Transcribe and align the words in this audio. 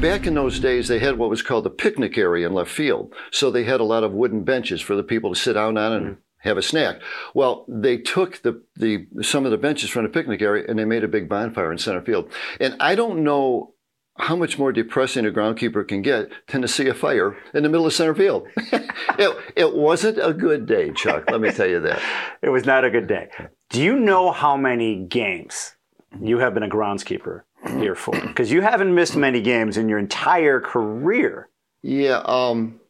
back 0.00 0.26
in 0.26 0.34
those 0.34 0.60
days, 0.60 0.88
they 0.88 0.98
had 0.98 1.18
what 1.18 1.30
was 1.30 1.42
called 1.42 1.64
the 1.64 1.70
picnic 1.70 2.18
area 2.18 2.46
in 2.46 2.54
left 2.54 2.70
field. 2.70 3.14
So 3.30 3.50
they 3.50 3.64
had 3.64 3.80
a 3.80 3.84
lot 3.84 4.04
of 4.04 4.12
wooden 4.12 4.44
benches 4.44 4.80
for 4.80 4.94
the 4.94 5.02
people 5.02 5.32
to 5.32 5.40
sit 5.40 5.54
down 5.54 5.78
on 5.78 5.92
and 5.92 6.16
have 6.38 6.58
a 6.58 6.62
snack. 6.62 7.00
Well, 7.34 7.64
they 7.68 7.98
took 7.98 8.42
the, 8.42 8.62
the 8.76 9.06
some 9.22 9.44
of 9.44 9.50
the 9.50 9.58
benches 9.58 9.90
from 9.90 10.04
the 10.04 10.10
picnic 10.10 10.42
area 10.42 10.64
and 10.68 10.78
they 10.78 10.84
made 10.84 11.04
a 11.04 11.08
big 11.08 11.28
bonfire 11.28 11.72
in 11.72 11.78
center 11.78 12.02
field. 12.02 12.30
And 12.60 12.76
I 12.78 12.94
don't 12.94 13.24
know 13.24 13.74
how 14.18 14.36
much 14.36 14.58
more 14.58 14.72
depressing 14.72 15.26
a 15.26 15.30
groundkeeper 15.30 15.86
can 15.86 16.02
get 16.02 16.30
than 16.48 16.62
to 16.62 16.68
see 16.68 16.88
a 16.88 16.94
fire 16.94 17.36
in 17.52 17.62
the 17.62 17.68
middle 17.68 17.86
of 17.86 17.92
center 17.92 18.14
field. 18.14 18.46
it, 18.56 19.36
it 19.56 19.74
wasn't 19.74 20.18
a 20.18 20.32
good 20.32 20.66
day, 20.66 20.90
Chuck. 20.92 21.30
Let 21.30 21.40
me 21.40 21.52
tell 21.52 21.68
you 21.68 21.80
that. 21.80 22.00
It 22.42 22.48
was 22.48 22.64
not 22.64 22.84
a 22.84 22.90
good 22.90 23.06
day. 23.06 23.28
Do 23.70 23.82
you 23.82 23.98
know 23.98 24.30
how 24.30 24.56
many 24.56 25.04
games 25.04 25.74
you 26.18 26.38
have 26.38 26.54
been 26.54 26.62
a 26.62 26.68
groundskeeper 26.68 27.42
here 27.78 27.94
for? 27.94 28.18
Because 28.20 28.50
you 28.50 28.62
haven't 28.62 28.94
missed 28.94 29.16
many 29.16 29.40
games 29.40 29.76
in 29.76 29.88
your 29.88 29.98
entire 29.98 30.60
career. 30.60 31.48
Yeah, 31.82 32.22
um, 32.24 32.80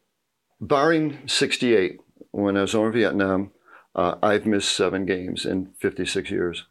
barring 0.59 1.19
68, 1.27 1.99
when 2.31 2.57
I 2.57 2.61
was 2.61 2.75
over 2.75 2.87
in 2.87 2.93
Vietnam, 2.93 3.51
uh, 3.95 4.15
I've 4.21 4.45
missed 4.45 4.75
seven 4.75 5.05
games 5.05 5.45
in 5.45 5.73
56 5.79 6.29
years. 6.31 6.65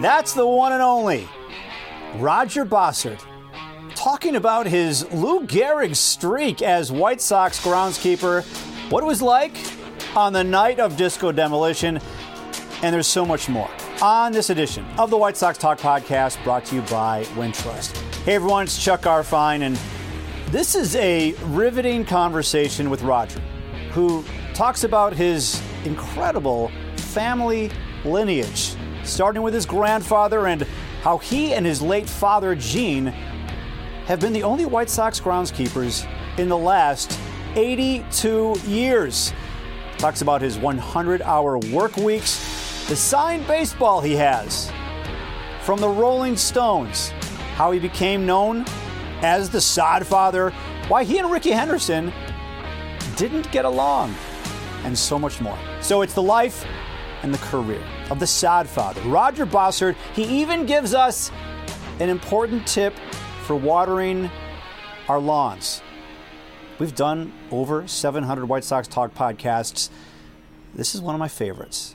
That's 0.00 0.34
the 0.34 0.46
one 0.46 0.72
and 0.72 0.82
only 0.82 1.26
Roger 2.16 2.64
Bossard 2.66 3.24
talking 3.94 4.36
about 4.36 4.66
his 4.66 5.10
Lou 5.12 5.46
Gehrig 5.46 5.96
streak 5.96 6.60
as 6.60 6.92
White 6.92 7.20
Sox 7.22 7.58
groundskeeper, 7.58 8.44
what 8.90 9.02
it 9.02 9.06
was 9.06 9.22
like 9.22 9.56
on 10.14 10.32
the 10.32 10.44
night 10.44 10.78
of 10.78 10.96
disco 10.96 11.32
demolition, 11.32 12.00
and 12.84 12.92
there's 12.92 13.06
so 13.06 13.24
much 13.24 13.48
more 13.48 13.70
on 14.02 14.30
this 14.30 14.50
edition 14.50 14.84
of 14.98 15.08
the 15.08 15.16
White 15.16 15.38
Sox 15.38 15.56
Talk 15.56 15.78
podcast 15.78 16.42
brought 16.44 16.66
to 16.66 16.74
you 16.74 16.82
by 16.82 17.24
Wintrust. 17.34 17.96
Hey 18.24 18.34
everyone, 18.34 18.64
it's 18.64 18.76
Chuck 18.76 19.00
Garfien, 19.00 19.62
and 19.62 19.80
this 20.50 20.74
is 20.74 20.94
a 20.96 21.32
riveting 21.44 22.04
conversation 22.04 22.90
with 22.90 23.00
Roger, 23.00 23.40
who 23.92 24.22
talks 24.52 24.84
about 24.84 25.14
his 25.14 25.62
incredible 25.86 26.70
family 26.96 27.70
lineage 28.04 28.76
starting 29.02 29.40
with 29.40 29.54
his 29.54 29.64
grandfather 29.64 30.46
and 30.48 30.64
how 31.00 31.16
he 31.16 31.54
and 31.54 31.64
his 31.64 31.80
late 31.80 32.06
father, 32.06 32.54
Gene, 32.54 33.06
have 34.04 34.20
been 34.20 34.34
the 34.34 34.42
only 34.42 34.66
White 34.66 34.90
Sox 34.90 35.18
groundskeepers 35.18 36.06
in 36.38 36.50
the 36.50 36.58
last 36.58 37.18
82 37.56 38.56
years. 38.66 39.32
Talks 39.96 40.20
about 40.20 40.42
his 40.42 40.58
100 40.58 41.22
hour 41.22 41.56
work 41.56 41.96
weeks, 41.96 42.53
the 42.88 42.96
signed 42.96 43.46
baseball 43.46 44.02
he 44.02 44.14
has 44.14 44.70
from 45.62 45.80
the 45.80 45.88
Rolling 45.88 46.36
Stones, 46.36 47.08
how 47.56 47.72
he 47.72 47.78
became 47.78 48.26
known 48.26 48.66
as 49.22 49.48
the 49.48 49.58
Sodfather, 49.58 50.52
why 50.88 51.02
he 51.02 51.18
and 51.18 51.30
Rickey 51.30 51.52
Henderson 51.52 52.12
didn't 53.16 53.50
get 53.50 53.64
along, 53.64 54.14
and 54.84 54.96
so 54.96 55.18
much 55.18 55.40
more. 55.40 55.58
So 55.80 56.02
it's 56.02 56.12
the 56.12 56.22
life 56.22 56.66
and 57.22 57.32
the 57.32 57.38
career 57.38 57.82
of 58.10 58.20
the 58.20 58.26
Sodfather, 58.26 59.10
Roger 59.10 59.46
Bossard. 59.46 59.96
He 60.12 60.24
even 60.42 60.66
gives 60.66 60.92
us 60.92 61.30
an 62.00 62.10
important 62.10 62.66
tip 62.66 62.94
for 63.44 63.56
watering 63.56 64.30
our 65.08 65.18
lawns. 65.18 65.80
We've 66.78 66.94
done 66.94 67.32
over 67.50 67.88
700 67.88 68.44
White 68.46 68.64
Sox 68.64 68.86
Talk 68.88 69.14
podcasts. 69.14 69.88
This 70.74 70.94
is 70.94 71.00
one 71.00 71.14
of 71.14 71.18
my 71.18 71.28
favorites. 71.28 71.94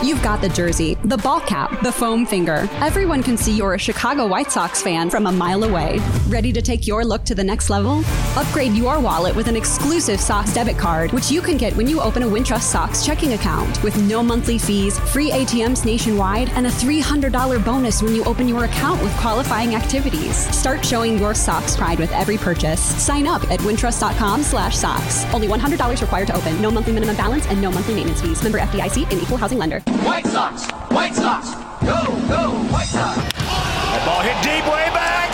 You've 0.00 0.22
got 0.22 0.40
the 0.40 0.48
jersey, 0.48 0.94
the 1.02 1.16
ball 1.16 1.40
cap, 1.40 1.82
the 1.82 1.90
foam 1.90 2.24
finger. 2.24 2.68
Everyone 2.80 3.20
can 3.20 3.36
see 3.36 3.52
you're 3.56 3.74
a 3.74 3.78
Chicago 3.78 4.28
White 4.28 4.52
Sox 4.52 4.80
fan 4.80 5.10
from 5.10 5.26
a 5.26 5.32
mile 5.32 5.64
away. 5.64 5.98
Ready 6.28 6.52
to 6.52 6.62
take 6.62 6.86
your 6.86 7.04
look 7.04 7.24
to 7.24 7.34
the 7.34 7.42
next 7.42 7.68
level? 7.68 8.04
Upgrade 8.36 8.74
your 8.74 9.00
wallet 9.00 9.34
with 9.34 9.48
an 9.48 9.56
exclusive 9.56 10.20
Sox 10.20 10.54
debit 10.54 10.78
card, 10.78 11.10
which 11.10 11.32
you 11.32 11.42
can 11.42 11.56
get 11.56 11.74
when 11.74 11.88
you 11.88 12.00
open 12.00 12.22
a 12.22 12.26
Wintrust 12.26 12.62
Sox 12.62 13.04
checking 13.04 13.32
account 13.32 13.82
with 13.82 14.00
no 14.08 14.22
monthly 14.22 14.56
fees, 14.56 15.00
free 15.00 15.32
ATMs 15.32 15.84
nationwide, 15.84 16.48
and 16.50 16.68
a 16.68 16.70
$300 16.70 17.64
bonus 17.64 18.00
when 18.00 18.14
you 18.14 18.22
open 18.22 18.46
your 18.46 18.66
account 18.66 19.02
with 19.02 19.12
qualifying 19.16 19.74
activities. 19.74 20.36
Start 20.56 20.84
showing 20.84 21.18
your 21.18 21.34
Sox 21.34 21.76
pride 21.76 21.98
with 21.98 22.12
every 22.12 22.36
purchase. 22.38 22.80
Sign 22.80 23.26
up 23.26 23.42
at 23.50 23.58
wintrust.com 23.60 24.44
slash 24.44 24.76
Sox. 24.76 25.24
Only 25.34 25.48
$100 25.48 26.00
required 26.00 26.28
to 26.28 26.36
open. 26.36 26.62
No 26.62 26.70
monthly 26.70 26.92
minimum 26.92 27.16
balance 27.16 27.46
and 27.48 27.60
no 27.60 27.72
monthly 27.72 27.96
maintenance 27.96 28.20
fees. 28.20 28.40
Member 28.44 28.60
FDIC 28.60 29.10
and 29.10 29.20
equal 29.20 29.36
housing 29.36 29.58
lender. 29.58 29.82
White 30.04 30.26
Sox! 30.26 30.70
White 30.90 31.14
Sox! 31.14 31.54
Go, 31.80 32.00
go, 32.28 32.50
White 32.72 32.88
Sox! 32.88 33.16
That 33.16 34.02
ball 34.04 34.20
hit 34.20 34.36
deep 34.44 34.64
way 34.68 34.88
back! 34.92 35.32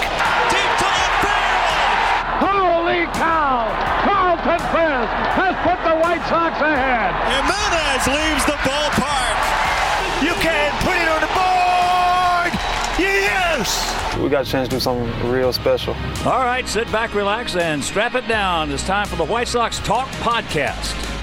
Deep 0.50 0.70
to 0.78 0.86
left 0.86 1.16
field! 1.24 1.74
Holy 2.46 3.02
cow! 3.14 3.66
Carlton 4.06 4.60
Fisk 4.70 5.12
has 5.34 5.54
put 5.66 5.78
the 5.82 5.96
White 5.98 6.22
Sox 6.30 6.60
ahead! 6.60 7.12
Jimenez 7.30 8.04
leaves 8.06 8.44
the 8.46 8.58
ballpark! 8.62 9.36
You 10.22 10.34
can 10.40 10.70
put 10.82 10.94
it 10.94 11.08
on 11.08 11.20
the 11.20 11.32
board! 11.34 12.52
Yes! 12.98 14.18
We 14.18 14.28
got 14.28 14.46
a 14.46 14.50
chance 14.50 14.68
to 14.68 14.76
do 14.76 14.80
something 14.80 15.30
real 15.30 15.52
special. 15.52 15.94
All 16.24 16.44
right, 16.44 16.66
sit 16.68 16.90
back, 16.92 17.14
relax, 17.14 17.56
and 17.56 17.82
strap 17.82 18.14
it 18.14 18.28
down. 18.28 18.70
It's 18.70 18.86
time 18.86 19.06
for 19.06 19.16
the 19.16 19.24
White 19.24 19.48
Sox 19.48 19.78
Talk 19.80 20.08
Podcast. 20.22 21.13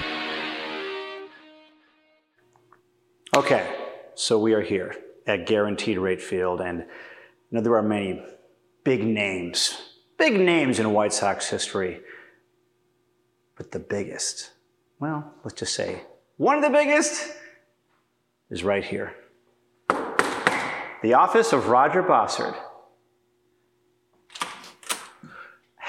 Okay, 3.33 3.73
so 4.13 4.37
we 4.37 4.53
are 4.53 4.61
here 4.61 4.93
at 5.25 5.45
Guaranteed 5.45 5.97
Rate 5.97 6.21
Field, 6.21 6.59
and 6.59 6.79
you 6.79 6.85
know 7.51 7.61
there 7.61 7.75
are 7.75 7.81
many 7.81 8.21
big 8.83 9.05
names, 9.05 9.81
big 10.17 10.37
names 10.37 10.79
in 10.79 10.91
White 10.91 11.13
Sox 11.13 11.49
history, 11.49 12.01
but 13.55 13.71
the 13.71 13.79
biggest, 13.79 14.51
well, 14.99 15.33
let's 15.45 15.57
just 15.57 15.73
say 15.73 16.01
one 16.35 16.57
of 16.57 16.63
the 16.63 16.77
biggest 16.77 17.33
is 18.49 18.65
right 18.65 18.83
here. 18.83 19.13
The 21.01 21.13
office 21.13 21.53
of 21.53 21.69
Roger 21.69 22.03
Bossard. 22.03 22.55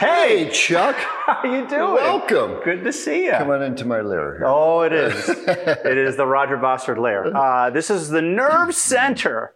Hey, 0.02 0.50
Chuck. 0.50 0.96
How 1.26 1.44
you 1.44 1.64
doing? 1.68 1.94
Welcome. 1.94 2.60
Good 2.64 2.82
to 2.82 2.92
see 2.92 3.26
you. 3.26 3.30
Come 3.30 3.50
on 3.50 3.62
into 3.62 3.84
my 3.84 4.00
lair 4.00 4.36
here. 4.36 4.46
Oh, 4.48 4.80
it 4.80 4.92
is. 4.92 5.28
it 5.28 5.96
is 5.96 6.16
the 6.16 6.26
Roger 6.26 6.56
Bossard 6.56 6.98
lair. 6.98 7.24
Uh, 7.32 7.70
this 7.70 7.88
is 7.88 8.08
the 8.08 8.20
nerve 8.20 8.74
center 8.74 9.54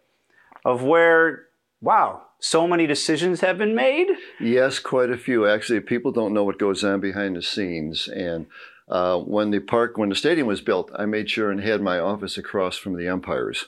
of 0.65 0.84
where, 0.84 1.47
wow, 1.81 2.23
so 2.39 2.69
many 2.69 2.87
decisions 2.87 3.41
have 3.41 3.59
been 3.59 3.75
made. 3.75 4.07
Yes, 4.39 4.79
quite 4.79 5.11
a 5.11 5.19
few. 5.19 5.49
Actually, 5.49 5.81
people 5.81 6.12
don't 6.12 6.33
know 6.33 6.45
what 6.45 6.61
goes 6.61 6.84
on 6.84 7.01
behind 7.01 7.34
the 7.34 7.43
scenes. 7.43 8.07
And 8.07 8.47
uh, 8.89 9.19
when 9.19 9.51
the 9.51 9.59
park, 9.59 9.99
when 9.99 10.11
the 10.11 10.15
stadium 10.15 10.47
was 10.47 10.61
built, 10.61 10.93
I 10.95 11.07
made 11.07 11.28
sure 11.28 11.51
and 11.51 11.60
had 11.60 11.83
my 11.83 11.99
office 11.99 12.39
across 12.39 12.77
from 12.77 12.97
the 12.97 13.09
umpires. 13.09 13.66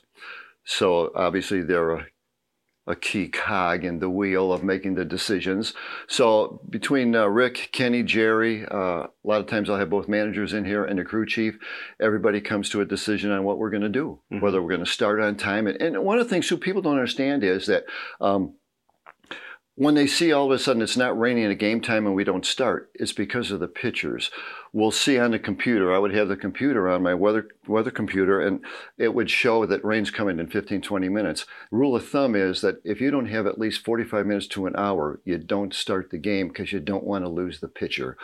So 0.64 1.10
obviously 1.16 1.60
they're 1.60 1.90
a 1.90 2.06
a 2.88 2.96
key 2.96 3.28
cog 3.28 3.84
in 3.84 3.98
the 3.98 4.08
wheel 4.08 4.52
of 4.52 4.64
making 4.64 4.94
the 4.94 5.04
decisions. 5.04 5.74
So 6.08 6.60
between 6.70 7.14
uh, 7.14 7.26
Rick, 7.26 7.68
Kenny, 7.70 8.02
Jerry, 8.02 8.64
uh, 8.66 9.06
a 9.06 9.10
lot 9.24 9.40
of 9.40 9.46
times 9.46 9.68
I'll 9.68 9.78
have 9.78 9.90
both 9.90 10.08
managers 10.08 10.54
in 10.54 10.64
here 10.64 10.84
and 10.84 10.98
the 10.98 11.04
crew 11.04 11.26
chief. 11.26 11.58
Everybody 12.00 12.40
comes 12.40 12.70
to 12.70 12.80
a 12.80 12.86
decision 12.86 13.30
on 13.30 13.44
what 13.44 13.58
we're 13.58 13.70
going 13.70 13.82
to 13.82 13.90
do, 13.90 14.20
mm-hmm. 14.32 14.42
whether 14.42 14.62
we're 14.62 14.70
going 14.70 14.84
to 14.84 14.90
start 14.90 15.20
on 15.20 15.36
time. 15.36 15.66
And, 15.66 15.80
and, 15.80 15.98
one 16.08 16.18
of 16.18 16.24
the 16.24 16.30
things 16.30 16.48
who 16.48 16.56
people 16.56 16.80
don't 16.80 16.94
understand 16.94 17.44
is 17.44 17.66
that 17.66 17.84
um, 18.20 18.54
when 19.78 19.94
they 19.94 20.08
see 20.08 20.32
all 20.32 20.46
of 20.46 20.50
a 20.50 20.58
sudden 20.58 20.82
it's 20.82 20.96
not 20.96 21.16
raining 21.16 21.44
at 21.44 21.56
game 21.56 21.80
time 21.80 22.04
and 22.04 22.16
we 22.16 22.24
don't 22.24 22.44
start, 22.44 22.90
it's 22.94 23.12
because 23.12 23.52
of 23.52 23.60
the 23.60 23.68
pitchers. 23.68 24.28
We'll 24.72 24.90
see 24.90 25.16
on 25.20 25.30
the 25.30 25.38
computer. 25.38 25.94
I 25.94 25.98
would 25.98 26.12
have 26.12 26.26
the 26.26 26.36
computer 26.36 26.88
on 26.88 27.04
my 27.04 27.14
weather 27.14 27.46
weather 27.68 27.92
computer, 27.92 28.40
and 28.40 28.60
it 28.98 29.14
would 29.14 29.30
show 29.30 29.66
that 29.66 29.84
rain's 29.84 30.10
coming 30.10 30.40
in 30.40 30.48
15, 30.48 30.82
20 30.82 31.08
minutes. 31.08 31.46
Rule 31.70 31.94
of 31.94 32.08
thumb 32.08 32.34
is 32.34 32.60
that 32.60 32.80
if 32.82 33.00
you 33.00 33.12
don't 33.12 33.28
have 33.28 33.46
at 33.46 33.60
least 33.60 33.84
45 33.84 34.26
minutes 34.26 34.48
to 34.48 34.66
an 34.66 34.74
hour, 34.74 35.20
you 35.24 35.38
don't 35.38 35.72
start 35.72 36.10
the 36.10 36.18
game 36.18 36.48
because 36.48 36.72
you 36.72 36.80
don't 36.80 37.04
want 37.04 37.24
to 37.24 37.28
lose 37.28 37.60
the 37.60 37.68
pitcher. 37.68 38.16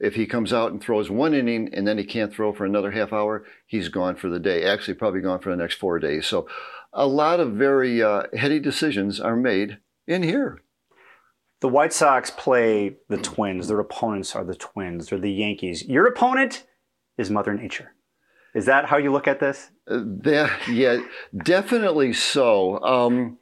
If 0.00 0.14
he 0.14 0.24
comes 0.24 0.50
out 0.50 0.72
and 0.72 0.82
throws 0.82 1.10
one 1.10 1.34
inning 1.34 1.68
and 1.74 1.86
then 1.86 1.98
he 1.98 2.04
can't 2.04 2.32
throw 2.32 2.54
for 2.54 2.64
another 2.64 2.92
half 2.92 3.12
hour, 3.12 3.44
he's 3.66 3.90
gone 3.90 4.16
for 4.16 4.30
the 4.30 4.40
day. 4.40 4.64
Actually, 4.64 4.94
probably 4.94 5.20
gone 5.20 5.40
for 5.40 5.50
the 5.50 5.56
next 5.56 5.74
four 5.74 5.98
days. 5.98 6.26
So, 6.26 6.48
a 6.90 7.06
lot 7.06 7.38
of 7.38 7.52
very 7.52 8.02
uh, 8.02 8.24
heady 8.34 8.60
decisions 8.60 9.20
are 9.20 9.36
made 9.36 9.76
in 10.06 10.22
here. 10.22 10.62
The 11.62 11.68
White 11.68 11.92
Sox 11.92 12.28
play 12.28 12.96
the 13.08 13.16
Twins. 13.16 13.68
Their 13.68 13.78
opponents 13.78 14.34
are 14.34 14.42
the 14.42 14.56
Twins. 14.56 15.06
They're 15.06 15.20
the 15.20 15.30
Yankees. 15.30 15.84
Your 15.84 16.08
opponent 16.08 16.64
is 17.16 17.30
Mother 17.30 17.54
Nature. 17.54 17.94
Is 18.52 18.66
that 18.66 18.86
how 18.86 18.96
you 18.96 19.12
look 19.12 19.28
at 19.28 19.38
this? 19.38 19.70
Uh, 19.88 20.00
that, 20.22 20.50
yeah, 20.68 20.98
definitely 21.44 22.14
so. 22.14 22.82
Um, 22.82 23.38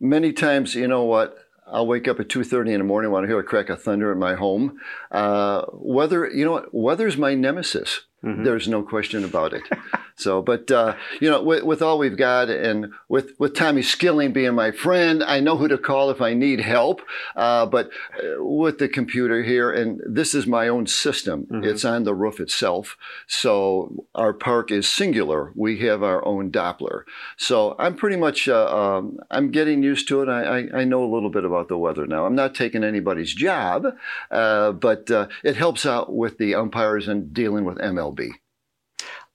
many 0.00 0.32
times, 0.32 0.74
you 0.74 0.88
know 0.88 1.04
what? 1.04 1.36
I'll 1.64 1.86
wake 1.86 2.08
up 2.08 2.18
at 2.18 2.28
2.30 2.28 2.72
in 2.72 2.78
the 2.78 2.84
morning 2.84 3.12
when 3.12 3.22
I 3.22 3.28
hear 3.28 3.38
a 3.38 3.44
crack 3.44 3.68
of 3.68 3.80
thunder 3.80 4.10
in 4.10 4.18
my 4.18 4.34
home. 4.34 4.76
Uh, 5.12 5.62
weather, 5.72 6.28
you 6.28 6.44
know 6.44 6.50
what? 6.50 6.74
Weather's 6.74 7.16
my 7.16 7.36
nemesis. 7.36 8.00
Mm-hmm. 8.24 8.42
There's 8.42 8.66
no 8.66 8.82
question 8.82 9.24
about 9.24 9.52
it. 9.52 9.62
so, 10.20 10.42
but 10.42 10.70
uh, 10.70 10.96
you 11.20 11.30
know, 11.30 11.42
with, 11.42 11.64
with, 11.64 11.82
all 11.82 11.98
we've 11.98 12.16
got, 12.16 12.50
and 12.50 12.92
with 13.08 13.32
with 13.38 13.54
Tommy 13.54 13.82
Skilling 13.82 14.32
being 14.32 14.54
my 14.54 14.70
friend, 14.70 15.22
I 15.22 15.40
know 15.40 15.56
who 15.56 15.68
to 15.68 15.78
call 15.78 16.10
if 16.10 16.20
I 16.20 16.34
need 16.34 16.60
help. 16.60 17.00
Uh, 17.34 17.66
but 17.66 17.90
uh, 18.18 18.44
with 18.44 18.78
the 18.78 18.88
computer 18.88 19.42
here, 19.42 19.70
and 19.70 20.00
this 20.06 20.34
is 20.34 20.46
my 20.46 20.68
own 20.68 20.86
system. 20.86 21.46
Mm-hmm. 21.46 21.64
It's 21.64 21.84
on 21.84 22.04
the 22.04 22.14
roof 22.14 22.40
itself. 22.40 22.96
So 23.26 24.06
our 24.14 24.32
park 24.32 24.70
is 24.70 24.88
singular. 24.88 25.52
We 25.54 25.78
have 25.80 26.02
our 26.02 26.24
own 26.26 26.50
Doppler. 26.50 27.04
So 27.36 27.74
I'm 27.78 27.94
pretty 27.94 28.16
much 28.16 28.48
uh, 28.48 28.66
um, 28.66 29.18
I'm 29.30 29.50
getting 29.50 29.82
used 29.82 30.08
to 30.08 30.22
it. 30.22 30.28
I, 30.28 30.42
I, 30.42 30.80
I, 30.80 30.84
know 30.84 31.04
a 31.04 31.12
little 31.12 31.30
bit 31.30 31.44
about 31.44 31.68
the 31.68 31.78
weather 31.78 32.06
now. 32.06 32.26
I'm 32.26 32.34
not 32.34 32.54
taking 32.54 32.84
anybody's 32.84 33.32
job, 33.32 33.86
uh, 34.30 34.72
but 34.72 35.10
uh, 35.10 35.28
it 35.44 35.56
helps 35.56 35.86
out 35.86 36.14
with 36.14 36.38
the 36.38 36.54
umpires 36.54 37.08
and 37.08 37.32
dealing 37.32 37.64
with 37.64 37.78
MLB. 37.78 38.30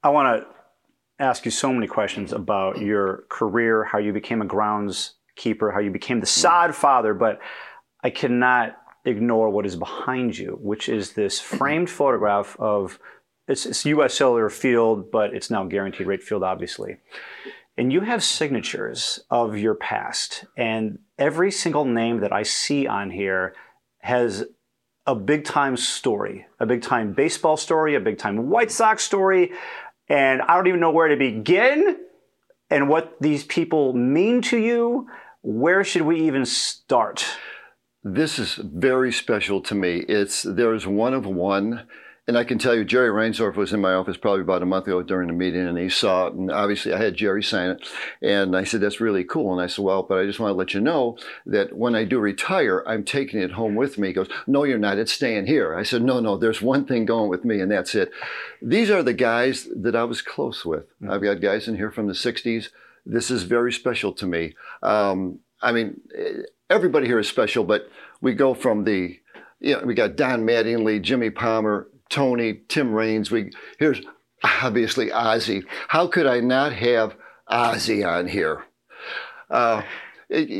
I 0.03 0.09
want 0.09 0.43
to 0.43 0.47
ask 1.19 1.45
you 1.45 1.51
so 1.51 1.71
many 1.71 1.87
questions 1.87 2.33
about 2.33 2.79
your 2.79 3.23
career, 3.29 3.83
how 3.83 3.97
you 3.97 4.13
became 4.13 4.41
a 4.41 4.45
groundskeeper, 4.45 5.73
how 5.73 5.79
you 5.79 5.91
became 5.91 6.19
the 6.19 6.25
mm. 6.25 6.29
sod 6.29 6.75
father, 6.75 7.13
but 7.13 7.39
I 8.03 8.09
cannot 8.09 8.77
ignore 9.05 9.49
what 9.49 9.65
is 9.65 9.75
behind 9.75 10.37
you, 10.37 10.57
which 10.61 10.89
is 10.89 11.13
this 11.13 11.39
mm-hmm. 11.39 11.57
framed 11.57 11.89
photograph 11.89 12.55
of 12.59 12.99
it's, 13.47 13.65
it's 13.65 13.85
U.S. 13.85 14.15
Cellular 14.15 14.49
Field, 14.49 15.11
but 15.11 15.33
it's 15.33 15.51
now 15.51 15.65
Guaranteed 15.65 16.07
Rate 16.07 16.23
Field, 16.23 16.43
obviously. 16.43 16.97
And 17.77 17.93
you 17.93 18.01
have 18.01 18.23
signatures 18.23 19.19
of 19.29 19.57
your 19.57 19.75
past, 19.75 20.45
and 20.57 20.97
every 21.19 21.51
single 21.51 21.85
name 21.85 22.21
that 22.21 22.33
I 22.33 22.43
see 22.43 22.87
on 22.87 23.11
here 23.11 23.53
has 23.99 24.45
a 25.05 25.13
big 25.13 25.43
time 25.43 25.77
story, 25.77 26.47
a 26.59 26.65
big 26.65 26.81
time 26.81 27.13
baseball 27.13 27.57
story, 27.57 27.95
a 27.95 27.99
big 27.99 28.17
time 28.17 28.49
White 28.49 28.71
Sox 28.71 29.03
story. 29.03 29.51
And 30.07 30.41
I 30.41 30.55
don't 30.55 30.67
even 30.67 30.79
know 30.79 30.91
where 30.91 31.07
to 31.07 31.17
begin 31.17 31.97
and 32.69 32.89
what 32.89 33.15
these 33.19 33.43
people 33.43 33.93
mean 33.93 34.41
to 34.43 34.57
you. 34.57 35.07
Where 35.41 35.83
should 35.83 36.03
we 36.03 36.21
even 36.21 36.45
start? 36.45 37.25
This 38.03 38.37
is 38.37 38.55
very 38.55 39.11
special 39.11 39.61
to 39.61 39.75
me. 39.75 39.97
It's 40.07 40.43
there's 40.43 40.85
one 40.85 41.13
of 41.13 41.25
one 41.25 41.87
and 42.27 42.39
I 42.39 42.43
can 42.43 42.57
tell 42.57 42.73
you, 42.73 42.83
Jerry 42.83 43.09
Reinsdorf 43.09 43.55
was 43.55 43.71
in 43.71 43.81
my 43.81 43.93
office 43.93 44.17
probably 44.17 44.41
about 44.41 44.63
a 44.63 44.65
month 44.65 44.87
ago 44.87 45.03
during 45.03 45.27
the 45.27 45.33
meeting, 45.33 45.67
and 45.67 45.77
he 45.77 45.89
saw 45.89 46.25
it. 46.27 46.33
And 46.33 46.51
obviously, 46.51 46.91
I 46.91 46.97
had 46.97 47.15
Jerry 47.15 47.43
sign 47.43 47.69
it. 47.69 47.87
And 48.19 48.57
I 48.57 48.63
said, 48.63 48.81
That's 48.81 48.99
really 48.99 49.23
cool. 49.23 49.53
And 49.53 49.61
I 49.61 49.67
said, 49.67 49.85
Well, 49.85 50.01
but 50.01 50.17
I 50.17 50.25
just 50.25 50.39
want 50.39 50.49
to 50.49 50.55
let 50.55 50.73
you 50.73 50.81
know 50.81 51.17
that 51.45 51.77
when 51.77 51.93
I 51.93 52.03
do 52.03 52.17
retire, 52.17 52.83
I'm 52.87 53.03
taking 53.03 53.39
it 53.39 53.51
home 53.51 53.75
with 53.75 53.99
me. 53.99 54.07
He 54.07 54.13
goes, 54.13 54.29
No, 54.47 54.63
you're 54.63 54.79
not. 54.79 54.97
It's 54.97 55.13
staying 55.13 55.45
here. 55.45 55.75
I 55.75 55.83
said, 55.83 56.01
No, 56.01 56.19
no, 56.19 56.35
there's 56.35 56.63
one 56.63 56.85
thing 56.85 57.05
going 57.05 57.29
with 57.29 57.45
me, 57.45 57.59
and 57.59 57.71
that's 57.71 57.93
it. 57.93 58.11
These 58.59 58.89
are 58.89 59.03
the 59.03 59.13
guys 59.13 59.67
that 59.75 59.95
I 59.95 60.03
was 60.05 60.23
close 60.23 60.65
with. 60.65 60.85
Mm-hmm. 61.01 61.11
I've 61.11 61.21
got 61.21 61.41
guys 61.41 61.67
in 61.67 61.75
here 61.75 61.91
from 61.91 62.07
the 62.07 62.13
60s. 62.13 62.69
This 63.05 63.29
is 63.29 63.43
very 63.43 63.71
special 63.71 64.11
to 64.13 64.25
me. 64.25 64.55
Um, 64.81 65.41
I 65.61 65.71
mean, 65.71 66.01
everybody 66.71 67.05
here 67.05 67.19
is 67.19 67.29
special, 67.29 67.63
but 67.63 67.87
we 68.19 68.33
go 68.33 68.55
from 68.55 68.83
the 68.83 69.19
you 69.59 69.73
know, 69.73 69.83
we 69.85 69.93
got 69.93 70.15
Don 70.15 70.45
Mattingly, 70.45 71.01
Jimmy 71.01 71.29
Palmer, 71.29 71.87
Tony, 72.09 72.61
Tim 72.67 72.93
Raines. 72.93 73.31
We 73.31 73.51
here's 73.79 74.01
obviously 74.43 75.11
Ozzie. 75.11 75.63
How 75.87 76.07
could 76.07 76.25
I 76.25 76.39
not 76.39 76.73
have 76.73 77.15
Ozzie 77.47 78.03
on 78.03 78.27
here? 78.27 78.63
Uh, 79.49 79.83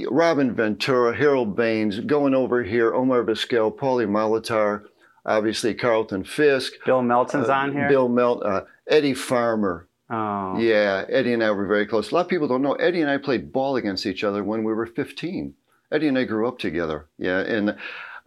Robin 0.09 0.53
Ventura, 0.53 1.15
Harold 1.15 1.56
Baines, 1.56 2.00
going 2.00 2.36
over 2.36 2.63
here, 2.63 2.94
Omar 2.94 3.24
Vizquel, 3.24 3.75
Paulie 3.75 4.07
Molitor, 4.07 4.83
obviously 5.25 5.74
Carlton 5.74 6.24
Fisk. 6.24 6.74
Bill 6.86 7.01
Melton's 7.01 7.50
uh, 7.50 7.53
on 7.53 7.74
here. 7.74 7.89
Bill 7.89 8.07
Melton, 8.07 8.47
uh, 8.47 8.62
Eddie 8.88 9.15
Farmer. 9.15 9.88
Oh. 10.09 10.59
Yeah, 10.59 11.06
Eddie 11.09 11.33
and 11.33 11.44
I 11.44 11.50
were 11.50 11.65
very 11.65 11.88
close. 11.88 12.12
A 12.12 12.13
lot 12.15 12.21
of 12.21 12.27
people 12.27 12.47
don't 12.47 12.62
know 12.62 12.74
Eddie 12.74 13.01
and 13.01 13.09
I 13.09 13.18
played 13.18 13.51
ball 13.51 13.75
against 13.75 14.06
each 14.06 14.24
other 14.24 14.44
when 14.44 14.63
we 14.63 14.71
were 14.71 14.86
15. 14.86 15.56
Eddie 15.92 16.07
and 16.07 16.18
I 16.18 16.25
grew 16.25 16.47
up 16.47 16.59
together. 16.59 17.07
Yeah, 17.18 17.39
and 17.39 17.75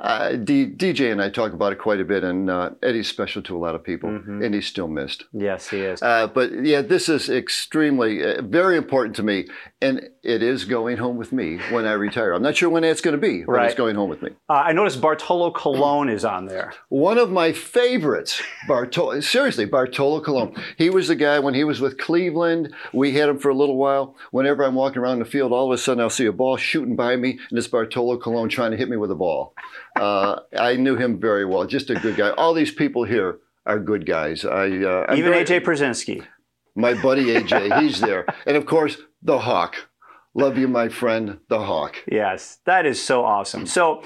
uh, 0.01 0.37
D- 0.37 0.67
DJ 0.67 1.11
and 1.11 1.21
I 1.21 1.29
talk 1.29 1.53
about 1.53 1.73
it 1.73 1.79
quite 1.81 2.01
a 2.01 2.05
bit, 2.05 2.23
and 2.23 2.49
uh, 2.49 2.71
Eddie's 2.83 3.09
special 3.09 3.43
to 3.43 3.57
a 3.57 3.59
lot 3.59 3.75
of 3.75 3.83
people, 3.83 4.11
mm-hmm. 4.11 4.43
and 4.43 4.55
he's 4.55 4.67
still 4.67 4.87
missed. 4.87 5.25
Yes, 5.33 5.69
he 5.69 5.79
is. 5.79 6.01
Uh, 6.01 6.29
but 6.29 6.53
yeah, 6.65 6.83
this 6.83 7.09
is 7.09 7.29
extremely, 7.29 8.23
uh, 8.23 8.43
very 8.43 8.77
important 8.77 9.17
to 9.17 9.25
me, 9.25 9.49
and 9.83 10.09
it 10.23 10.43
is 10.43 10.65
going 10.65 10.99
home 10.99 11.17
with 11.17 11.33
me 11.33 11.59
when 11.71 11.85
I 11.85 11.93
retire. 11.93 12.33
I'm 12.33 12.43
not 12.43 12.57
sure 12.57 12.71
when 12.71 12.83
that's 12.83 13.01
going 13.01 13.19
to 13.19 13.21
be, 13.21 13.43
but 13.43 13.53
right. 13.53 13.67
it's 13.67 13.75
going 13.75 13.97
home 13.97 14.09
with 14.09 14.23
me. 14.23 14.31
Uh, 14.49 14.53
I 14.53 14.73
noticed 14.73 15.01
Bartolo 15.01 15.51
Colon 15.51 16.09
is 16.09 16.25
on 16.25 16.47
there. 16.47 16.75
One 16.91 17.19
of 17.19 17.31
my 17.31 17.53
favorites, 17.53 18.41
Bartolo. 18.69 19.19
seriously, 19.19 19.65
Bartolo 19.65 20.21
Colon. 20.21 20.55
He 20.77 20.91
was 20.91 21.09
the 21.09 21.17
guy 21.17 21.41
when 21.41 21.55
he 21.55 21.65
was 21.65 21.81
with 21.81 21.99
Cleveland. 21.99 22.73
We 22.93 23.13
had 23.13 23.29
him 23.29 23.39
for 23.39 23.49
a 23.49 23.55
little 23.55 23.77
while. 23.77 24.15
Whenever 24.31 24.63
I'm 24.63 24.77
walking 24.77 25.03
around 25.03 25.19
the 25.19 25.25
field, 25.25 25.53
all 25.53 25.73
of 25.73 25.73
a 25.73 25.79
sudden 25.79 26.01
I'll 26.01 26.11
see 26.11 26.27
a 26.27 26.33
ball 26.33 26.57
shooting 26.57 26.95
by 26.95 27.17
me, 27.17 27.41
and 27.51 27.59
it's 27.59 27.67
Bartolo 27.67 28.17
Colon 28.17 28.49
trying 28.49 28.71
to 28.71 28.77
hit 28.77 28.89
me 28.89 28.97
with 28.97 29.11
a 29.11 29.17
ball. 29.17 29.55
Uh, 29.97 30.41
I 30.59 30.77
knew 30.77 30.97
him 30.97 31.21
very 31.21 31.45
well. 31.45 31.65
Just 31.67 31.91
a 31.91 31.95
good 31.95 32.17
guy. 32.17 32.31
All 32.31 32.55
these 32.55 32.73
people 32.73 33.05
here 33.05 33.39
are 33.67 33.79
good 33.79 34.07
guys. 34.07 34.45
I 34.45 34.67
uh, 34.67 35.15
even 35.15 35.33
very, 35.33 35.45
AJ 35.45 35.63
Pierzynski. 35.63 36.25
My 36.75 36.95
buddy 36.95 37.27
AJ, 37.27 37.81
he's 37.81 38.01
there, 38.01 38.27
and 38.47 38.57
of 38.57 38.67
course 38.67 38.99
the 39.23 39.39
Hawk. 39.39 39.77
Love 40.35 40.57
you, 40.57 40.69
my 40.69 40.89
friend, 40.89 41.39
the 41.49 41.59
Hawk. 41.59 41.97
Yes, 42.11 42.59
that 42.65 42.87
is 42.87 43.03
so 43.03 43.25
awesome. 43.25 43.67
So 43.67 44.03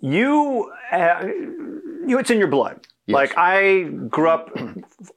you, 0.00 0.70
uh, 0.92 1.26
you, 2.06 2.18
it's 2.18 2.30
in 2.30 2.38
your 2.38 2.48
blood. 2.48 2.86
Yes. 3.06 3.14
Like 3.14 3.34
I 3.36 3.84
grew 4.08 4.28
up 4.28 4.56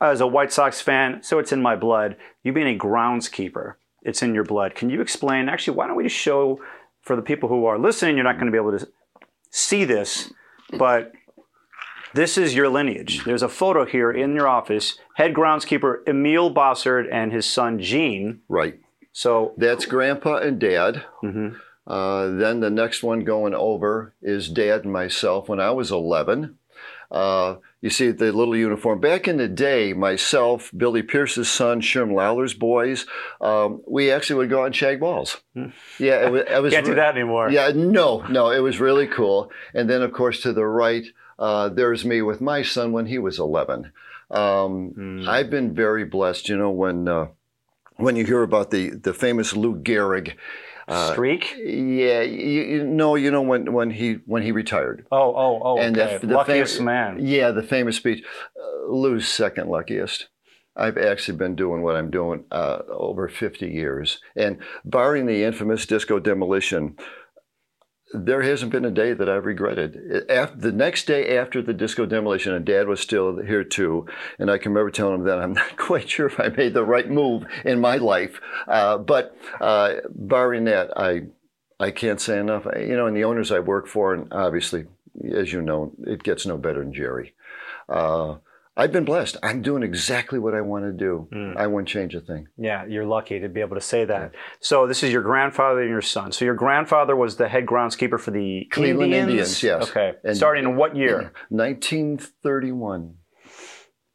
as 0.02 0.22
a 0.22 0.28
White 0.28 0.52
Sox 0.52 0.82
fan, 0.82 1.22
so 1.22 1.38
it's 1.38 1.52
in 1.52 1.62
my 1.62 1.76
blood. 1.76 2.18
You 2.44 2.52
being 2.52 2.74
a 2.74 2.78
groundskeeper, 2.78 3.76
it's 4.02 4.24
in 4.24 4.34
your 4.34 4.44
blood. 4.44 4.74
Can 4.74 4.90
you 4.90 5.02
explain? 5.02 5.50
Actually, 5.50 5.78
why 5.78 5.88
don't 5.88 5.96
we 5.96 6.04
just 6.04 6.16
show 6.16 6.60
for 7.02 7.16
the 7.16 7.22
people 7.22 7.48
who 7.48 7.66
are 7.66 7.78
listening? 7.78 8.16
You're 8.16 8.24
not 8.24 8.40
going 8.40 8.48
to 8.48 8.52
be 8.52 8.58
able 8.58 8.78
to 8.78 8.88
see 9.56 9.86
this, 9.86 10.34
but 10.78 11.14
this 12.14 12.38
is 12.38 12.54
your 12.54 12.70
lineage. 12.70 13.24
There's 13.24 13.42
a 13.42 13.50
photo 13.50 13.86
here 13.86 14.12
in 14.12 14.36
your 14.36 14.48
office. 14.48 15.00
Head 15.16 15.34
groundskeeper 15.34 16.08
Emil 16.08 16.54
Bossard 16.54 17.08
and 17.12 17.32
his 17.32 17.46
son 17.46 17.80
Gene. 17.80 18.42
Right. 18.50 18.80
So 19.14 19.54
that's 19.58 19.86
grandpa 19.86 20.38
and 20.38 20.60
dad. 20.60 21.04
Mm-hmm. 21.24 21.56
Uh, 21.88 22.28
then 22.32 22.60
the 22.60 22.70
next 22.70 23.02
one 23.04 23.24
going 23.24 23.54
over 23.54 24.14
is 24.22 24.50
dad 24.50 24.84
and 24.84 24.92
myself 24.92 25.48
when 25.48 25.60
I 25.60 25.72
was 25.72 25.92
11. 25.92 26.58
Uh, 27.10 27.56
you 27.86 27.92
see 27.92 28.10
the 28.10 28.32
little 28.32 28.56
uniform. 28.56 29.00
Back 29.00 29.28
in 29.28 29.38
the 29.38 29.48
day, 29.48 29.94
myself, 29.94 30.72
Billy 30.76 31.04
Pierce's 31.04 31.52
son, 31.52 31.82
Sherm 31.82 32.16
Lollar's 32.16 32.56
boys, 32.56 33.06
um, 33.40 33.84
we 33.88 34.10
actually 34.10 34.38
would 34.38 34.50
go 34.50 34.62
out 34.62 34.66
and 34.66 34.76
shag 34.76 35.00
balls. 35.00 35.40
Hmm. 35.54 35.68
Yeah, 36.00 36.26
it 36.26 36.32
was. 36.32 36.42
It 36.50 36.64
was 36.64 36.74
Can't 36.74 36.86
do 36.88 36.96
that 36.96 37.16
anymore. 37.16 37.52
Yeah, 37.52 37.72
no, 37.76 38.26
no, 38.28 38.50
it 38.50 38.58
was 38.58 38.80
really 38.80 39.06
cool. 39.06 39.52
And 39.76 39.88
then, 39.88 40.02
of 40.02 40.14
course, 40.14 40.42
to 40.42 40.52
the 40.52 40.66
right, 40.66 41.06
uh, 41.38 41.70
there's 41.70 42.04
me 42.04 42.24
with 42.24 42.42
my 42.42 42.64
son 42.64 42.92
when 42.92 43.06
he 43.06 43.20
was 43.20 43.38
11. 43.38 43.92
Um, 44.32 44.96
mm. 44.98 45.28
I've 45.28 45.52
been 45.52 45.76
very 45.76 46.06
blessed. 46.06 46.50
You 46.50 46.58
know, 46.58 46.72
when 46.72 47.08
uh, 47.08 47.28
when 47.98 48.16
you 48.16 48.26
hear 48.26 48.42
about 48.42 48.72
the 48.72 48.96
the 48.96 49.14
famous 49.14 49.56
Lou 49.56 49.76
Gehrig 49.76 50.34
uh, 50.88 51.12
streak? 51.12 51.56
Yeah, 51.58 52.22
you, 52.22 52.62
you 52.64 52.84
know, 52.84 53.16
you 53.16 53.32
know 53.32 53.42
when 53.42 53.74
when 53.74 53.92
he 53.92 54.20
when 54.26 54.44
he 54.44 54.52
retired. 54.52 55.06
Oh, 55.12 55.34
oh, 55.36 55.62
oh. 55.64 55.78
And 55.80 55.98
okay. 55.98 56.18
the, 56.18 56.28
the 56.28 56.36
luckiest 56.36 56.78
fam- 56.78 56.86
man. 56.86 57.26
Yeah, 57.26 57.52
the 57.52 57.64
famous 57.64 57.98
speech. 57.98 58.24
Uh, 58.60 58.92
Lou's 58.92 59.28
second 59.28 59.70
luckiest. 59.70 60.28
I've 60.78 60.98
actually 60.98 61.38
been 61.38 61.56
doing 61.56 61.84
what 61.84 61.96
I'm 61.96 62.12
doing 62.12 62.44
uh, 62.52 62.80
over 62.90 63.30
50 63.30 63.68
years, 63.68 64.20
and 64.36 64.58
barring 64.84 65.26
the 65.26 65.44
infamous 65.44 65.86
disco 65.86 66.20
demolition, 66.20 66.98
there 68.16 68.42
hasn't 68.42 68.72
been 68.72 68.86
a 68.86 68.92
day 68.92 69.14
that 69.14 69.30
I've 69.30 69.46
regretted. 69.46 70.26
After, 70.30 70.58
the 70.58 70.72
next 70.72 71.06
day 71.06 71.38
after 71.38 71.62
the 71.62 71.74
disco 71.74 72.06
demolition, 72.06 72.54
and 72.54 72.66
Dad 72.66 72.88
was 72.88 73.00
still 73.00 73.38
here 73.42 73.64
too, 73.64 74.06
and 74.40 74.50
I 74.50 74.58
can 74.58 74.72
remember 74.72 74.92
telling 74.92 75.16
him 75.16 75.24
that 75.26 75.40
I'm 75.40 75.54
not 75.62 75.78
quite 75.78 76.10
sure 76.10 76.28
if 76.28 76.40
I 76.40 76.50
made 76.50 76.74
the 76.74 76.84
right 76.86 77.10
move 77.10 77.46
in 77.64 77.80
my 77.80 77.98
life. 77.98 78.40
Uh, 78.68 78.98
but 78.98 79.38
uh, 79.60 79.96
barring 80.10 80.66
that, 80.66 80.98
I 80.98 81.24
I 81.80 81.92
can't 81.92 82.22
say 82.22 82.40
enough. 82.40 82.66
You 82.78 82.96
know, 82.96 83.08
and 83.08 83.16
the 83.16 83.26
owners 83.26 83.52
I 83.52 83.60
work 83.60 83.88
for, 83.88 84.14
and 84.14 84.32
obviously, 84.32 84.86
as 85.34 85.52
you 85.52 85.62
know, 85.62 85.92
it 86.06 86.24
gets 86.24 86.46
no 86.46 86.58
better 86.58 86.80
than 86.80 86.94
Jerry. 86.94 87.34
uh, 87.90 88.36
I've 88.78 88.92
been 88.92 89.06
blessed. 89.06 89.38
I'm 89.42 89.62
doing 89.62 89.84
exactly 89.84 90.38
what 90.38 90.54
I 90.54 90.60
want 90.62 90.84
to 90.84 90.92
do. 90.92 91.30
Mm. 91.34 91.56
I 91.56 91.66
wouldn't 91.68 91.88
change 91.88 92.14
a 92.14 92.20
thing. 92.20 92.48
Yeah, 92.58 92.86
you're 92.86 93.06
lucky 93.06 93.40
to 93.40 93.48
be 93.48 93.62
able 93.62 93.76
to 93.76 93.82
say 93.82 94.04
that. 94.04 94.34
So 94.60 94.86
this 94.86 95.02
is 95.02 95.14
your 95.14 95.22
grandfather 95.22 95.80
and 95.82 95.90
your 95.90 96.02
son. 96.02 96.34
So 96.34 96.44
your 96.44 96.56
grandfather 96.56 97.16
was 97.16 97.38
the 97.38 97.48
head 97.48 97.66
groundskeeper 97.66 98.20
for 98.20 98.32
the 98.32 98.68
Cleveland 98.72 99.14
Indians. 99.14 99.64
Indians, 99.64 99.64
yes. 99.64 99.90
Okay. 99.90 100.12
And- 100.26 100.36
Starting 100.36 100.66
in 100.66 100.76
what 100.76 100.96
year? 100.96 101.32
1931. 101.50 103.16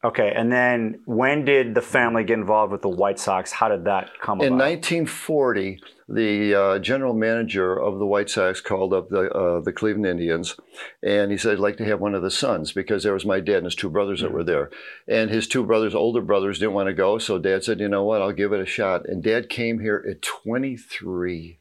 Okay, 0.03 0.33
and 0.35 0.51
then 0.51 0.99
when 1.05 1.45
did 1.45 1.75
the 1.75 1.81
family 1.81 2.23
get 2.23 2.33
involved 2.39 2.71
with 2.71 2.81
the 2.81 2.89
White 2.89 3.19
Sox? 3.19 3.51
How 3.51 3.69
did 3.69 3.85
that 3.85 4.09
come 4.19 4.39
about? 4.39 4.47
In 4.47 4.53
1940, 4.53 5.79
the 6.13 6.55
uh, 6.55 6.79
general 6.79 7.13
manager 7.13 7.79
of 7.79 7.99
the 7.99 8.05
White 8.05 8.29
Sox 8.29 8.61
called 8.61 8.93
up 8.93 9.09
the 9.09 9.29
uh, 9.31 9.61
the 9.61 9.73
Cleveland 9.73 10.05
Indians, 10.05 10.55
and 11.01 11.31
he 11.31 11.37
said, 11.37 11.53
"I'd 11.53 11.59
like 11.59 11.77
to 11.77 11.85
have 11.85 11.99
one 11.99 12.15
of 12.15 12.21
the 12.21 12.31
sons 12.31 12.71
because 12.71 13.03
there 13.03 13.13
was 13.13 13.25
my 13.25 13.39
dad 13.39 13.57
and 13.57 13.65
his 13.65 13.75
two 13.75 13.89
brothers 13.89 14.21
that 14.21 14.31
were 14.31 14.43
there, 14.43 14.69
and 15.07 15.29
his 15.29 15.47
two 15.47 15.63
brothers, 15.63 15.95
older 15.95 16.21
brothers, 16.21 16.59
didn't 16.59 16.73
want 16.73 16.87
to 16.87 16.93
go. 16.93 17.17
So 17.17 17.39
Dad 17.39 17.63
said, 17.63 17.79
"You 17.79 17.87
know 17.87 18.03
what? 18.03 18.21
I'll 18.21 18.31
give 18.31 18.53
it 18.53 18.59
a 18.59 18.65
shot." 18.65 19.07
And 19.07 19.23
Dad 19.23 19.49
came 19.49 19.79
here 19.79 20.03
at 20.09 20.21
23. 20.21 21.59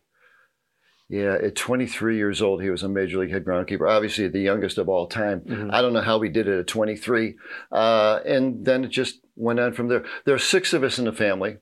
Yeah, 1.08 1.38
at 1.42 1.56
23 1.56 2.16
years 2.16 2.40
old, 2.40 2.62
he 2.62 2.70
was 2.70 2.84
a 2.84 2.88
major 2.88 3.18
league 3.18 3.32
head 3.32 3.44
groundkeeper. 3.44 3.90
Obviously, 3.90 4.28
the 4.28 4.38
youngest 4.38 4.78
of 4.78 4.88
all 4.88 5.08
time. 5.08 5.42
I 5.72 5.82
don't 5.82 5.92
know 5.92 6.02
how 6.02 6.20
he 6.20 6.28
did 6.28 6.46
it 6.46 6.60
at 6.60 6.66
23. 6.68 7.34
Uh, 7.72 8.20
and 8.24 8.64
then 8.64 8.84
it 8.84 8.90
just 8.90 9.18
went 9.40 9.58
on 9.58 9.72
from 9.72 9.88
there. 9.88 10.04
There 10.24 10.34
are 10.34 10.38
six 10.38 10.72
of 10.72 10.82
us 10.82 10.98
in 10.98 11.06
the 11.06 11.12
family. 11.12 11.56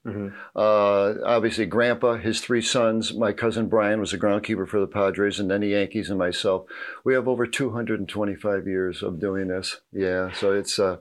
Uh, 0.56 1.14
obviously, 1.24 1.66
Grandpa, 1.66 2.16
his 2.16 2.40
three 2.40 2.62
sons, 2.62 3.14
my 3.14 3.32
cousin 3.32 3.68
Brian 3.68 4.00
was 4.00 4.12
a 4.12 4.18
groundkeeper 4.18 4.68
for 4.68 4.80
the 4.80 4.86
Padres, 4.86 5.38
and 5.38 5.50
then 5.50 5.60
the 5.60 5.68
Yankees, 5.68 6.10
and 6.10 6.18
myself. 6.18 6.66
We 7.04 7.14
have 7.14 7.28
over 7.28 7.46
225 7.46 8.66
years 8.66 9.02
of 9.02 9.20
doing 9.20 9.48
this. 9.48 9.80
Yeah, 9.92 10.32
so 10.32 10.52
it's. 10.52 10.78
Uh, 10.78 10.98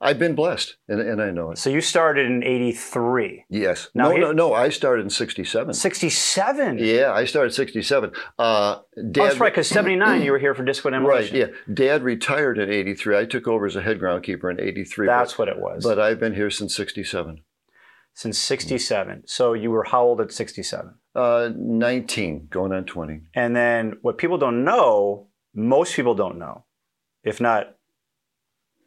I've 0.00 0.18
been 0.18 0.34
blessed, 0.34 0.76
and, 0.88 1.00
and 1.00 1.22
I 1.22 1.30
know 1.30 1.52
it. 1.52 1.58
so 1.58 1.70
you 1.70 1.80
started 1.80 2.26
in 2.26 2.42
83. 2.42 3.44
Yes. 3.48 3.88
Now 3.94 4.10
no, 4.10 4.16
no, 4.16 4.32
no. 4.32 4.54
I 4.54 4.68
started 4.68 5.02
in 5.02 5.10
'67. 5.10 5.74
67? 5.74 6.78
Yeah, 6.78 7.12
I 7.12 7.24
started 7.24 7.52
'67. 7.52 8.12
Uh, 8.38 8.74
Dad, 8.74 8.82
Oh, 8.96 9.24
that's 9.24 9.38
right, 9.38 9.52
because 9.52 9.68
79 9.68 10.22
you 10.22 10.32
were 10.32 10.38
here 10.38 10.54
for 10.54 10.64
Disco 10.64 10.90
Right, 10.90 11.32
yeah. 11.32 11.46
Dad 11.72 12.02
retired 12.02 12.58
in 12.58 12.70
83. 12.70 13.18
I 13.18 13.24
took 13.24 13.48
over 13.48 13.66
as 13.66 13.76
a 13.76 13.82
head 13.82 13.98
groundkeeper 13.98 14.50
in 14.50 14.60
83. 14.60 15.06
That's 15.06 15.32
but, 15.32 15.38
what 15.38 15.48
it 15.48 15.58
was. 15.58 15.84
But 15.84 15.98
I've 15.98 16.20
been 16.20 16.34
here 16.34 16.50
since 16.50 16.74
67. 16.76 17.42
Since 18.14 18.38
67. 18.38 19.24
So 19.26 19.52
you 19.52 19.70
were 19.70 19.84
how 19.84 20.02
old 20.02 20.20
at 20.20 20.32
67? 20.32 20.94
Uh, 21.14 21.50
19, 21.54 22.48
going 22.50 22.72
on 22.72 22.84
20. 22.84 23.20
And 23.34 23.54
then 23.54 23.98
what 24.00 24.16
people 24.16 24.38
don't 24.38 24.64
know, 24.64 25.28
most 25.54 25.94
people 25.94 26.14
don't 26.14 26.38
know, 26.38 26.64
if 27.24 27.40
not 27.40 27.76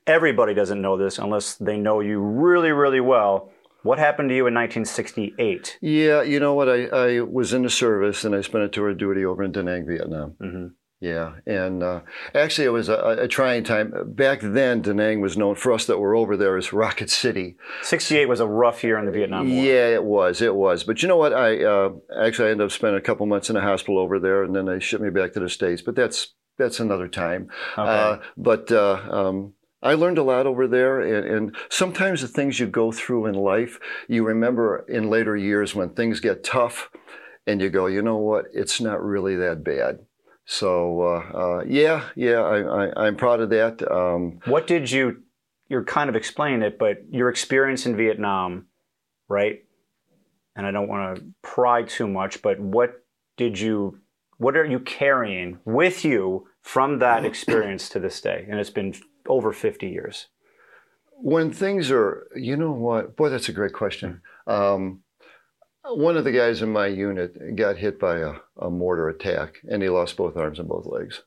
everybody 0.10 0.54
doesn't 0.54 0.82
know 0.82 0.98
this 0.98 1.20
unless 1.20 1.56
they 1.56 1.78
know 1.78 2.00
you 2.00 2.20
really, 2.20 2.72
really 2.72 3.00
well. 3.00 3.52
What 3.84 4.00
happened 4.00 4.30
to 4.30 4.36
you 4.36 4.48
in 4.48 4.54
1968? 4.54 5.78
Yeah, 5.82 6.22
you 6.24 6.40
know 6.40 6.54
what? 6.54 6.68
I, 6.68 6.86
I 6.86 7.22
was 7.22 7.54
in 7.54 7.62
the 7.62 7.70
service 7.70 8.26
and 8.26 8.36
I 8.36 8.42
spent 8.42 8.66
a 8.66 8.68
tour 8.68 8.90
of 8.90 8.98
duty 8.98 9.24
over 9.24 9.42
in 9.44 9.54
Da 9.54 9.62
Nang, 9.62 9.86
Vietnam. 9.88 10.36
Mm-hmm. 10.42 10.68
Yeah, 11.02 11.36
and 11.46 11.82
uh, 11.82 12.02
actually, 12.36 12.66
it 12.66 12.72
was 12.72 12.90
a, 12.90 12.96
a 13.22 13.28
trying 13.30 13.64
time. 13.64 13.94
Back 14.06 14.42
then, 14.42 14.82
Da 14.82 14.92
Nang 14.92 15.22
was 15.22 15.38
known 15.38 15.56
for 15.56 15.72
us 15.72 15.86
that 15.86 15.98
were 15.98 16.14
over 16.14 16.36
there 16.36 16.58
as 16.58 16.74
Rocket 16.74 17.10
City. 17.10 17.56
68 17.84 18.28
was 18.28 18.42
a 18.42 18.48
rough 18.48 18.84
year 18.84 18.98
in 18.98 19.06
the 19.06 19.12
Vietnam 19.12 19.50
War. 19.50 19.64
Yeah, 19.64 19.88
it 19.88 20.04
was. 20.04 20.42
It 20.42 20.56
was. 20.56 20.84
But 20.84 21.02
you 21.02 21.08
know 21.08 21.16
what? 21.16 21.32
I 21.32 21.64
uh, 21.64 21.92
actually 22.22 22.50
I 22.50 22.52
ended 22.52 22.66
up 22.66 22.72
spending 22.72 22.98
a 22.98 23.02
couple 23.02 23.26
months 23.28 23.50
in 23.50 23.56
a 23.56 23.62
hospital 23.62 23.98
over 23.98 24.20
there, 24.20 24.44
and 24.44 24.54
then 24.54 24.66
they 24.66 24.82
shipped 24.82 25.02
me 25.02 25.10
back 25.10 25.32
to 25.34 25.40
the 25.40 25.48
states. 25.48 25.82
But 25.82 25.96
that's 25.96 26.34
that's 26.58 26.82
another 26.82 27.08
time. 27.08 27.50
Okay. 27.78 27.90
Uh, 27.90 28.18
but 28.36 28.70
uh, 28.70 29.00
um, 29.10 29.54
I 29.82 29.94
learned 29.94 30.18
a 30.18 30.24
lot 30.24 30.46
over 30.46 30.68
there, 30.68 31.00
and, 31.00 31.26
and 31.26 31.56
sometimes 31.70 32.22
the 32.22 32.28
things 32.28 32.60
you 32.60 32.68
go 32.68 32.92
through 32.92 33.28
in 33.28 33.36
life, 33.36 33.80
you 34.08 34.26
remember 34.26 34.86
in 34.90 35.10
later 35.10 35.38
years 35.38 35.74
when 35.74 35.90
things 35.90 36.20
get 36.20 36.44
tough, 36.44 36.90
and 37.48 37.62
you 37.62 37.70
go, 37.70 37.88
you 37.88 38.02
know 38.02 38.18
what? 38.18 38.46
It's 38.54 38.82
not 38.82 39.04
really 39.04 39.36
that 39.38 39.64
bad. 39.64 40.00
So 40.46 41.02
uh, 41.02 41.38
uh, 41.38 41.64
yeah, 41.68 42.06
yeah, 42.16 42.42
I, 42.42 42.86
I, 42.86 43.06
I'm 43.06 43.16
proud 43.16 43.40
of 43.40 43.50
that. 43.52 43.90
Um, 43.90 44.40
What 44.46 44.68
did 44.68 44.90
you, 44.90 45.24
you're 45.68 45.84
kind 45.84 46.10
of 46.10 46.16
explaining 46.16 46.64
it, 46.64 46.80
but 46.80 46.98
your 47.12 47.30
experience 47.30 47.86
in 47.86 47.96
Vietnam, 47.96 48.66
right? 49.28 49.64
And 50.56 50.66
I 50.66 50.72
don't 50.72 50.88
want 50.90 51.18
to 51.18 51.24
pry 51.44 51.84
too 51.84 52.08
much, 52.08 52.42
but 52.42 52.60
what 52.60 53.04
did 53.38 53.60
you, 53.60 54.00
what 54.38 54.58
are 54.58 54.66
you 54.66 54.80
carrying 54.80 55.60
with 55.66 56.04
you 56.04 56.48
from 56.62 57.00
that 57.00 57.26
experience 57.32 57.88
to 57.90 58.00
this 58.00 58.20
day? 58.20 58.46
And 58.50 58.60
it's 58.60 58.72
been 58.72 58.96
over 59.30 59.54
50 59.54 59.88
years. 59.88 60.28
when 61.22 61.52
things 61.52 61.92
are, 61.92 62.28
you 62.36 62.56
know 62.58 62.72
what? 62.72 63.16
Boy, 63.16 63.30
that's 63.30 63.50
a 63.50 63.54
great 63.54 63.74
question. 63.74 64.22
Um, 64.48 65.02
one 65.84 66.16
of 66.18 66.24
the 66.24 66.32
guys 66.32 66.62
in 66.62 66.72
my 66.72 66.88
unit 66.88 67.56
got 67.56 67.78
hit 67.78 68.00
by 68.00 68.20
a, 68.20 68.34
a 68.58 68.70
mortar 68.70 69.10
attack 69.10 69.56
and 69.70 69.82
he 69.84 69.90
lost 69.90 70.16
both 70.18 70.38
arms 70.38 70.60
and 70.60 70.68
both 70.70 70.86
legs. 70.86 71.24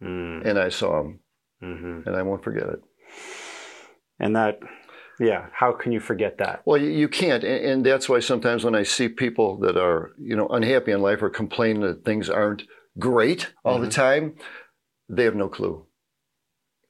And 0.00 0.58
I 0.58 0.68
saw 0.68 1.00
him 1.00 1.20
Mm-hmm. 1.62 2.06
and 2.06 2.14
I 2.16 2.20
won't 2.22 2.44
forget 2.44 2.64
it. 2.68 2.80
And 4.20 4.36
that, 4.36 4.60
yeah, 5.18 5.46
how 5.52 5.72
can 5.72 5.90
you 5.92 6.00
forget 6.00 6.36
that? 6.38 6.60
Well, 6.66 6.76
you, 6.80 6.90
you 6.90 7.08
can't. 7.08 7.42
And, 7.44 7.64
and 7.64 7.86
that's 7.86 8.06
why 8.08 8.20
sometimes 8.20 8.62
when 8.62 8.74
I 8.74 8.82
see 8.82 9.08
people 9.08 9.58
that 9.60 9.78
are, 9.78 10.10
you 10.18 10.36
know, 10.36 10.48
unhappy 10.48 10.92
in 10.92 11.00
life 11.00 11.22
or 11.22 11.30
complain 11.30 11.80
that 11.80 12.04
things 12.04 12.28
aren't 12.28 12.64
great 12.98 13.52
all 13.64 13.78
the 13.78 13.88
time, 13.90 14.34
they 15.08 15.24
have 15.24 15.34
no 15.34 15.48
clue. 15.48 15.86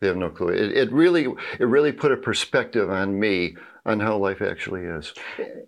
They 0.06 0.10
have 0.10 0.16
no 0.16 0.30
clue. 0.30 0.50
It, 0.50 0.70
it 0.70 0.92
really, 0.92 1.24
it 1.58 1.64
really 1.64 1.90
put 1.90 2.12
a 2.12 2.16
perspective 2.16 2.88
on 2.88 3.18
me 3.18 3.56
on 3.84 3.98
how 3.98 4.16
life 4.16 4.40
actually 4.40 4.82
is. 4.82 5.12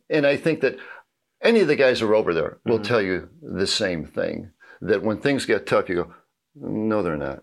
And 0.09 0.25
I 0.25 0.37
think 0.37 0.61
that 0.61 0.77
any 1.43 1.59
of 1.59 1.67
the 1.67 1.75
guys 1.75 1.99
who 1.99 2.07
are 2.07 2.15
over 2.15 2.33
there 2.33 2.59
will 2.65 2.77
mm-hmm. 2.77 2.85
tell 2.85 3.03
you 3.03 3.31
the 3.43 3.67
same 3.67 4.05
thing. 4.05 4.53
That 4.81 5.03
when 5.03 5.19
things 5.19 5.45
get 5.45 5.67
tough, 5.67 5.89
you 5.89 5.97
go, 5.97 6.15
no, 6.55 7.03
they're 7.03 7.17
not. 7.17 7.43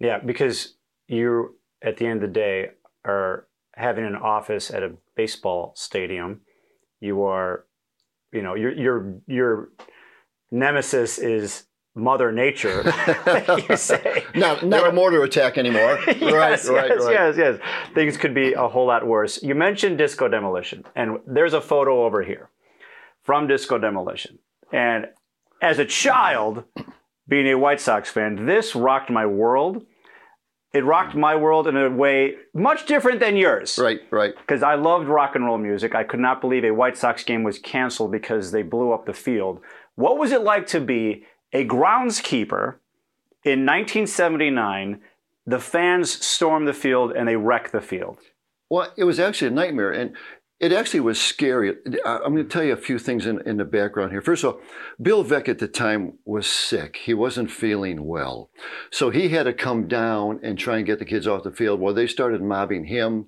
Yeah, 0.00 0.18
because 0.18 0.74
you, 1.06 1.54
at 1.80 1.98
the 1.98 2.08
end 2.08 2.24
of 2.24 2.30
the 2.30 2.34
day, 2.34 2.70
are 3.04 3.46
having 3.74 4.04
an 4.04 4.16
office 4.16 4.68
at 4.72 4.82
a 4.82 4.94
baseball 5.14 5.74
stadium. 5.76 6.40
You 6.98 7.22
are, 7.22 7.66
you 8.32 8.42
know, 8.42 8.56
your 8.56 8.72
your 8.72 9.14
your 9.28 9.68
nemesis 10.50 11.18
is 11.18 11.66
Mother 11.94 12.30
Nature. 12.32 12.84
you 13.68 13.76
say. 13.76 14.24
Not, 14.34 14.64
not 14.64 14.88
a 14.88 14.92
mortar 14.92 15.22
attack 15.22 15.58
anymore. 15.58 15.98
yes, 16.06 16.68
right, 16.68 16.74
right, 16.74 16.90
yes, 16.90 17.04
right. 17.04 17.12
yes, 17.12 17.36
yes. 17.36 17.60
Things 17.94 18.16
could 18.16 18.34
be 18.34 18.52
a 18.52 18.68
whole 18.68 18.86
lot 18.86 19.06
worse. 19.06 19.42
You 19.42 19.54
mentioned 19.54 19.98
disco 19.98 20.28
demolition, 20.28 20.84
and 20.94 21.18
there's 21.26 21.54
a 21.54 21.60
photo 21.60 22.04
over 22.04 22.22
here 22.22 22.50
from 23.22 23.46
disco 23.46 23.78
demolition. 23.78 24.38
And 24.72 25.06
as 25.60 25.78
a 25.78 25.84
child, 25.84 26.64
being 27.28 27.48
a 27.48 27.58
White 27.58 27.80
Sox 27.80 28.10
fan, 28.10 28.46
this 28.46 28.74
rocked 28.74 29.10
my 29.10 29.26
world. 29.26 29.84
It 30.72 30.84
rocked 30.84 31.16
my 31.16 31.34
world 31.34 31.66
in 31.66 31.76
a 31.76 31.90
way 31.90 32.36
much 32.54 32.86
different 32.86 33.18
than 33.18 33.34
yours. 33.36 33.76
Right, 33.76 34.00
right. 34.12 34.34
Because 34.38 34.62
I 34.62 34.76
loved 34.76 35.08
rock 35.08 35.34
and 35.34 35.44
roll 35.44 35.58
music. 35.58 35.96
I 35.96 36.04
could 36.04 36.20
not 36.20 36.40
believe 36.40 36.62
a 36.62 36.70
White 36.70 36.96
Sox 36.96 37.24
game 37.24 37.42
was 37.42 37.58
canceled 37.58 38.12
because 38.12 38.52
they 38.52 38.62
blew 38.62 38.92
up 38.92 39.04
the 39.04 39.12
field. 39.12 39.60
What 39.96 40.16
was 40.16 40.30
it 40.30 40.42
like 40.42 40.68
to 40.68 40.80
be 40.80 41.24
a 41.52 41.66
groundskeeper 41.66 42.76
in 43.44 43.66
1979? 43.66 45.00
The 45.46 45.58
fans 45.58 46.24
storm 46.24 46.64
the 46.64 46.72
field 46.72 47.12
and 47.12 47.26
they 47.28 47.36
wreck 47.36 47.70
the 47.70 47.80
field. 47.80 48.18
Well, 48.68 48.92
it 48.96 49.04
was 49.04 49.18
actually 49.18 49.48
a 49.48 49.52
nightmare, 49.52 49.90
and 49.90 50.14
it 50.60 50.72
actually 50.72 51.00
was 51.00 51.20
scary. 51.20 51.74
I'm 52.04 52.34
going 52.34 52.36
to 52.36 52.44
tell 52.44 52.62
you 52.62 52.74
a 52.74 52.76
few 52.76 52.98
things 52.98 53.26
in, 53.26 53.40
in 53.46 53.56
the 53.56 53.64
background 53.64 54.12
here. 54.12 54.20
First 54.20 54.44
of 54.44 54.54
all, 54.54 54.60
Bill 55.00 55.24
Veeck 55.24 55.48
at 55.48 55.58
the 55.58 55.66
time 55.66 56.18
was 56.24 56.46
sick. 56.46 56.96
He 56.96 57.14
wasn't 57.14 57.50
feeling 57.50 58.04
well. 58.04 58.50
So 58.90 59.08
he 59.08 59.30
had 59.30 59.44
to 59.44 59.54
come 59.54 59.88
down 59.88 60.38
and 60.42 60.58
try 60.58 60.76
and 60.76 60.86
get 60.86 60.98
the 60.98 61.06
kids 61.06 61.26
off 61.26 61.42
the 61.42 61.50
field. 61.50 61.80
Well, 61.80 61.94
they 61.94 62.06
started 62.06 62.42
mobbing 62.42 62.84
him. 62.84 63.26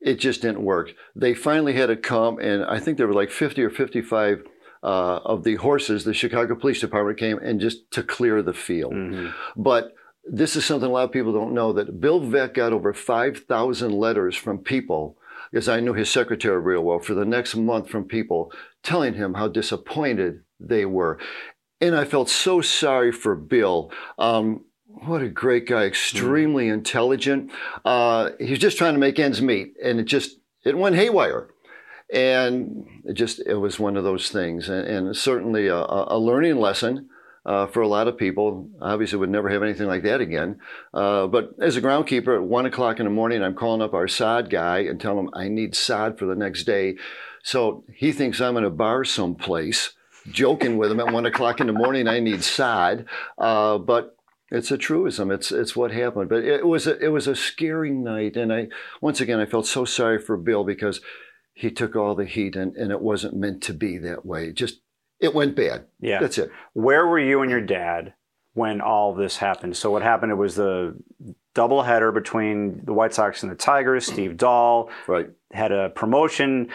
It 0.00 0.20
just 0.20 0.42
didn't 0.42 0.62
work. 0.62 0.92
They 1.16 1.34
finally 1.34 1.72
had 1.74 1.86
to 1.86 1.96
come, 1.96 2.38
and 2.38 2.64
I 2.64 2.78
think 2.78 2.98
there 2.98 3.08
were 3.08 3.14
like 3.14 3.30
50 3.30 3.62
or 3.62 3.70
55 3.70 4.44
uh, 4.84 5.20
of 5.24 5.44
the 5.44 5.54
horses, 5.56 6.04
the 6.04 6.12
Chicago 6.12 6.54
Police 6.54 6.80
Department 6.80 7.18
came 7.18 7.38
and 7.38 7.58
just 7.58 7.90
to 7.92 8.02
clear 8.02 8.42
the 8.42 8.52
field. 8.52 8.92
But 9.56 9.94
this 10.24 10.56
is 10.56 10.64
something 10.64 10.88
a 10.88 10.92
lot 10.92 11.04
of 11.04 11.12
people 11.12 11.32
don't 11.32 11.54
know 11.54 11.72
that 11.72 12.00
Bill 12.00 12.20
Veeck 12.20 12.54
got 12.54 12.72
over 12.72 12.92
5,000 12.92 13.92
letters 13.92 14.36
from 14.36 14.58
people, 14.58 15.16
because 15.50 15.68
I 15.68 15.80
knew 15.80 15.94
his 15.94 16.10
secretary 16.10 16.60
real 16.60 16.82
well, 16.82 16.98
for 16.98 17.14
the 17.14 17.24
next 17.24 17.56
month 17.56 17.88
from 17.88 18.04
people 18.04 18.52
telling 18.82 19.14
him 19.14 19.34
how 19.34 19.48
disappointed 19.48 20.42
they 20.60 20.84
were. 20.84 21.18
And 21.80 21.96
I 21.96 22.04
felt 22.04 22.28
so 22.28 22.60
sorry 22.60 23.10
for 23.10 23.34
Bill. 23.34 23.90
Um, 24.18 24.64
what 24.86 25.22
a 25.22 25.28
great 25.28 25.66
guy, 25.66 25.84
extremely 25.84 26.68
intelligent. 26.68 27.50
Uh, 27.84 28.30
he 28.38 28.50
was 28.50 28.58
just 28.58 28.78
trying 28.78 28.94
to 28.94 29.00
make 29.00 29.18
ends 29.18 29.42
meet, 29.42 29.74
and 29.82 29.98
it 29.98 30.04
just 30.04 30.38
it 30.64 30.76
went 30.76 30.96
haywire. 30.96 31.48
And 32.12 32.86
it 33.04 33.14
just 33.14 33.40
it 33.46 33.54
was 33.54 33.80
one 33.80 33.96
of 33.96 34.04
those 34.04 34.30
things, 34.30 34.68
and, 34.68 34.86
and 34.86 35.16
certainly 35.16 35.68
a, 35.68 35.76
a 35.76 36.18
learning 36.18 36.56
lesson 36.56 37.08
uh, 37.46 37.66
for 37.66 37.82
a 37.82 37.88
lot 37.88 38.08
of 38.08 38.18
people. 38.18 38.68
Obviously, 38.80 39.18
would 39.18 39.30
never 39.30 39.48
have 39.48 39.62
anything 39.62 39.86
like 39.86 40.02
that 40.02 40.20
again. 40.20 40.60
Uh, 40.92 41.26
but 41.26 41.50
as 41.60 41.76
a 41.76 41.82
groundkeeper, 41.82 42.36
at 42.36 42.42
one 42.42 42.66
o'clock 42.66 43.00
in 43.00 43.04
the 43.04 43.10
morning, 43.10 43.42
I'm 43.42 43.54
calling 43.54 43.82
up 43.82 43.94
our 43.94 44.08
sod 44.08 44.50
guy 44.50 44.80
and 44.80 45.00
telling 45.00 45.26
him 45.26 45.30
I 45.34 45.48
need 45.48 45.74
sod 45.74 46.18
for 46.18 46.26
the 46.26 46.34
next 46.34 46.64
day. 46.64 46.96
So 47.42 47.84
he 47.94 48.12
thinks 48.12 48.40
I'm 48.40 48.56
in 48.56 48.64
a 48.64 48.70
bar 48.70 49.04
someplace, 49.04 49.92
joking 50.30 50.78
with 50.78 50.90
him 50.90 51.00
at 51.00 51.12
one 51.12 51.26
o'clock 51.26 51.60
in 51.60 51.66
the 51.66 51.72
morning. 51.72 52.08
I 52.08 52.20
need 52.20 52.42
sod, 52.42 53.06
uh, 53.36 53.78
but 53.78 54.16
it's 54.50 54.70
a 54.70 54.78
truism. 54.78 55.30
It's 55.30 55.52
it's 55.52 55.76
what 55.76 55.90
happened. 55.90 56.28
But 56.28 56.44
it 56.44 56.66
was 56.66 56.86
a, 56.86 56.98
it 56.98 57.08
was 57.08 57.26
a 57.26 57.36
scary 57.36 57.90
night, 57.90 58.36
and 58.36 58.52
I 58.52 58.68
once 59.00 59.20
again 59.20 59.40
I 59.40 59.46
felt 59.46 59.66
so 59.66 59.84
sorry 59.84 60.18
for 60.18 60.36
Bill 60.36 60.64
because 60.64 61.00
he 61.54 61.70
took 61.70 61.96
all 61.96 62.14
the 62.14 62.26
heat, 62.26 62.56
and, 62.56 62.76
and 62.76 62.90
it 62.90 63.00
wasn't 63.00 63.36
meant 63.36 63.62
to 63.62 63.72
be 63.72 63.96
that 63.98 64.26
way. 64.26 64.52
Just 64.52 64.80
it 65.20 65.34
went 65.34 65.56
bad. 65.56 65.86
Yeah. 66.00 66.20
That's 66.20 66.36
it. 66.36 66.50
Where 66.72 67.06
were 67.06 67.18
you 67.18 67.40
and 67.40 67.50
your 67.50 67.60
dad 67.60 68.14
when 68.52 68.80
all 68.80 69.14
this 69.14 69.36
happened? 69.36 69.76
So 69.76 69.90
what 69.90 70.02
happened? 70.02 70.32
It 70.32 70.36
was 70.36 70.56
the 70.56 70.96
doubleheader 71.54 72.12
between 72.12 72.82
the 72.84 72.92
White 72.92 73.14
Sox 73.14 73.42
and 73.42 73.50
the 73.50 73.56
Tigers. 73.56 74.04
Steve 74.06 74.36
Dahl 74.36 74.90
right. 75.06 75.30
had 75.52 75.70
a 75.70 75.90
promotion 75.90 76.68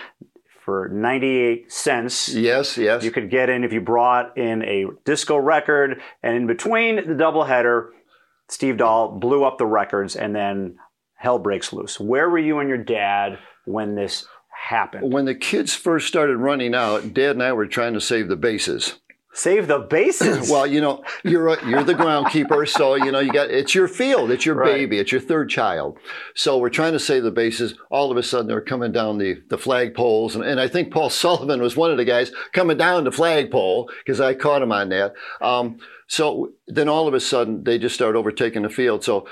for 0.63 0.89
98 0.89 1.71
cents. 1.71 2.33
Yes, 2.33 2.77
yes. 2.77 3.03
You 3.03 3.11
could 3.11 3.29
get 3.29 3.49
in 3.49 3.65
if 3.65 3.73
you 3.73 3.81
brought 3.81 4.37
in 4.37 4.63
a 4.63 4.85
disco 5.03 5.37
record, 5.37 6.01
and 6.23 6.35
in 6.37 6.47
between 6.47 6.95
the 6.95 7.21
doubleheader, 7.21 7.89
Steve 8.47 8.77
Dahl 8.77 9.19
blew 9.19 9.43
up 9.43 9.57
the 9.57 9.65
records, 9.65 10.15
and 10.15 10.33
then 10.33 10.77
hell 11.15 11.39
breaks 11.39 11.73
loose. 11.73 11.99
Where 11.99 12.29
were 12.29 12.39
you 12.39 12.59
and 12.59 12.69
your 12.69 12.77
dad 12.77 13.39
when 13.65 13.95
this 13.95 14.25
happened? 14.67 15.11
When 15.13 15.25
the 15.25 15.35
kids 15.35 15.73
first 15.73 16.07
started 16.07 16.37
running 16.37 16.75
out, 16.75 17.13
Dad 17.13 17.31
and 17.31 17.43
I 17.43 17.53
were 17.53 17.67
trying 17.67 17.93
to 17.93 18.01
save 18.01 18.27
the 18.27 18.35
bases. 18.35 18.99
Save 19.31 19.67
the 19.67 19.79
bases. 19.79 20.49
well, 20.49 20.65
you 20.65 20.81
know, 20.81 21.03
you're 21.23 21.47
a, 21.49 21.67
you're 21.69 21.83
the 21.83 21.93
groundkeeper, 21.93 22.67
so 22.67 22.95
you 22.95 23.11
know 23.11 23.19
you 23.19 23.31
got 23.31 23.51
it's 23.51 23.75
your 23.75 23.87
field, 23.87 24.31
it's 24.31 24.43
your 24.45 24.55
Right. 24.55 24.73
baby, 24.73 24.97
it's 24.97 25.11
your 25.11 25.21
third 25.21 25.49
child. 25.49 25.99
So 26.35 26.57
we're 26.57 26.69
trying 26.71 26.93
to 26.93 26.99
save 26.99 27.23
the 27.23 27.29
bases. 27.31 27.75
All 27.91 28.09
of 28.11 28.17
a 28.17 28.23
sudden, 28.23 28.47
they're 28.47 28.59
coming 28.59 28.91
down 28.91 29.19
the 29.19 29.41
the 29.49 29.57
flag 29.57 29.93
poles, 29.93 30.35
and, 30.35 30.43
and 30.43 30.59
I 30.59 30.67
think 30.67 30.91
Paul 30.91 31.09
Sullivan 31.21 31.61
was 31.61 31.77
one 31.77 31.91
of 31.91 31.97
the 31.97 32.05
guys 32.05 32.31
coming 32.53 32.75
down 32.77 33.03
the 33.03 33.11
flagpole 33.11 33.89
because 34.03 34.19
I 34.19 34.33
caught 34.33 34.63
him 34.63 34.71
on 34.71 34.89
that. 34.89 35.13
Um, 35.41 35.77
so 36.07 36.53
then 36.67 36.89
all 36.89 37.07
of 37.07 37.13
a 37.13 37.19
sudden, 37.19 37.63
they 37.63 37.77
just 37.77 37.93
start 37.95 38.15
overtaking 38.15 38.63
the 38.63 38.69
field. 38.69 39.03
So 39.03 39.27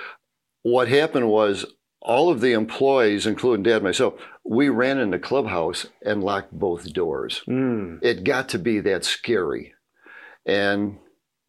what 0.61 0.87
happened 0.87 1.27
was 1.27 1.65
all 2.01 2.29
of 2.29 2.39
the 2.39 2.53
employees, 2.53 3.25
including 3.25 3.63
Dad 3.63 3.77
and 3.77 3.83
myself, 3.83 4.13
we 4.47 4.69
ran 4.69 4.97
in 4.97 5.11
the 5.11 5.19
clubhouse 5.19 5.87
and 6.05 6.23
locked 6.23 6.51
both 6.51 6.93
doors. 6.93 7.43
Mm. 7.47 7.99
It 8.01 8.23
got 8.23 8.49
to 8.49 8.59
be 8.59 8.79
that 8.81 9.03
scary, 9.03 9.73
and 10.45 10.99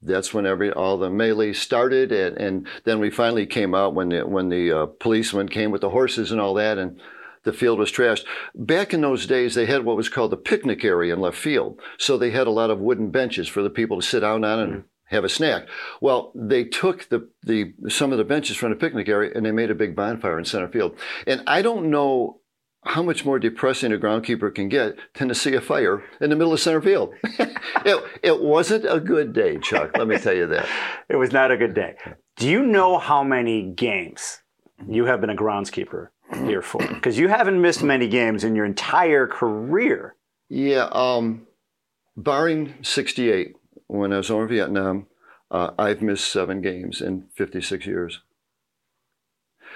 that's 0.02 0.34
when 0.34 0.46
every 0.46 0.72
all 0.72 0.98
the 0.98 1.10
melee 1.10 1.52
started, 1.52 2.12
and, 2.12 2.36
and 2.36 2.68
then 2.84 2.98
we 2.98 3.10
finally 3.10 3.46
came 3.46 3.74
out 3.74 3.94
when 3.94 4.08
the 4.08 4.26
when 4.26 4.48
the 4.48 4.72
uh, 4.72 4.86
policemen 5.00 5.48
came 5.48 5.70
with 5.70 5.80
the 5.80 5.90
horses 5.90 6.32
and 6.32 6.40
all 6.40 6.54
that, 6.54 6.78
and 6.78 7.00
the 7.44 7.52
field 7.52 7.78
was 7.78 7.92
trashed. 7.92 8.24
Back 8.54 8.92
in 8.92 9.00
those 9.00 9.26
days, 9.26 9.54
they 9.54 9.66
had 9.66 9.84
what 9.84 9.96
was 9.96 10.08
called 10.08 10.32
the 10.32 10.36
picnic 10.36 10.84
area 10.84 11.14
in 11.14 11.20
left 11.20 11.38
field, 11.38 11.80
so 11.98 12.18
they 12.18 12.30
had 12.30 12.48
a 12.48 12.52
lot 12.52 12.70
of 12.70 12.80
wooden 12.80 13.10
benches 13.10 13.46
for 13.46 13.62
the 13.62 13.70
people 13.70 14.00
to 14.00 14.06
sit 14.06 14.20
down 14.20 14.44
on 14.44 14.58
and 14.58 14.84
have 15.04 15.24
a 15.24 15.28
snack. 15.28 15.66
Well, 16.00 16.32
they 16.34 16.64
took 16.64 17.08
the, 17.08 17.28
the 17.42 17.74
some 17.88 18.12
of 18.12 18.18
the 18.18 18.24
benches 18.24 18.56
from 18.56 18.70
the 18.70 18.76
picnic 18.76 19.08
area 19.08 19.32
and 19.34 19.46
they 19.46 19.52
made 19.52 19.70
a 19.70 19.74
big 19.74 19.96
bonfire 19.96 20.38
in 20.38 20.44
center 20.44 20.68
field. 20.68 20.98
And 21.26 21.42
I 21.46 21.62
don't 21.62 21.90
know 21.90 22.40
how 22.84 23.02
much 23.02 23.24
more 23.24 23.38
depressing 23.38 23.92
a 23.92 23.96
groundkeeper 23.98 24.54
can 24.54 24.68
get 24.68 24.96
than 25.14 25.28
to 25.28 25.34
see 25.34 25.54
a 25.54 25.60
fire 25.60 26.04
in 26.20 26.30
the 26.30 26.36
middle 26.36 26.52
of 26.52 26.60
center 26.60 26.80
field. 26.80 27.12
it, 27.22 28.04
it 28.22 28.42
wasn't 28.42 28.86
a 28.88 29.00
good 29.00 29.32
day, 29.32 29.58
Chuck. 29.58 29.96
Let 29.96 30.08
me 30.08 30.18
tell 30.18 30.34
you 30.34 30.46
that. 30.48 30.68
It 31.08 31.16
was 31.16 31.32
not 31.32 31.50
a 31.50 31.56
good 31.56 31.74
day. 31.74 31.96
Do 32.36 32.48
you 32.48 32.66
know 32.66 32.98
how 32.98 33.24
many 33.24 33.62
games 33.62 34.42
you 34.86 35.06
have 35.06 35.22
been 35.22 35.30
a 35.30 35.34
groundskeeper 35.34 36.08
here 36.44 36.60
for? 36.60 36.86
Because 36.94 37.18
you 37.18 37.28
haven't 37.28 37.60
missed 37.60 37.82
many 37.82 38.08
games 38.08 38.44
in 38.44 38.54
your 38.54 38.66
entire 38.66 39.26
career. 39.26 40.16
Yeah, 40.50 40.88
um, 40.92 41.46
barring 42.14 42.74
68, 42.82 43.56
when 43.86 44.12
I 44.12 44.18
was 44.18 44.30
over 44.30 44.42
in 44.42 44.48
Vietnam, 44.48 45.06
uh, 45.50 45.70
I've 45.78 46.02
missed 46.02 46.30
seven 46.30 46.60
games 46.60 47.00
in 47.00 47.28
56 47.34 47.86
years. 47.86 48.20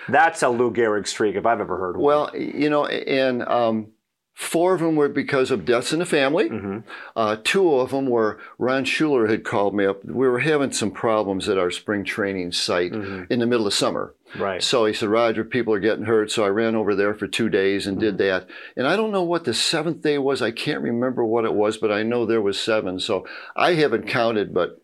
That's 0.08 0.42
a 0.42 0.48
Lou 0.48 0.72
Gehrig 0.72 1.06
streak 1.06 1.36
if 1.36 1.46
I've 1.46 1.60
ever 1.60 1.76
heard 1.76 1.96
one. 1.96 2.04
Well, 2.04 2.36
you 2.36 2.70
know, 2.70 2.86
and 2.86 3.42
um, 3.42 3.92
four 4.34 4.74
of 4.74 4.80
them 4.80 4.96
were 4.96 5.08
because 5.08 5.50
of 5.50 5.64
deaths 5.64 5.92
in 5.92 5.98
the 5.98 6.06
family. 6.06 6.48
Mm-hmm. 6.48 6.78
Uh, 7.14 7.36
two 7.44 7.74
of 7.74 7.90
them 7.90 8.06
were 8.06 8.40
Ron 8.58 8.84
Schueler 8.84 9.28
had 9.28 9.44
called 9.44 9.74
me 9.74 9.84
up. 9.84 10.04
We 10.04 10.26
were 10.26 10.40
having 10.40 10.72
some 10.72 10.90
problems 10.90 11.48
at 11.48 11.58
our 11.58 11.70
spring 11.70 12.04
training 12.04 12.52
site 12.52 12.92
in 12.92 13.38
the 13.38 13.46
middle 13.46 13.66
of 13.66 13.74
summer. 13.74 14.14
Mm-hmm. 14.32 14.42
Right. 14.42 14.62
So 14.62 14.86
he 14.86 14.94
said, 14.94 15.10
Roger, 15.10 15.44
people 15.44 15.74
are 15.74 15.80
getting 15.80 16.06
hurt. 16.06 16.30
So 16.30 16.42
I 16.42 16.48
ran 16.48 16.74
over 16.74 16.94
there 16.94 17.14
for 17.14 17.28
two 17.28 17.50
days 17.50 17.86
and 17.86 18.00
did 18.00 18.16
that. 18.18 18.48
And 18.76 18.86
I 18.86 18.96
don't 18.96 19.12
know 19.12 19.22
what 19.22 19.44
the 19.44 19.52
seventh 19.52 20.00
day 20.00 20.16
was. 20.16 20.40
I 20.40 20.50
can't 20.50 20.80
remember 20.80 21.22
what 21.22 21.44
it 21.44 21.52
was, 21.52 21.76
but 21.76 21.92
I 21.92 22.02
know 22.02 22.24
there 22.24 22.40
was 22.40 22.58
seven. 22.58 22.98
So 22.98 23.26
I 23.54 23.74
haven't 23.74 24.08
counted, 24.08 24.54
but 24.54 24.80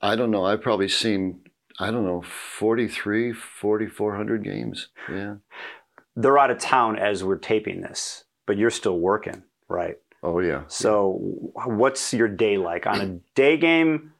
I 0.00 0.16
don't 0.16 0.30
know. 0.30 0.46
I've 0.46 0.62
probably 0.62 0.88
seen, 0.88 1.42
I 1.78 1.90
don't 1.90 2.04
know, 2.04 2.22
43, 2.22 3.32
4,400 3.32 4.42
games. 4.42 4.88
Yeah. 5.10 5.36
They're 6.16 6.38
out 6.38 6.50
of 6.50 6.58
town 6.58 6.98
as 6.98 7.22
we're 7.22 7.38
taping 7.38 7.80
this, 7.80 8.24
but 8.46 8.56
you're 8.56 8.70
still 8.70 8.98
working, 8.98 9.44
right? 9.68 9.96
Oh, 10.22 10.40
yeah. 10.40 10.64
So, 10.66 11.52
what's 11.64 12.12
your 12.12 12.26
day 12.26 12.58
like 12.58 12.86
on 12.88 13.00
a 13.00 13.06
day 13.36 13.56
game, 13.56 14.12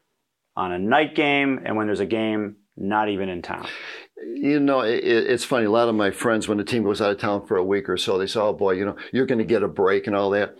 on 0.57 0.71
a 0.71 0.79
night 0.79 1.17
game, 1.17 1.61
and 1.65 1.77
when 1.77 1.87
there's 1.87 1.99
a 1.99 2.07
game 2.07 2.57
not 2.77 3.09
even 3.09 3.29
in 3.29 3.43
town? 3.43 3.67
You 4.25 4.61
know, 4.61 4.81
it, 4.81 5.03
it's 5.05 5.45
funny. 5.45 5.67
A 5.67 5.71
lot 5.71 5.89
of 5.89 5.97
my 5.97 6.13
friends, 6.13 6.47
when 6.47 6.59
the 6.59 6.65
team 6.65 6.85
goes 6.85 7.01
out 7.01 7.11
of 7.11 7.19
town 7.19 7.47
for 7.47 7.57
a 7.57 7.65
week 7.65 7.89
or 7.89 7.97
so, 7.97 8.17
they 8.19 8.27
say, 8.27 8.39
"Oh 8.41 8.53
boy, 8.53 8.73
you 8.73 8.85
know, 8.85 8.97
you're 9.13 9.27
going 9.27 9.39
to 9.39 9.45
get 9.45 9.65
a 9.65 9.69
break 9.69 10.07
and 10.07 10.15
all 10.15 10.31
that." 10.31 10.57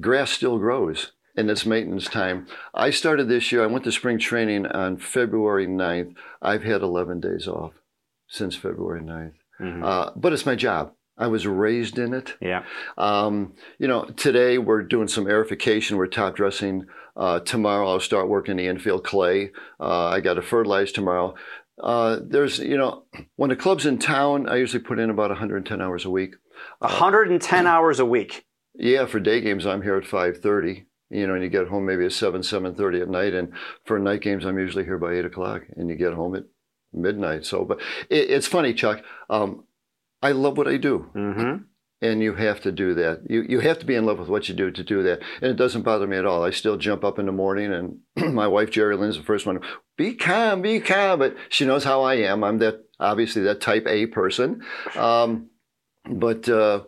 Grass 0.00 0.30
still 0.30 0.58
grows, 0.58 1.12
and 1.38 1.48
it's 1.50 1.64
maintenance 1.64 2.06
time. 2.06 2.48
I 2.74 2.90
started 2.90 3.28
this 3.28 3.52
year. 3.52 3.62
I 3.62 3.66
went 3.66 3.84
to 3.84 3.92
spring 3.92 4.18
training 4.18 4.66
on 4.66 4.96
February 4.96 5.68
9th. 5.68 6.16
I've 6.42 6.64
had 6.64 6.82
11 6.82 7.20
days 7.20 7.46
off 7.46 7.74
since 8.26 8.56
February 8.56 9.02
9th, 9.02 9.34
uh, 9.84 10.10
but 10.16 10.32
it's 10.32 10.44
my 10.44 10.56
job. 10.56 10.92
I 11.16 11.28
was 11.28 11.46
raised 11.46 11.98
in 11.98 12.12
it. 12.12 12.34
Yeah. 12.40 12.64
Um, 12.96 13.54
you 13.78 13.86
know, 13.86 14.04
today 14.04 14.58
we're 14.58 14.82
doing 14.82 15.08
some 15.08 15.26
aerification. 15.26 15.96
We're 15.96 16.08
top 16.08 16.34
dressing. 16.34 16.86
Uh, 17.16 17.40
tomorrow 17.40 17.88
I'll 17.88 18.00
start 18.00 18.28
working 18.28 18.56
the 18.56 18.66
infield 18.66 19.04
clay. 19.04 19.50
Uh, 19.80 20.06
I 20.06 20.20
got 20.20 20.34
to 20.34 20.42
fertilize 20.42 20.92
tomorrow. 20.92 21.34
Uh, 21.80 22.18
there's, 22.20 22.58
you 22.58 22.76
know, 22.76 23.04
when 23.36 23.50
the 23.50 23.56
club's 23.56 23.86
in 23.86 23.98
town, 23.98 24.48
I 24.48 24.56
usually 24.56 24.82
put 24.82 24.98
in 24.98 25.10
about 25.10 25.30
110 25.30 25.80
hours 25.80 26.04
a 26.04 26.10
week. 26.10 26.34
110 26.78 27.66
hours 27.66 28.00
a 28.00 28.06
week. 28.06 28.44
Yeah, 28.74 29.06
for 29.06 29.18
day 29.18 29.40
games 29.40 29.66
I'm 29.66 29.82
here 29.82 29.96
at 29.96 30.04
5:30. 30.04 30.87
You 31.10 31.26
know, 31.26 31.34
and 31.34 31.42
you 31.42 31.48
get 31.48 31.68
home 31.68 31.86
maybe 31.86 32.04
at 32.04 32.12
7, 32.12 32.42
7:30 32.42 33.02
at 33.02 33.08
night, 33.08 33.34
and 33.34 33.52
for 33.84 33.98
night 33.98 34.20
games 34.20 34.44
I'm 34.44 34.58
usually 34.58 34.84
here 34.84 34.98
by 34.98 35.14
8 35.14 35.24
o'clock, 35.24 35.62
and 35.76 35.88
you 35.88 35.96
get 35.96 36.12
home 36.12 36.34
at 36.34 36.44
midnight. 36.92 37.46
So, 37.46 37.64
but 37.64 37.80
it, 38.10 38.30
it's 38.30 38.46
funny, 38.46 38.74
Chuck. 38.74 39.02
Um, 39.30 39.64
I 40.22 40.32
love 40.32 40.58
what 40.58 40.68
I 40.68 40.76
do. 40.76 41.10
Mm-hmm. 41.14 41.62
And 42.00 42.22
you 42.22 42.34
have 42.34 42.60
to 42.60 42.70
do 42.70 42.94
that. 42.94 43.22
You 43.28 43.42
you 43.48 43.58
have 43.58 43.80
to 43.80 43.86
be 43.86 43.96
in 43.96 44.06
love 44.06 44.20
with 44.20 44.28
what 44.28 44.48
you 44.48 44.54
do 44.54 44.70
to 44.70 44.84
do 44.84 45.02
that. 45.02 45.20
And 45.42 45.50
it 45.50 45.56
doesn't 45.56 45.82
bother 45.82 46.06
me 46.06 46.16
at 46.16 46.26
all. 46.26 46.44
I 46.44 46.50
still 46.50 46.76
jump 46.76 47.02
up 47.02 47.18
in 47.18 47.26
the 47.26 47.32
morning, 47.32 47.72
and 47.72 47.98
my 48.34 48.46
wife 48.46 48.70
Jerry 48.70 48.96
Lynn's 48.96 49.16
the 49.16 49.24
first 49.24 49.46
one. 49.46 49.58
Be 49.96 50.14
calm, 50.14 50.62
be 50.62 50.78
calm. 50.78 51.18
But 51.18 51.36
she 51.48 51.64
knows 51.64 51.82
how 51.82 52.02
I 52.02 52.14
am. 52.16 52.44
I'm 52.44 52.58
that 52.58 52.84
obviously 53.00 53.42
that 53.42 53.60
type 53.60 53.86
A 53.88 54.06
person. 54.06 54.62
Um, 54.94 55.50
but 56.08 56.48
uh, 56.48 56.82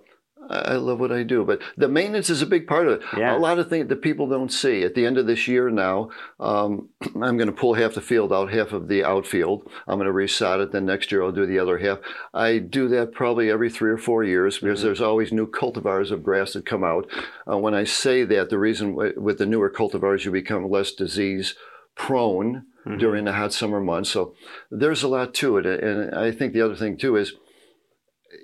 I 0.49 0.75
love 0.75 0.99
what 0.99 1.13
I 1.13 1.23
do. 1.23 1.45
But 1.45 1.61
the 1.77 1.89
maintenance 1.89 2.31
is 2.31 2.43
a 2.43 2.47
big 2.47 2.67
part 2.67 2.89
of 2.89 2.95
it. 2.95 3.03
Yeah. 3.17 3.37
A 3.37 3.39
lot 3.39 3.59
of 3.59 3.69
things 3.69 3.89
that 3.89 4.03
people 4.03 4.27
don't 4.27 4.53
see. 4.53 4.83
At 4.83 4.95
the 4.95 5.07
end 5.07 5.19
of 5.19 5.27
this 5.27 5.47
year 5.47 5.71
now, 5.71 6.11
um, 6.41 6.89
I'm 7.15 7.37
going 7.37 7.47
to 7.47 7.53
pull 7.53 7.75
half 7.75 7.95
the 7.95 8.01
field 8.01 8.33
out, 8.33 8.53
half 8.53 8.73
of 8.73 8.89
the 8.89 9.05
outfield. 9.05 9.71
I'm 9.87 9.99
going 9.99 10.07
to 10.07 10.13
resod 10.13 10.63
it. 10.63 10.73
Then 10.73 10.87
next 10.87 11.13
year 11.13 11.23
I'll 11.23 11.33
do 11.33 11.47
the 11.47 11.59
other 11.59 11.79
half. 11.79 11.99
I 12.35 12.59
do 12.59 12.89
that 12.89 13.13
probably 13.13 13.51
every 13.51 13.71
three 13.71 13.91
or 13.91 13.99
four 13.99 14.25
years 14.25 14.59
because 14.59 14.83
there's 14.83 15.01
always 15.01 15.33
new 15.33 15.47
cultivars 15.47 16.11
of 16.11 16.23
grass 16.23 16.55
that 16.55 16.67
come 16.67 16.85
out. 16.85 17.09
Uh, 17.51 17.59
when 17.59 17.75
I 17.75 17.85
say 17.85 18.25
that, 18.25 18.51
the 18.51 18.59
reason 18.59 18.93
w- 18.93 19.21
with 19.21 19.39
the 19.39 19.47
newer 19.47 19.71
cultivars 19.71 20.25
you 20.25 20.31
become 20.31 20.69
less 20.69 20.93
disease 20.93 21.55
prone 21.95 22.65
during 22.99 23.27
the 23.27 23.33
hot 23.35 23.53
summer 23.53 23.79
months. 23.79 24.11
So 24.11 24.35
there's 24.71 25.03
a 25.03 25.09
lot 25.09 25.35
to 25.35 25.59
it. 25.59 25.67
And 25.67 26.15
I 26.15 26.33
think 26.33 26.55
the 26.55 26.63
other 26.63 26.75
thing 26.75 26.97
too 26.97 27.15
is 27.17 27.35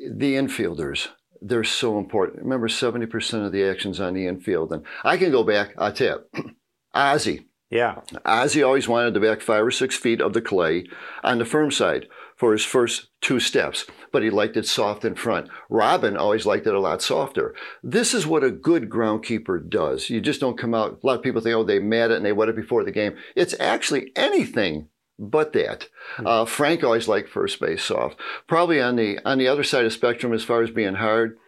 the 0.08 0.34
infielders. 0.34 1.08
They're 1.48 1.64
so 1.64 1.98
important. 1.98 2.42
Remember, 2.42 2.68
70% 2.68 3.46
of 3.46 3.52
the 3.52 3.64
action's 3.64 4.00
on 4.00 4.14
the 4.14 4.26
infield. 4.26 4.72
And 4.72 4.84
I 5.04 5.16
can 5.16 5.30
go 5.30 5.44
back, 5.44 5.74
I'll 5.78 5.92
tell 5.92 6.24
Ozzie. 6.94 7.46
Yeah. 7.70 8.00
Ozzie 8.24 8.62
always 8.62 8.88
wanted 8.88 9.14
the 9.14 9.20
back 9.20 9.40
five 9.40 9.64
or 9.64 9.70
six 9.70 9.96
feet 9.96 10.20
of 10.20 10.32
the 10.32 10.40
clay 10.40 10.86
on 11.22 11.38
the 11.38 11.44
firm 11.44 11.70
side. 11.70 12.06
for 12.36 12.52
his 12.52 12.64
first 12.64 13.08
two 13.22 13.40
steps, 13.40 13.86
but 14.12 14.22
he 14.22 14.28
liked 14.30 14.56
it 14.56 14.66
soft 14.66 15.04
in 15.04 15.14
front. 15.14 15.48
Robin 15.70 16.16
always 16.16 16.44
liked 16.46 16.66
it 16.66 16.74
a 16.74 16.80
lot 16.80 17.00
softer. 17.00 17.54
This 17.82 18.12
is 18.12 18.26
what 18.26 18.44
a 18.44 18.50
good 18.50 18.90
groundkeeper 18.90 19.68
does. 19.68 20.10
You 20.10 20.20
just 20.20 20.40
don't 20.40 20.58
come 20.58 20.74
out. 20.74 21.00
A 21.02 21.06
lot 21.06 21.16
of 21.16 21.22
people 21.22 21.40
think, 21.40 21.56
oh, 21.56 21.64
they 21.64 21.78
mat 21.78 22.10
it 22.10 22.18
and 22.18 22.26
they 22.26 22.32
wet 22.32 22.50
it 22.50 22.56
before 22.56 22.84
the 22.84 22.92
game. 22.92 23.16
It's 23.34 23.54
actually 23.58 24.12
anything 24.16 24.88
but 25.18 25.52
that. 25.54 25.88
Uh, 26.18 26.44
Frank 26.44 26.84
always 26.84 27.08
liked 27.08 27.28
first 27.28 27.60
base 27.60 27.82
soft. 27.82 28.18
Probably 28.46 28.80
on 28.80 28.96
the 28.96 29.18
on 29.24 29.38
the 29.38 29.48
other 29.48 29.64
side 29.64 29.84
of 29.84 29.90
the 29.90 29.96
spectrum, 29.96 30.32
as 30.32 30.44
far 30.44 30.62
as 30.62 30.70
being 30.70 30.94
hard, 30.94 31.38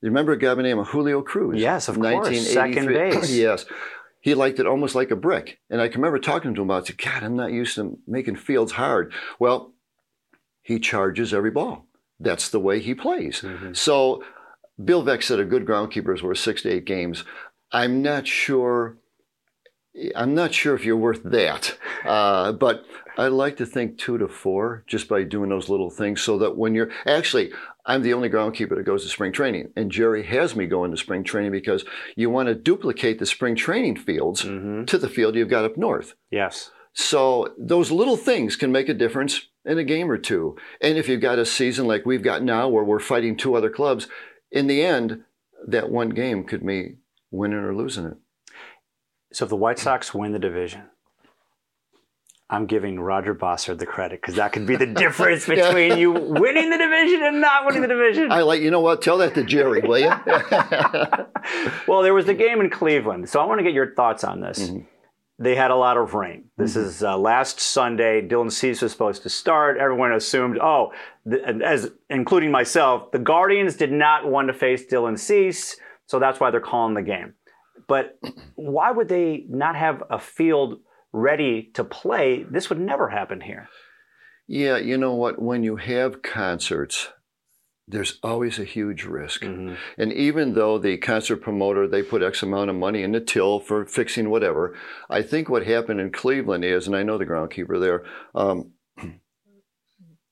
you 0.00 0.08
remember 0.08 0.32
a 0.32 0.38
guy 0.38 0.48
by 0.48 0.56
the 0.56 0.62
name 0.62 0.78
of 0.78 0.88
Julio 0.88 1.22
Cruz? 1.22 1.60
Yes, 1.60 1.88
of 1.88 1.98
course. 1.98 2.52
Second 2.52 2.86
base. 2.86 3.30
yes. 3.32 3.66
He 4.20 4.34
liked 4.34 4.58
it 4.58 4.66
almost 4.66 4.94
like 4.94 5.10
a 5.10 5.16
brick. 5.16 5.58
And 5.70 5.80
I 5.80 5.88
can 5.88 6.00
remember 6.00 6.18
talking 6.18 6.54
to 6.54 6.62
him 6.62 6.70
about 6.70 6.88
it. 6.90 6.98
God, 6.98 7.22
I'm 7.22 7.36
not 7.36 7.52
used 7.52 7.74
to 7.76 7.98
making 8.06 8.36
fields 8.36 8.72
hard. 8.72 9.12
Well, 9.38 9.72
he 10.62 10.78
charges 10.78 11.32
every 11.32 11.50
ball. 11.50 11.86
That's 12.20 12.48
the 12.48 12.60
way 12.60 12.80
he 12.80 12.94
plays. 12.94 13.40
Mm-hmm. 13.42 13.74
So 13.74 14.24
Bill 14.82 15.02
Veeck 15.04 15.22
said 15.22 15.40
a 15.40 15.44
good 15.44 15.64
groundkeeper 15.64 16.14
is 16.14 16.22
worth 16.22 16.38
six 16.38 16.62
to 16.62 16.70
eight 16.70 16.84
games. 16.84 17.24
I'm 17.72 18.02
not 18.02 18.26
sure. 18.26 18.96
I'm 20.14 20.34
not 20.34 20.54
sure 20.54 20.74
if 20.74 20.84
you're 20.84 20.96
worth 20.96 21.22
that, 21.24 21.76
uh, 22.04 22.52
but 22.52 22.84
I 23.16 23.28
like 23.28 23.56
to 23.56 23.66
think 23.66 23.98
two 23.98 24.16
to 24.18 24.28
four 24.28 24.84
just 24.86 25.08
by 25.08 25.24
doing 25.24 25.50
those 25.50 25.68
little 25.68 25.90
things 25.90 26.20
so 26.20 26.38
that 26.38 26.56
when 26.56 26.74
you're 26.74 26.90
actually, 27.04 27.52
I'm 27.84 28.02
the 28.02 28.14
only 28.14 28.30
groundkeeper 28.30 28.76
that 28.76 28.86
goes 28.86 29.02
to 29.02 29.08
spring 29.08 29.32
training. 29.32 29.72
And 29.76 29.90
Jerry 29.90 30.22
has 30.24 30.54
me 30.54 30.66
going 30.66 30.92
to 30.92 30.96
spring 30.96 31.24
training 31.24 31.50
because 31.50 31.84
you 32.14 32.30
want 32.30 32.48
to 32.48 32.54
duplicate 32.54 33.18
the 33.18 33.26
spring 33.26 33.56
training 33.56 33.96
fields 33.96 34.44
mm-hmm. 34.44 34.84
to 34.84 34.98
the 34.98 35.08
field 35.08 35.34
you've 35.34 35.48
got 35.48 35.64
up 35.64 35.76
north. 35.76 36.14
Yes. 36.30 36.70
So 36.92 37.54
those 37.58 37.90
little 37.90 38.16
things 38.16 38.56
can 38.56 38.70
make 38.70 38.88
a 38.88 38.94
difference 38.94 39.48
in 39.64 39.78
a 39.78 39.84
game 39.84 40.10
or 40.10 40.18
two. 40.18 40.56
And 40.80 40.96
if 40.96 41.08
you've 41.08 41.20
got 41.20 41.38
a 41.38 41.46
season 41.46 41.86
like 41.86 42.06
we've 42.06 42.22
got 42.22 42.42
now 42.42 42.68
where 42.68 42.84
we're 42.84 43.00
fighting 43.00 43.36
two 43.36 43.54
other 43.54 43.70
clubs, 43.70 44.06
in 44.50 44.68
the 44.68 44.82
end, 44.82 45.24
that 45.66 45.90
one 45.90 46.10
game 46.10 46.44
could 46.44 46.64
be 46.64 46.96
winning 47.30 47.58
or 47.58 47.74
losing 47.74 48.06
it. 48.06 48.16
So 49.32 49.44
if 49.44 49.50
the 49.50 49.56
White 49.56 49.78
Sox 49.78 50.14
win 50.14 50.32
the 50.32 50.38
division, 50.38 50.84
I'm 52.50 52.64
giving 52.64 52.98
Roger 52.98 53.34
Bossard 53.34 53.78
the 53.78 53.86
credit 53.86 54.22
because 54.22 54.36
that 54.36 54.52
could 54.52 54.66
be 54.66 54.76
the 54.76 54.86
difference 55.04 55.46
between 55.46 55.90
yeah. 55.90 55.96
you 55.96 56.12
winning 56.12 56.70
the 56.70 56.78
division 56.78 57.22
and 57.22 57.40
not 57.40 57.66
winning 57.66 57.82
the 57.82 57.88
division. 57.88 58.32
I 58.32 58.42
like, 58.42 58.62
you 58.62 58.70
know 58.70 58.80
what? 58.80 59.02
Tell 59.02 59.18
that 59.18 59.34
to 59.34 59.44
Jerry, 59.44 59.82
will 59.82 59.98
you? 59.98 60.08
well, 61.86 62.02
there 62.02 62.14
was 62.14 62.24
the 62.24 62.34
game 62.34 62.60
in 62.60 62.70
Cleveland, 62.70 63.28
so 63.28 63.40
I 63.40 63.44
want 63.44 63.58
to 63.58 63.64
get 63.64 63.74
your 63.74 63.94
thoughts 63.94 64.24
on 64.24 64.40
this. 64.40 64.70
Mm-hmm. 64.70 64.84
They 65.40 65.54
had 65.54 65.70
a 65.70 65.76
lot 65.76 65.96
of 65.96 66.14
rain. 66.14 66.46
This 66.56 66.74
mm-hmm. 66.74 66.88
is 66.88 67.02
uh, 67.02 67.16
last 67.16 67.60
Sunday. 67.60 68.26
Dylan 68.26 68.50
Cease 68.50 68.82
was 68.82 68.90
supposed 68.90 69.22
to 69.22 69.28
start. 69.28 69.76
Everyone 69.76 70.12
assumed, 70.12 70.58
oh, 70.58 70.92
the, 71.26 71.44
as 71.64 71.90
including 72.08 72.50
myself, 72.50 73.12
the 73.12 73.20
Guardians 73.20 73.76
did 73.76 73.92
not 73.92 74.26
want 74.26 74.48
to 74.48 74.54
face 74.54 74.86
Dylan 74.86 75.18
Cease, 75.18 75.76
so 76.06 76.18
that's 76.18 76.40
why 76.40 76.50
they're 76.50 76.60
calling 76.60 76.94
the 76.94 77.02
game. 77.02 77.34
But 77.88 78.18
why 78.54 78.92
would 78.92 79.08
they 79.08 79.46
not 79.48 79.74
have 79.74 80.02
a 80.10 80.18
field 80.20 80.80
ready 81.12 81.70
to 81.74 81.84
play, 81.84 82.44
this 82.44 82.68
would 82.68 82.80
never 82.80 83.08
happen 83.08 83.40
here. 83.40 83.68
Yeah, 84.46 84.78
you 84.78 84.96
know 84.96 85.14
what? 85.14 85.40
When 85.40 85.62
you 85.62 85.76
have 85.76 86.22
concerts, 86.22 87.08
there's 87.86 88.18
always 88.22 88.58
a 88.58 88.64
huge 88.64 89.04
risk. 89.04 89.42
Mm-hmm. 89.42 89.74
And 89.96 90.12
even 90.12 90.54
though 90.54 90.78
the 90.78 90.96
concert 90.98 91.38
promoter, 91.38 91.86
they 91.86 92.02
put 92.02 92.22
X 92.22 92.42
amount 92.42 92.70
of 92.70 92.76
money 92.76 93.02
in 93.02 93.12
the 93.12 93.20
till 93.20 93.60
for 93.60 93.84
fixing 93.84 94.30
whatever, 94.30 94.76
I 95.08 95.22
think 95.22 95.48
what 95.48 95.66
happened 95.66 96.00
in 96.00 96.12
Cleveland 96.12 96.64
is, 96.64 96.86
and 96.86 96.96
I 96.96 97.02
know 97.02 97.18
the 97.18 97.26
groundkeeper 97.26 97.80
there, 97.80 98.04
um, 98.34 98.72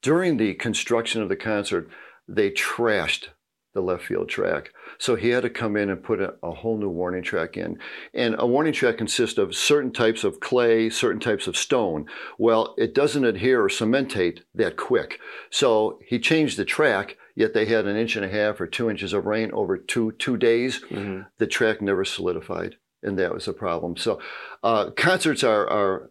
during 0.03 0.37
the 0.37 0.55
construction 0.55 1.23
of 1.23 1.29
the 1.29 1.37
concert, 1.37 1.89
they 2.29 2.51
trashed 2.51 3.29
the 3.77 3.83
left 3.83 4.05
field 4.05 4.29
track. 4.29 4.73
So 4.99 5.15
he 5.15 5.29
had 5.29 5.43
to 5.43 5.51
come 5.51 5.77
in 5.77 5.91
and 5.91 6.03
put 6.03 6.21
a, 6.21 6.35
a, 6.43 6.51
whole 6.51 6.79
new 6.79 6.89
warning 6.89 7.23
track 7.23 7.57
in. 7.57 7.79
And 8.15 8.35
a 8.39 8.47
warning 8.47 8.73
track 8.73 8.97
consists 8.97 9.39
of 9.39 9.55
certain 9.55 9.93
types 9.93 10.25
of 10.25 10.41
clay, 10.41 10.91
certain 10.91 11.21
types 11.21 11.47
of 11.47 11.57
stone. 11.57 12.07
Well, 12.39 12.75
it 12.79 12.95
doesn't 12.95 13.25
adhere 13.25 13.63
or 13.63 13.69
cementate 13.69 14.41
that 14.55 14.77
quick. 14.77 15.21
So 15.51 16.01
he 16.05 16.19
changed 16.19 16.57
the 16.57 16.65
track, 16.65 17.19
yet 17.37 17.53
they 17.53 17.67
had 17.67 17.87
an 17.87 17.97
inch 17.97 18.17
and 18.17 18.25
a 18.25 18.31
half 18.31 18.61
or 18.61 18.67
two 18.67 18.91
inches 18.91 19.13
of 19.13 19.27
rain 19.27 19.51
over 19.53 19.77
two, 19.77 20.13
two 20.13 20.39
days. 20.39 20.81
Mm-hmm. 20.91 21.23
The 21.39 21.47
track 21.47 21.83
never 21.83 22.05
solidified. 22.05 22.77
And 23.03 23.19
that 23.19 23.35
was 23.35 23.47
a 23.47 23.53
problem. 23.53 23.97
So 23.97 24.21
uh, 24.65 24.91
concerts 24.97 25.45
are, 25.45 25.69
are 25.69 26.11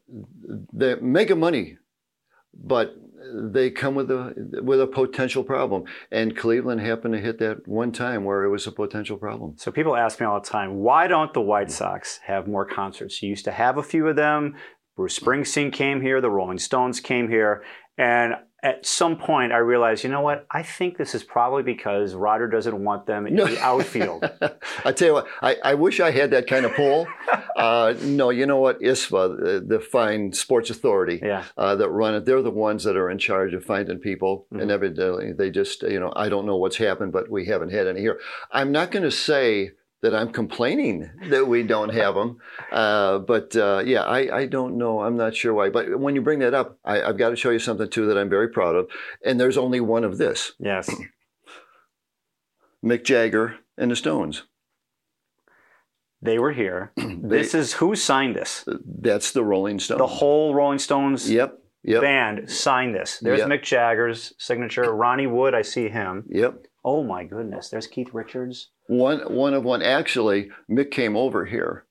they 0.71 0.95
make 0.95 1.31
a 1.31 1.35
money, 1.35 1.77
but 2.53 2.95
they 3.33 3.71
come 3.71 3.95
with 3.95 4.11
a 4.11 4.33
with 4.63 4.81
a 4.81 4.87
potential 4.87 5.43
problem. 5.43 5.83
And 6.11 6.35
Cleveland 6.35 6.81
happened 6.81 7.13
to 7.13 7.19
hit 7.19 7.39
that 7.39 7.67
one 7.67 7.91
time 7.91 8.23
where 8.23 8.43
it 8.43 8.49
was 8.49 8.67
a 8.67 8.71
potential 8.71 9.17
problem. 9.17 9.55
So 9.57 9.71
people 9.71 9.95
ask 9.95 10.19
me 10.19 10.25
all 10.25 10.39
the 10.39 10.47
time, 10.47 10.75
why 10.75 11.07
don't 11.07 11.33
the 11.33 11.41
White 11.41 11.67
mm. 11.67 11.71
Sox 11.71 12.19
have 12.25 12.47
more 12.47 12.65
concerts? 12.65 13.21
You 13.21 13.29
used 13.29 13.45
to 13.45 13.51
have 13.51 13.77
a 13.77 13.83
few 13.83 14.07
of 14.07 14.15
them. 14.15 14.55
Bruce 14.95 15.19
Springsteen 15.19 15.73
came 15.73 16.01
here, 16.01 16.21
the 16.21 16.29
Rolling 16.29 16.57
Stones 16.57 17.01
came 17.01 17.27
here, 17.27 17.63
and 17.97 18.35
at 18.65 18.83
some 18.83 19.15
point 19.15 19.53
I 19.53 19.57
realized, 19.57 20.03
you 20.03 20.09
know 20.09 20.21
what? 20.21 20.47
I 20.49 20.63
think 20.63 20.97
this 20.97 21.13
is 21.13 21.23
probably 21.23 21.61
because 21.61 22.15
Roger 22.15 22.47
doesn't 22.47 22.83
want 22.83 23.05
them 23.05 23.27
in 23.27 23.35
no. 23.35 23.45
the 23.45 23.59
outfield. 23.59 24.27
I 24.83 24.91
tell 24.91 25.07
you 25.07 25.13
what, 25.13 25.27
I, 25.39 25.57
I, 25.63 25.73
wish 25.75 25.99
I 25.99 26.09
had 26.09 26.31
that 26.31 26.47
kind 26.47 26.65
of 26.65 26.73
pull. 26.73 27.05
uh, 27.55 27.93
no, 28.01 28.31
you 28.31 28.47
know 28.47 28.57
what? 28.57 28.81
ISFA, 28.81 29.37
the, 29.37 29.65
the 29.67 29.79
fine 29.79 30.33
sports 30.33 30.71
authority 30.71 31.19
yeah. 31.21 31.43
uh, 31.59 31.75
that 31.75 31.89
run 31.89 32.15
it, 32.15 32.25
they're 32.25 32.41
the 32.41 32.49
ones 32.49 32.83
that 32.85 32.97
are 32.97 33.11
in 33.11 33.19
charge 33.19 33.53
of 33.53 33.63
finding 33.63 33.99
people. 33.99 34.47
Mm-hmm. 34.51 34.61
And 34.61 34.71
evidently 34.71 35.33
they 35.33 35.51
just, 35.51 35.83
you 35.83 35.99
know, 35.99 36.11
I 36.15 36.29
don't 36.29 36.47
know 36.47 36.57
what's 36.57 36.77
happened, 36.77 37.11
but 37.11 37.29
we 37.29 37.45
haven't 37.45 37.69
had 37.69 37.85
any 37.85 38.01
here. 38.01 38.19
I'm 38.51 38.71
not 38.71 38.89
going 38.89 39.03
to 39.03 39.11
say 39.11 39.73
that 40.01 40.13
I'm 40.13 40.31
complaining 40.31 41.09
that 41.29 41.47
we 41.47 41.63
don't 41.63 41.89
have 41.89 42.15
them. 42.15 42.37
Uh, 42.71 43.19
but 43.19 43.55
uh, 43.55 43.81
yeah, 43.85 44.03
I, 44.03 44.41
I, 44.41 44.45
don't 44.45 44.77
know. 44.77 45.01
I'm 45.01 45.17
not 45.17 45.35
sure 45.35 45.53
why. 45.53 45.69
But 45.69 45.99
when 45.99 46.15
you 46.15 46.21
bring 46.21 46.39
that 46.39 46.53
up, 46.53 46.77
I, 46.85 46.97
have 46.97 47.17
got 47.17 47.29
to 47.29 47.35
show 47.35 47.49
you 47.49 47.59
something 47.59 47.89
too 47.89 48.05
that 48.07 48.17
I'm 48.17 48.29
very 48.29 48.49
proud 48.49 48.75
of. 48.75 48.87
And 49.25 49.39
there's 49.39 49.57
only 49.57 49.79
one 49.79 50.03
of 50.03 50.17
this. 50.17 50.51
Yes. 50.59 50.89
Mick 52.85 53.03
Jagger 53.03 53.57
and 53.77 53.89
the 53.89 53.95
Stones. 53.95 54.43
They 56.21 56.39
were 56.39 56.53
here. 56.53 56.91
they, 56.97 57.15
this 57.21 57.53
is 57.53 57.73
who 57.73 57.95
signed 57.95 58.35
this? 58.35 58.65
That's 58.85 59.31
the 59.31 59.43
Rolling 59.43 59.79
Stones. 59.79 59.99
The 59.99 60.07
whole 60.07 60.53
Rolling 60.53 60.79
Stones 60.79 61.29
yep, 61.29 61.59
yep. 61.83 62.01
band 62.01 62.49
signed 62.49 62.95
this. 62.95 63.19
There's 63.19 63.39
yep. 63.39 63.47
Mick 63.47 63.63
Jagger's 63.63 64.33
signature. 64.37 64.93
Ronnie 64.93 65.27
Wood, 65.27 65.53
I 65.53 65.61
see 65.61 65.89
him. 65.89 66.25
Yep. 66.29 66.65
Oh 66.85 67.03
my 67.03 67.23
goodness. 67.23 67.69
There's 67.69 67.87
Keith 67.87 68.13
Richards. 68.13 68.69
One, 68.85 69.21
one 69.33 69.55
of 69.55 69.63
one. 69.63 69.81
Actually, 69.81 70.51
Mick 70.69 70.91
came 70.91 71.17
over 71.17 71.45
here 71.45 71.85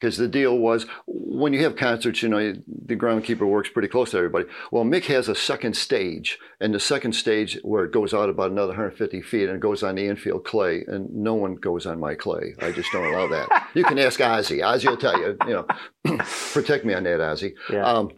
because 0.00 0.16
the 0.16 0.26
deal 0.26 0.56
was 0.56 0.86
when 1.06 1.52
you 1.52 1.62
have 1.64 1.76
concerts, 1.76 2.22
you 2.22 2.30
know, 2.30 2.54
the 2.66 2.96
groundkeeper 2.96 3.46
works 3.46 3.68
pretty 3.68 3.88
close 3.88 4.12
to 4.12 4.16
everybody. 4.16 4.46
Well, 4.72 4.84
Mick 4.84 5.04
has 5.04 5.28
a 5.28 5.34
second 5.34 5.76
stage, 5.76 6.38
and 6.60 6.72
the 6.72 6.80
second 6.80 7.12
stage 7.12 7.58
where 7.62 7.84
it 7.84 7.92
goes 7.92 8.14
out 8.14 8.30
about 8.30 8.50
another 8.50 8.68
150 8.68 9.20
feet 9.20 9.50
and 9.50 9.56
it 9.56 9.60
goes 9.60 9.82
on 9.82 9.96
the 9.96 10.06
infield 10.06 10.46
clay, 10.46 10.82
and 10.88 11.12
no 11.14 11.34
one 11.34 11.56
goes 11.56 11.84
on 11.84 12.00
my 12.00 12.14
clay. 12.14 12.54
I 12.60 12.72
just 12.72 12.90
don't 12.90 13.12
allow 13.12 13.28
that. 13.28 13.68
you 13.74 13.84
can 13.84 13.98
ask 13.98 14.18
Ozzie. 14.18 14.62
Ozzie 14.62 14.88
will 14.88 14.96
tell 14.96 15.18
you, 15.18 15.36
you 15.46 15.52
know, 15.52 15.66
protect 16.52 16.86
me 16.86 16.94
on 16.94 17.04
that, 17.04 17.20
Ozzie. 17.20 17.54
Yeah. 17.70 17.84
Um, 17.84 18.12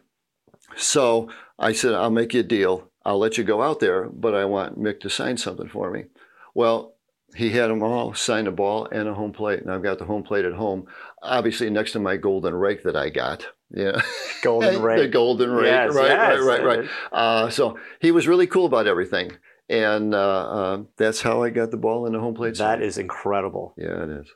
so 0.77 1.29
I 1.59 1.73
said, 1.73 1.95
I'll 1.95 2.11
make 2.11 2.35
you 2.35 2.41
a 2.41 2.45
deal. 2.45 2.89
I'll 3.05 3.19
let 3.19 3.37
you 3.37 3.43
go 3.43 3.63
out 3.63 3.81
there, 3.81 4.09
but 4.09 4.35
I 4.35 4.45
want 4.45 4.79
Mick 4.79 5.01
to 5.01 5.11
sign 5.11 5.37
something 5.39 5.69
for 5.69 5.91
me. 5.91 6.05
Well, 6.55 6.95
he 7.35 7.51
had 7.51 7.71
them 7.71 7.83
all 7.83 8.15
sign 8.15 8.47
a 8.47 8.51
ball 8.51 8.89
and 8.91 9.09
a 9.09 9.15
home 9.15 9.33
plate, 9.33 9.61
and 9.61 9.71
I've 9.71 9.83
got 9.83 9.99
the 9.99 10.05
home 10.05 10.23
plate 10.23 10.45
at 10.45 10.53
home, 10.53 10.87
obviously 11.23 11.71
next 11.71 11.93
to 11.93 12.01
my 12.01 12.17
golden 12.17 12.55
rake 12.55 12.83
that 12.85 12.97
I 12.97 13.11
got. 13.11 13.47
Yeah, 13.73 14.01
golden 14.43 14.83
rake, 14.83 14.99
the 14.99 15.09
golden 15.09 15.51
rake, 15.51 15.67
yes, 15.67 15.95
right, 15.95 16.09
yes. 16.09 16.43
right, 16.43 16.65
right, 16.65 16.79
right, 16.81 16.89
uh, 17.13 17.51
so 17.51 17.79
he 18.01 18.11
was 18.11 18.27
really 18.27 18.49
cool 18.49 18.67
about 18.67 18.89
everything, 18.89 19.31
and 19.69 20.13
uh, 20.13 20.19
uh, 20.19 20.83
that's 20.97 21.23
how 21.23 21.45
I 21.45 21.51
got 21.51 21.71
the 21.71 21.77
ball 21.77 22.07
in 22.07 22.13
the 22.13 22.19
home 22.19 22.35
plate. 22.35 22.57
That 22.59 22.83
is 22.83 22.99
incredible. 22.99 23.75
Yeah, 23.77 24.03
it 24.03 24.11
is. 24.11 24.27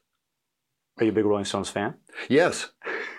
Are 0.98 1.04
you 1.04 1.10
a 1.10 1.14
big 1.14 1.24
Rolling 1.24 1.44
Stones 1.44 1.70
fan? 1.70 1.94
Yes. 2.28 2.70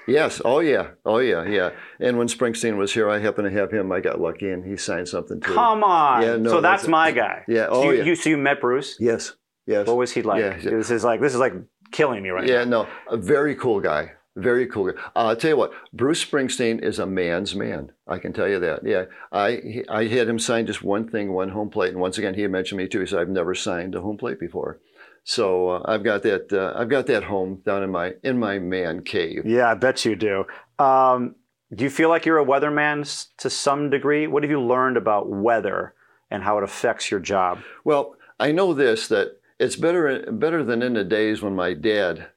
Yes. 0.08 0.42
Oh 0.44 0.60
yeah. 0.60 0.92
Oh 1.06 1.20
yeah. 1.20 1.46
Yeah. 1.46 1.72
And 2.00 2.18
when 2.18 2.28
Springsteen 2.28 2.78
was 2.78 2.94
here, 2.94 3.10
I 3.10 3.20
happened 3.20 3.50
to 3.50 3.60
have 3.60 3.72
him. 3.72 3.92
I 3.92 4.00
got 4.00 4.20
lucky, 4.20 4.50
and 4.50 4.64
he 4.64 4.78
signed 4.78 5.08
something 5.08 5.40
too. 5.42 5.54
Come 5.54 5.84
on. 5.84 6.22
Yeah. 6.22 6.36
No. 6.38 6.50
So 6.50 6.62
that's, 6.62 6.84
that's 6.84 6.90
my 6.90 7.12
guy. 7.12 7.44
Yeah. 7.48 7.68
Oh 7.70 7.84
so 7.84 7.92
you, 7.92 7.98
yeah. 7.98 8.04
You 8.04 8.16
so 8.16 8.30
you 8.30 8.38
met 8.38 8.62
Bruce? 8.62 8.98
Yes. 9.00 9.34
Yes. 9.66 9.88
What 9.88 9.98
was 9.98 10.12
he 10.12 10.22
like? 10.22 10.42
Yeah. 10.42 10.58
This 10.58 10.92
is 10.92 11.04
like 11.04 11.22
this 11.22 11.34
is 11.34 11.40
like 11.40 11.54
killing 11.92 12.22
me 12.22 12.30
right 12.30 12.48
yeah, 12.48 12.64
now. 12.64 12.84
Yeah. 12.84 12.88
No. 13.10 13.16
A 13.16 13.18
very 13.18 13.56
cool 13.56 13.80
guy. 13.80 14.12
Very 14.38 14.68
cool. 14.68 14.90
Uh, 14.90 14.94
I'll 15.16 15.36
tell 15.38 15.52
you 15.52 15.58
what, 15.58 15.72
Bruce 15.94 16.24
Springsteen 16.24 16.84
is 16.84 17.00
a 17.00 17.06
man's 17.06 17.56
man. 17.56 17.94
I 18.06 18.18
can 18.18 18.34
tell 18.34 18.50
you 18.50 18.60
that. 18.60 18.86
Yeah, 18.86 19.06
I 19.32 19.84
I 19.88 20.08
had 20.08 20.28
him 20.28 20.40
sign 20.40 20.68
just 20.68 20.84
one 20.84 21.08
thing, 21.08 21.32
one 21.32 21.50
home 21.50 21.70
plate, 21.70 21.92
and 21.92 22.02
once 22.02 22.18
again 22.18 22.34
he 22.34 22.42
had 22.42 22.52
mentioned 22.52 22.78
me 22.78 22.90
too. 22.90 23.00
He 23.00 23.06
said 23.06 23.20
I've 23.20 23.30
never 23.30 23.56
signed 23.56 23.96
a 23.96 24.02
home 24.02 24.18
plate 24.18 24.38
before. 24.38 24.82
So 25.26 25.70
uh, 25.70 25.82
I've 25.86 26.04
got 26.04 26.22
that. 26.24 26.54
Uh, 26.54 26.80
I've 26.80 26.88
got 26.88 27.08
that 27.08 27.24
home 27.24 27.62
down 27.66 27.84
in 27.84 27.90
my 27.92 28.14
in 28.24 28.38
my 28.38 28.60
man 28.60 29.02
cave. 29.02 29.42
Yeah, 29.46 29.72
I 29.72 29.74
bet 29.74 30.06
you 30.06 30.16
do. 30.16 30.46
Um, 30.78 31.36
Do 31.74 31.84
you 31.84 31.90
feel 31.90 32.10
like 32.10 32.26
you're 32.28 32.40
a 32.40 32.46
weatherman 32.46 33.28
to 33.38 33.50
some 33.50 33.90
degree? 33.90 34.28
What 34.28 34.44
have 34.44 34.52
you 34.52 34.62
learned 34.62 34.98
about 34.98 35.28
weather 35.28 35.96
and 36.30 36.44
how 36.44 36.60
it 36.60 36.64
affects 36.64 37.10
your 37.10 37.20
job? 37.20 37.60
Well, 37.84 38.16
I 38.40 38.52
know 38.52 38.74
this 38.74 39.08
that 39.08 39.38
it's 39.60 39.76
better 39.76 40.32
better 40.32 40.64
than 40.64 40.84
in 40.84 40.94
the 40.94 41.04
days 41.04 41.42
when 41.42 41.56
my 41.56 41.74
dad, 41.74 42.28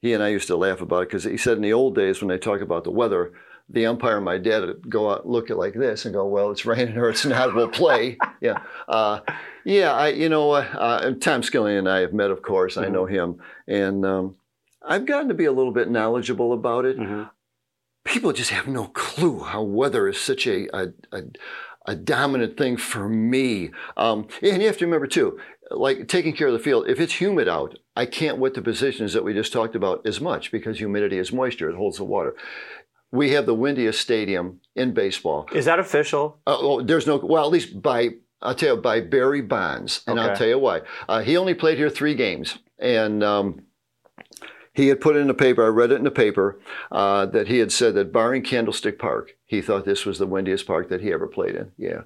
he 0.00 0.14
and 0.14 0.22
I 0.22 0.28
used 0.28 0.46
to 0.46 0.56
laugh 0.56 0.80
about 0.80 1.02
it 1.02 1.08
because 1.08 1.24
he 1.24 1.36
said 1.36 1.58
in 1.58 1.62
the 1.62 1.74
old 1.74 1.94
days 1.94 2.22
when 2.22 2.28
they 2.28 2.38
talk 2.38 2.62
about 2.62 2.84
the 2.84 2.90
weather, 2.90 3.32
the 3.68 3.86
umpire 3.86 4.16
and 4.16 4.24
my 4.24 4.38
dad 4.38 4.64
would 4.64 4.88
go 4.88 5.10
out 5.10 5.26
look 5.26 5.50
at 5.50 5.58
like 5.58 5.74
this 5.74 6.04
and 6.04 6.14
go, 6.14 6.26
well, 6.26 6.50
it's 6.50 6.64
raining 6.66 6.96
or 6.96 7.10
it's 7.10 7.24
not, 7.26 7.54
we'll 7.54 7.68
play. 7.68 8.16
yeah, 8.40 8.62
uh, 8.88 9.20
yeah. 9.64 9.92
I 9.92 10.08
you 10.08 10.28
know 10.28 10.52
uh, 10.52 11.12
Tom 11.20 11.42
Skilling 11.42 11.76
and 11.76 11.88
I 11.88 12.00
have 12.00 12.12
met, 12.12 12.30
of 12.30 12.42
course. 12.42 12.76
I 12.76 12.88
know 12.88 13.06
him, 13.06 13.40
and 13.66 14.04
um, 14.04 14.36
I've 14.86 15.06
gotten 15.06 15.28
to 15.28 15.34
be 15.34 15.46
a 15.46 15.52
little 15.52 15.72
bit 15.72 15.90
knowledgeable 15.90 16.52
about 16.52 16.84
it. 16.84 16.96
People 18.04 18.32
just 18.32 18.50
have 18.50 18.68
no 18.68 18.86
clue 18.86 19.40
how 19.40 19.62
weather 19.62 20.06
is 20.06 20.20
such 20.20 20.46
a, 20.46 20.68
a, 20.72 20.92
a 21.10 21.22
a 21.86 21.94
dominant 21.94 22.56
thing 22.56 22.76
for 22.76 23.08
me. 23.08 23.70
Um, 23.96 24.28
and 24.42 24.60
you 24.60 24.66
have 24.66 24.78
to 24.78 24.84
remember 24.84 25.06
too, 25.06 25.38
like 25.70 26.08
taking 26.08 26.34
care 26.34 26.48
of 26.48 26.52
the 26.52 26.58
field. 26.58 26.88
If 26.88 27.00
it's 27.00 27.20
humid 27.20 27.48
out, 27.48 27.78
I 27.94 28.06
can't 28.06 28.38
wet 28.38 28.54
the 28.54 28.62
positions 28.62 29.12
that 29.12 29.24
we 29.24 29.32
just 29.32 29.52
talked 29.52 29.74
about 29.74 30.06
as 30.06 30.20
much 30.20 30.52
because 30.52 30.78
humidity 30.78 31.18
is 31.18 31.32
moisture; 31.32 31.70
it 31.70 31.76
holds 31.76 31.98
the 31.98 32.04
water. 32.04 32.34
We 33.16 33.30
have 33.30 33.46
the 33.46 33.54
windiest 33.54 34.00
stadium 34.00 34.60
in 34.74 34.92
baseball. 34.92 35.48
Is 35.52 35.64
that 35.64 35.78
official? 35.78 36.38
Uh, 36.46 36.58
well, 36.60 36.84
there's 36.84 37.06
no. 37.06 37.16
Well, 37.16 37.44
at 37.44 37.50
least 37.50 37.80
by 37.82 38.10
I'll 38.42 38.54
tell 38.54 38.76
you 38.76 38.82
by 38.82 39.00
Barry 39.00 39.40
Bonds, 39.40 40.02
and 40.06 40.20
I'll 40.20 40.36
tell 40.36 40.48
you 40.48 40.58
why. 40.58 40.82
Uh, 41.08 41.20
he 41.22 41.36
only 41.36 41.54
played 41.54 41.78
here 41.78 41.90
three 41.90 42.14
games, 42.14 42.58
and. 42.78 43.24
Um, 43.24 43.62
he 44.72 44.88
had 44.88 45.00
put 45.00 45.16
it 45.16 45.20
in 45.20 45.26
the 45.26 45.32
paper, 45.32 45.64
I 45.64 45.68
read 45.68 45.90
it 45.90 45.94
in 45.94 46.04
the 46.04 46.10
paper, 46.10 46.60
uh, 46.92 47.24
that 47.26 47.48
he 47.48 47.60
had 47.60 47.72
said 47.72 47.94
that 47.94 48.12
barring 48.12 48.42
Candlestick 48.42 48.98
Park, 48.98 49.34
he 49.46 49.62
thought 49.62 49.86
this 49.86 50.04
was 50.04 50.18
the 50.18 50.26
windiest 50.26 50.66
park 50.66 50.90
that 50.90 51.00
he 51.00 51.14
ever 51.14 51.26
played 51.26 51.54
in. 51.54 51.72
Yeah. 51.78 52.02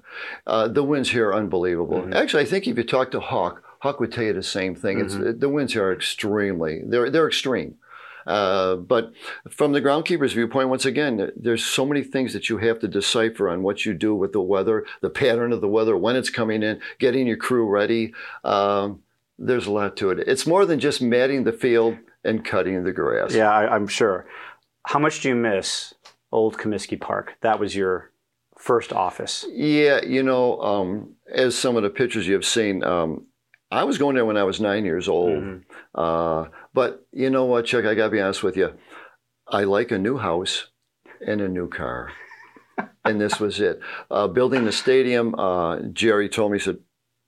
Uh, 0.47 0.69
the 0.69 0.81
winds 0.81 1.11
here 1.11 1.27
are 1.27 1.35
unbelievable. 1.35 2.07
Actually, 2.15 2.43
I 2.43 2.45
think 2.45 2.69
if 2.69 2.77
you 2.77 2.85
talk 2.85 3.11
to 3.11 3.19
Hawk, 3.19 3.61
Hawk 3.81 3.99
would 3.99 4.13
tell 4.13 4.23
you 4.23 4.31
the 4.31 4.41
same 4.41 4.73
thing. 4.73 5.01
It's, 5.01 5.15
the 5.15 5.49
winds 5.49 5.73
here 5.73 5.87
are 5.87 5.93
extremely, 5.93 6.81
they're, 6.85 7.09
they're 7.09 7.27
extreme. 7.27 7.75
Uh, 8.25 8.75
but 8.75 9.13
from 9.49 9.71
the 9.71 9.81
groundkeeper's 9.81 10.33
viewpoint, 10.33 10.69
once 10.69 10.85
again, 10.85 11.31
there's 11.35 11.65
so 11.65 11.85
many 11.85 12.03
things 12.03 12.33
that 12.33 12.49
you 12.49 12.57
have 12.57 12.79
to 12.79 12.87
decipher 12.87 13.49
on 13.49 13.63
what 13.63 13.85
you 13.85 13.93
do 13.93 14.15
with 14.15 14.31
the 14.31 14.41
weather, 14.41 14.85
the 15.01 15.09
pattern 15.09 15.51
of 15.51 15.61
the 15.61 15.67
weather, 15.67 15.97
when 15.97 16.15
it's 16.15 16.29
coming 16.29 16.63
in, 16.63 16.79
getting 16.99 17.27
your 17.27 17.37
crew 17.37 17.67
ready. 17.67 18.13
Um, 18.43 19.01
there's 19.37 19.65
a 19.65 19.71
lot 19.71 19.97
to 19.97 20.11
it. 20.11 20.19
It's 20.27 20.45
more 20.45 20.65
than 20.65 20.79
just 20.79 21.01
matting 21.01 21.43
the 21.43 21.53
field 21.53 21.97
and 22.23 22.45
cutting 22.45 22.83
the 22.83 22.91
grass. 22.91 23.33
Yeah, 23.33 23.51
I, 23.51 23.73
I'm 23.73 23.87
sure. 23.87 24.27
How 24.85 24.99
much 24.99 25.21
do 25.21 25.29
you 25.29 25.35
miss 25.35 25.93
Old 26.31 26.57
Comiskey 26.57 26.99
Park? 26.99 27.35
That 27.41 27.59
was 27.59 27.75
your 27.75 28.11
first 28.57 28.93
office. 28.93 29.45
Yeah, 29.51 30.03
you 30.05 30.21
know, 30.21 30.61
um, 30.61 31.15
as 31.33 31.57
some 31.57 31.75
of 31.75 31.83
the 31.83 31.89
pictures 31.89 32.27
you've 32.27 32.45
seen, 32.45 32.83
um, 32.83 33.25
I 33.71 33.85
was 33.85 33.97
going 33.97 34.15
there 34.15 34.25
when 34.25 34.37
I 34.37 34.43
was 34.43 34.59
nine 34.59 34.85
years 34.85 35.07
old. 35.07 35.63
Uh, 35.95 36.45
but 36.73 37.05
you 37.11 37.29
know 37.29 37.45
what, 37.45 37.65
Chuck? 37.65 37.85
I 37.85 37.95
got 37.95 38.05
to 38.05 38.11
be 38.11 38.21
honest 38.21 38.43
with 38.43 38.57
you. 38.57 38.73
I 39.47 39.63
like 39.63 39.91
a 39.91 39.97
new 39.97 40.17
house 40.17 40.67
and 41.25 41.41
a 41.41 41.49
new 41.49 41.67
car. 41.67 42.11
and 43.05 43.19
this 43.19 43.39
was 43.39 43.59
it. 43.59 43.79
Uh, 44.09 44.27
building 44.27 44.65
the 44.65 44.71
stadium, 44.71 45.35
uh, 45.35 45.79
Jerry 45.93 46.29
told 46.29 46.51
me, 46.51 46.57
he 46.57 46.63
said, 46.63 46.77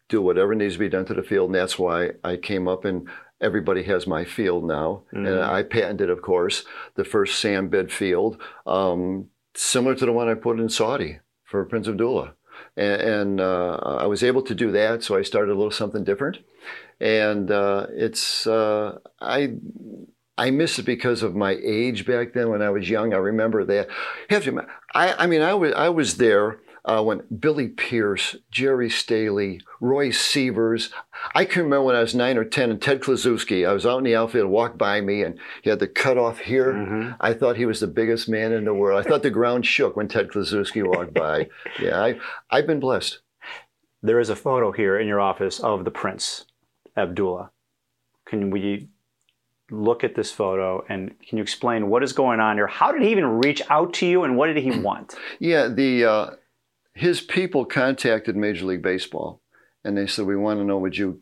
do 0.09 0.21
whatever 0.21 0.53
needs 0.53 0.73
to 0.73 0.79
be 0.79 0.89
done 0.89 1.05
to 1.05 1.13
the 1.13 1.23
field. 1.23 1.49
And 1.49 1.55
that's 1.55 1.79
why 1.79 2.11
I 2.23 2.37
came 2.37 2.67
up 2.67 2.85
and 2.85 3.07
everybody 3.41 3.83
has 3.83 4.05
my 4.07 4.23
field 4.23 4.65
now. 4.65 5.03
And 5.11 5.27
I 5.43 5.63
patented, 5.63 6.09
of 6.09 6.21
course, 6.21 6.65
the 6.95 7.03
first 7.03 7.39
sand 7.39 7.71
bed 7.71 7.91
field, 7.91 8.41
um, 8.65 9.27
similar 9.55 9.95
to 9.95 10.05
the 10.05 10.11
one 10.13 10.29
I 10.29 10.35
put 10.35 10.59
in 10.59 10.69
Saudi 10.69 11.19
for 11.43 11.65
Prince 11.65 11.87
Abdullah. 11.87 12.35
And, 12.77 13.01
and 13.01 13.41
uh, 13.41 13.75
I 13.99 14.05
was 14.05 14.23
able 14.23 14.43
to 14.43 14.55
do 14.55 14.71
that, 14.71 15.03
so 15.03 15.17
I 15.17 15.23
started 15.23 15.51
a 15.51 15.55
little 15.55 15.71
something 15.71 16.03
different. 16.03 16.39
And 17.03 17.51
uh, 17.51 17.87
it's, 17.89 18.47
uh, 18.47 18.97
I, 19.19 19.55
I 20.37 20.51
miss 20.51 20.79
it 20.79 20.85
because 20.85 21.21
of 21.21 21.35
my 21.35 21.57
age 21.61 22.05
back 22.05 22.31
then 22.33 22.49
when 22.49 22.61
I 22.61 22.69
was 22.69 22.89
young. 22.89 23.13
I 23.13 23.17
remember 23.17 23.65
that. 23.65 23.89
Have 24.29 24.45
to 24.45 24.65
I, 24.95 25.13
I 25.13 25.27
mean, 25.27 25.41
I 25.41 25.53
was, 25.53 25.73
I 25.73 25.89
was 25.89 26.15
there 26.15 26.61
uh, 26.85 27.03
when 27.03 27.23
Billy 27.39 27.67
Pierce, 27.67 28.37
Gerry 28.51 28.89
Staley, 28.89 29.59
Roy 29.81 30.11
Sievers. 30.11 30.91
I 31.35 31.43
can 31.43 31.63
remember 31.63 31.83
when 31.83 31.95
I 31.97 31.99
was 31.99 32.15
nine 32.15 32.37
or 32.37 32.45
ten, 32.45 32.71
and 32.71 32.81
Ted 32.81 33.01
Kluszewski. 33.01 33.67
I 33.67 33.73
was 33.73 33.85
out 33.85 33.97
in 33.97 34.05
the 34.05 34.15
outfield, 34.15 34.49
walked 34.49 34.77
by 34.77 35.01
me, 35.01 35.23
and 35.23 35.37
he 35.61 35.69
had 35.69 35.79
the 35.79 35.87
cutoff 35.87 36.39
here. 36.39 36.71
I 37.19 37.33
thought 37.33 37.57
he 37.57 37.65
was 37.65 37.81
the 37.81 37.87
biggest 37.87 38.29
man 38.29 38.53
in 38.53 38.63
the 38.63 38.73
world. 38.73 39.05
I 39.05 39.09
thought 39.09 39.23
the 39.23 39.29
ground 39.29 39.65
shook 39.65 39.97
when 39.97 40.07
Ted 40.07 40.29
Kluszewski 40.29 40.87
walked 40.87 41.13
by. 41.13 41.49
Yeah, 41.81 42.01
I, 42.01 42.15
I've 42.49 42.67
been 42.67 42.79
blessed. 42.79 43.19
There 44.01 44.19
is 44.19 44.29
a 44.29 44.35
photo 44.35 44.71
here 44.71 44.97
in 44.97 45.07
your 45.07 45.19
office 45.19 45.59
of 45.59 45.83
the 45.83 45.91
Prince 45.91 46.45
Abdullah. 46.95 47.51
Can 48.25 48.49
we 48.49 48.89
look 49.69 50.03
at 50.03 50.15
this 50.15 50.31
photo 50.31 50.85
and 50.87 51.19
can 51.27 51.37
you 51.37 51.41
explain 51.41 51.89
what 51.89 52.03
is 52.03 52.13
going 52.13 52.39
on 52.39 52.57
here? 52.57 52.67
How 52.67 52.91
did 52.91 53.01
he 53.01 53.09
even 53.09 53.39
reach 53.39 53.61
out 53.69 53.93
to 53.95 54.05
you 54.05 54.23
and 54.23 54.37
what 54.37 54.47
did 54.47 54.57
he 54.57 54.71
want? 54.79 55.15
Yeah, 55.39 55.67
the 55.67 56.05
uh, 56.05 56.29
his 56.93 57.21
people 57.21 57.65
contacted 57.65 58.35
Major 58.35 58.65
League 58.65 58.83
Baseball, 58.83 59.41
and 59.83 59.97
they 59.97 60.07
said, 60.07 60.25
"We 60.25 60.35
want 60.35 60.59
to 60.59 60.63
know. 60.63 60.77
Would 60.77 60.97
you 60.97 61.21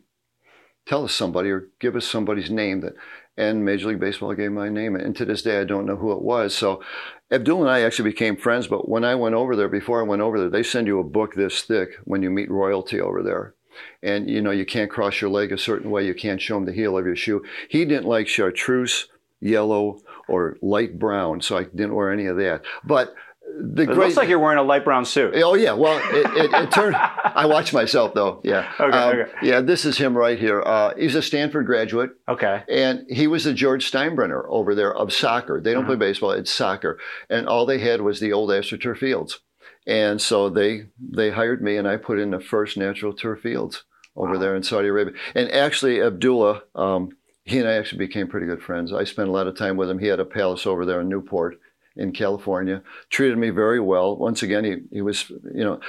tell 0.86 1.04
us 1.04 1.12
somebody 1.12 1.50
or 1.50 1.68
give 1.80 1.96
us 1.96 2.06
somebody's 2.06 2.50
name 2.50 2.80
that?" 2.80 2.94
And 3.34 3.64
Major 3.64 3.88
League 3.88 4.00
Baseball 4.00 4.34
gave 4.34 4.52
my 4.52 4.68
name, 4.68 4.94
and 4.94 5.16
to 5.16 5.24
this 5.24 5.40
day, 5.40 5.58
I 5.58 5.64
don't 5.64 5.86
know 5.86 5.96
who 5.96 6.12
it 6.12 6.20
was. 6.20 6.54
So, 6.54 6.82
Abdul 7.30 7.62
and 7.62 7.70
I 7.70 7.80
actually 7.80 8.10
became 8.10 8.36
friends. 8.36 8.66
But 8.66 8.90
when 8.90 9.04
I 9.04 9.14
went 9.14 9.34
over 9.34 9.56
there, 9.56 9.70
before 9.70 10.00
I 10.00 10.06
went 10.06 10.20
over 10.20 10.38
there, 10.38 10.50
they 10.50 10.62
send 10.62 10.86
you 10.86 11.00
a 11.00 11.04
book 11.04 11.34
this 11.34 11.62
thick 11.62 11.96
when 12.04 12.22
you 12.22 12.28
meet 12.28 12.50
royalty 12.50 13.00
over 13.00 13.22
there. 13.22 13.54
And 14.02 14.28
you 14.28 14.40
know 14.40 14.50
you 14.50 14.64
can't 14.66 14.90
cross 14.90 15.20
your 15.20 15.30
leg 15.30 15.52
a 15.52 15.58
certain 15.58 15.90
way. 15.90 16.06
You 16.06 16.14
can't 16.14 16.40
show 16.40 16.56
him 16.56 16.64
the 16.64 16.72
heel 16.72 16.96
of 16.98 17.06
your 17.06 17.16
shoe. 17.16 17.42
He 17.68 17.84
didn't 17.84 18.06
like 18.06 18.28
chartreuse, 18.28 19.08
yellow, 19.40 20.00
or 20.28 20.56
light 20.62 20.98
brown, 20.98 21.40
so 21.40 21.56
I 21.56 21.64
didn't 21.64 21.94
wear 21.94 22.12
any 22.12 22.26
of 22.26 22.36
that. 22.36 22.62
But 22.84 23.14
the 23.54 23.82
It 23.82 23.86
great 23.86 23.98
looks 23.98 24.16
like 24.16 24.28
you're 24.30 24.38
wearing 24.38 24.58
a 24.58 24.62
light 24.62 24.82
brown 24.84 25.04
suit. 25.04 25.34
Oh 25.36 25.54
yeah, 25.54 25.72
well 25.72 25.98
it, 26.14 26.26
it, 26.44 26.54
it 26.54 26.70
turned. 26.70 26.96
I 27.34 27.44
watch 27.46 27.72
myself 27.74 28.14
though. 28.14 28.40
Yeah. 28.44 28.70
Okay, 28.80 28.96
Um, 28.96 29.18
okay. 29.18 29.30
Yeah, 29.42 29.60
this 29.60 29.84
is 29.84 29.98
him 29.98 30.16
right 30.16 30.38
here. 30.38 30.62
Uh, 30.64 30.94
he's 30.96 31.14
a 31.14 31.20
Stanford 31.22 31.66
graduate, 31.66 32.10
Okay. 32.28 32.62
and 32.70 33.04
he 33.10 33.26
was 33.26 33.44
the 33.44 33.52
George 33.52 33.90
Steinbrenner 33.90 34.44
over 34.48 34.74
there 34.74 34.94
of 34.94 35.12
soccer. 35.12 35.60
They 35.60 35.72
don't 35.74 35.84
play 35.86 35.96
baseball; 35.96 36.30
it's 36.30 36.50
soccer, 36.52 36.98
and 37.28 37.46
all 37.46 37.66
they 37.66 37.78
had 37.78 38.00
was 38.00 38.20
the 38.20 38.32
old 38.32 38.48
AstroTurf 38.50 38.98
fields, 38.98 39.40
and 39.86 40.20
so 40.20 40.48
they 40.48 40.86
they 41.00 41.30
hired 41.30 41.62
me, 41.62 41.76
and 41.76 41.88
I 41.88 41.96
put 41.96 42.18
in 42.18 42.30
the 42.30 42.40
first 42.40 42.76
natural 42.76 43.12
turf 43.12 43.40
fields 43.40 43.84
over 44.14 44.38
there 44.38 44.54
in 44.54 44.62
Saudi 44.62 44.88
Arabia. 44.88 45.14
And 45.34 45.50
actually, 45.52 46.02
Abdullah. 46.02 46.62
Um, 46.74 47.16
he 47.44 47.58
and 47.58 47.68
I 47.68 47.72
actually 47.72 47.98
became 47.98 48.28
pretty 48.28 48.46
good 48.46 48.62
friends. 48.62 48.92
I 48.92 49.04
spent 49.04 49.28
a 49.28 49.32
lot 49.32 49.48
of 49.48 49.56
time 49.56 49.76
with 49.76 49.90
him. 49.90 49.98
He 49.98 50.06
had 50.06 50.20
a 50.20 50.24
palace 50.24 50.64
over 50.64 50.86
there 50.86 51.00
in 51.00 51.08
Newport, 51.08 51.58
in 51.96 52.12
California. 52.12 52.82
Treated 53.10 53.36
me 53.36 53.50
very 53.50 53.80
well. 53.80 54.16
Once 54.16 54.44
again, 54.44 54.64
he, 54.64 54.76
he 54.92 55.02
was, 55.02 55.28
you 55.28 55.64
know, 55.64 55.80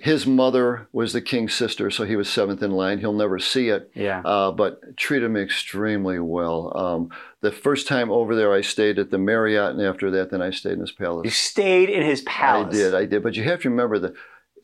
his 0.00 0.26
mother 0.26 0.88
was 0.92 1.12
the 1.12 1.20
king's 1.20 1.52
sister, 1.54 1.90
so 1.90 2.04
he 2.04 2.16
was 2.16 2.28
seventh 2.28 2.62
in 2.62 2.70
line. 2.70 2.98
He'll 2.98 3.12
never 3.12 3.38
see 3.38 3.68
it, 3.68 3.90
Yeah. 3.94 4.20
uh, 4.24 4.50
but 4.52 4.96
treated 4.96 5.30
me 5.30 5.42
extremely 5.42 6.18
well. 6.18 6.72
Um, 6.76 7.10
the 7.42 7.52
first 7.52 7.86
time 7.86 8.10
over 8.10 8.34
there, 8.34 8.52
I 8.52 8.62
stayed 8.62 8.98
at 8.98 9.10
the 9.10 9.18
Marriott, 9.18 9.72
and 9.74 9.82
after 9.82 10.10
that, 10.12 10.30
then 10.30 10.40
I 10.40 10.50
stayed 10.50 10.72
in 10.74 10.80
his 10.80 10.92
palace. 10.92 11.24
You 11.24 11.30
stayed 11.30 11.90
in 11.90 12.02
his 12.02 12.22
palace. 12.22 12.74
I 12.74 12.78
did, 12.78 12.94
I 12.94 13.04
did. 13.04 13.22
But 13.22 13.36
you 13.36 13.44
have 13.44 13.60
to 13.62 13.70
remember 13.70 13.98
that 13.98 14.14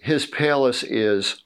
his 0.00 0.24
palace 0.26 0.82
is 0.82 1.44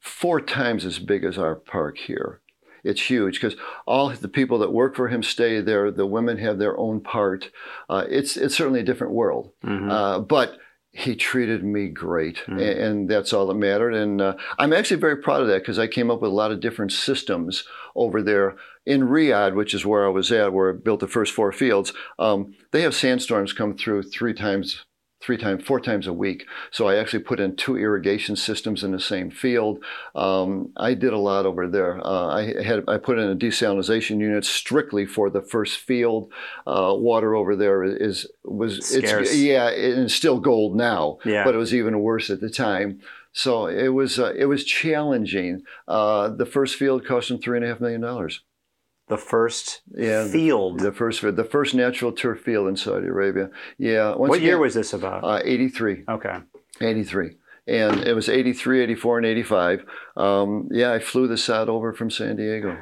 four 0.00 0.40
times 0.40 0.84
as 0.84 0.98
big 0.98 1.24
as 1.24 1.36
our 1.36 1.54
park 1.54 1.98
here. 1.98 2.40
It's 2.84 3.02
huge 3.10 3.40
because 3.40 3.58
all 3.86 4.08
the 4.10 4.28
people 4.28 4.58
that 4.60 4.72
work 4.72 4.94
for 4.96 5.08
him 5.08 5.22
stay 5.22 5.60
there. 5.60 5.90
The 5.90 6.06
women 6.06 6.38
have 6.38 6.58
their 6.58 6.78
own 6.78 7.00
part. 7.00 7.50
Uh, 7.90 8.04
it's 8.08 8.36
it's 8.36 8.54
certainly 8.54 8.80
a 8.80 8.84
different 8.84 9.12
world, 9.12 9.50
uh, 9.64 10.20
but 10.20 10.56
he 10.98 11.14
treated 11.14 11.62
me 11.62 11.88
great, 11.88 12.42
a- 12.48 12.82
and, 12.82 13.08
that's 13.08 13.32
all 13.32 13.46
that 13.46 13.54
mattered. 13.54 13.94
And 13.94 14.20
uh, 14.20 14.34
I'm 14.58 14.72
actually 14.72 15.00
very 15.00 15.16
proud 15.16 15.40
of 15.40 15.46
that 15.46 15.62
because 15.62 15.78
I 15.78 15.86
came 15.86 16.10
up 16.10 16.20
with 16.20 16.30
a 16.30 16.34
lot 16.34 16.50
of 16.50 16.60
different 16.60 16.92
systems 16.92 17.64
over 17.94 18.20
there 18.20 18.56
in 18.84 19.02
Riyadh, 19.02 19.54
which 19.54 19.74
is 19.74 19.86
where 19.86 20.04
I 20.04 20.08
was 20.08 20.32
at, 20.32 20.52
where 20.52 20.70
I 20.70 20.76
built 20.76 21.00
the 21.00 21.06
first 21.06 21.32
four 21.32 21.52
fields. 21.52 21.92
Um, 22.18 22.54
they 22.72 22.82
have 22.82 22.94
sandstorms 22.94 23.52
come 23.52 23.76
through 23.76 24.02
three 24.04 24.34
times 24.34 24.84
three 25.20 25.36
times, 25.36 25.64
four 25.64 25.80
times 25.80 26.06
a 26.06 26.12
week. 26.12 26.46
So 26.70 26.86
I 26.86 26.96
actually 26.96 27.24
put 27.24 27.40
in 27.40 27.56
two 27.56 27.76
irrigation 27.76 28.36
systems 28.36 28.84
in 28.84 28.92
the 28.92 29.00
same 29.00 29.30
field. 29.30 29.82
Um, 30.14 30.70
I 30.76 30.94
did 30.94 31.12
a 31.12 31.18
lot 31.18 31.44
over 31.46 31.66
there. 31.66 32.00
Uh, 32.06 32.28
I 32.28 32.62
had 32.62 32.84
I 32.88 32.98
put 32.98 33.18
in 33.18 33.28
a 33.28 33.34
desalination 33.36 34.20
unit 34.20 34.44
strictly 34.44 35.06
for 35.06 35.28
the 35.30 35.42
first 35.42 35.78
field. 35.78 36.32
Uh, 36.66 36.94
water 36.96 37.34
over 37.34 37.56
there 37.56 37.82
is 37.84 38.26
was 38.44 38.86
Scarce. 38.86 39.28
it's 39.30 39.36
yeah, 39.36 39.68
it's 39.70 40.14
still 40.14 40.38
gold 40.38 40.76
now, 40.76 41.18
Yeah. 41.24 41.44
but 41.44 41.54
it 41.54 41.58
was 41.58 41.74
even 41.74 42.00
worse 42.00 42.30
at 42.30 42.40
the 42.40 42.50
time. 42.50 43.00
So 43.32 43.66
it 43.66 43.88
was 43.88 44.18
uh, 44.18 44.32
it 44.36 44.46
was 44.46 44.64
challenging. 44.64 45.62
Uh, 45.86 46.28
the 46.28 46.46
first 46.46 46.76
field 46.76 47.04
cost 47.04 47.28
them 47.28 47.38
three 47.38 47.56
and 47.58 47.64
a 47.64 47.68
half 47.68 47.80
million 47.80 48.00
dollars. 48.00 48.40
The 49.08 49.16
first 49.16 49.80
Yeah, 49.94 50.26
field. 50.28 50.80
The 50.80 50.92
first, 50.92 51.22
the 51.22 51.44
first 51.44 51.74
natural 51.74 52.12
turf 52.12 52.40
field 52.40 52.68
in 52.68 52.76
Saudi 52.76 53.06
Arabia. 53.06 53.50
Yeah. 53.78 54.14
What 54.14 54.40
year 54.40 54.58
was 54.58 54.74
this 54.74 54.92
about? 54.92 55.24
Uh, 55.24 55.40
83. 55.44 56.04
okay. 56.08 56.38
83. 56.80 57.36
And 57.66 58.04
it 58.04 58.14
was 58.14 58.28
83, 58.28 58.80
84, 58.82 59.18
and 59.18 59.26
85. 59.26 59.84
Um, 60.16 60.68
yeah, 60.70 60.92
I 60.92 60.98
flew 61.00 61.26
the 61.28 61.36
sod 61.36 61.68
over 61.68 61.92
from 61.92 62.10
San 62.10 62.36
Diego. 62.36 62.78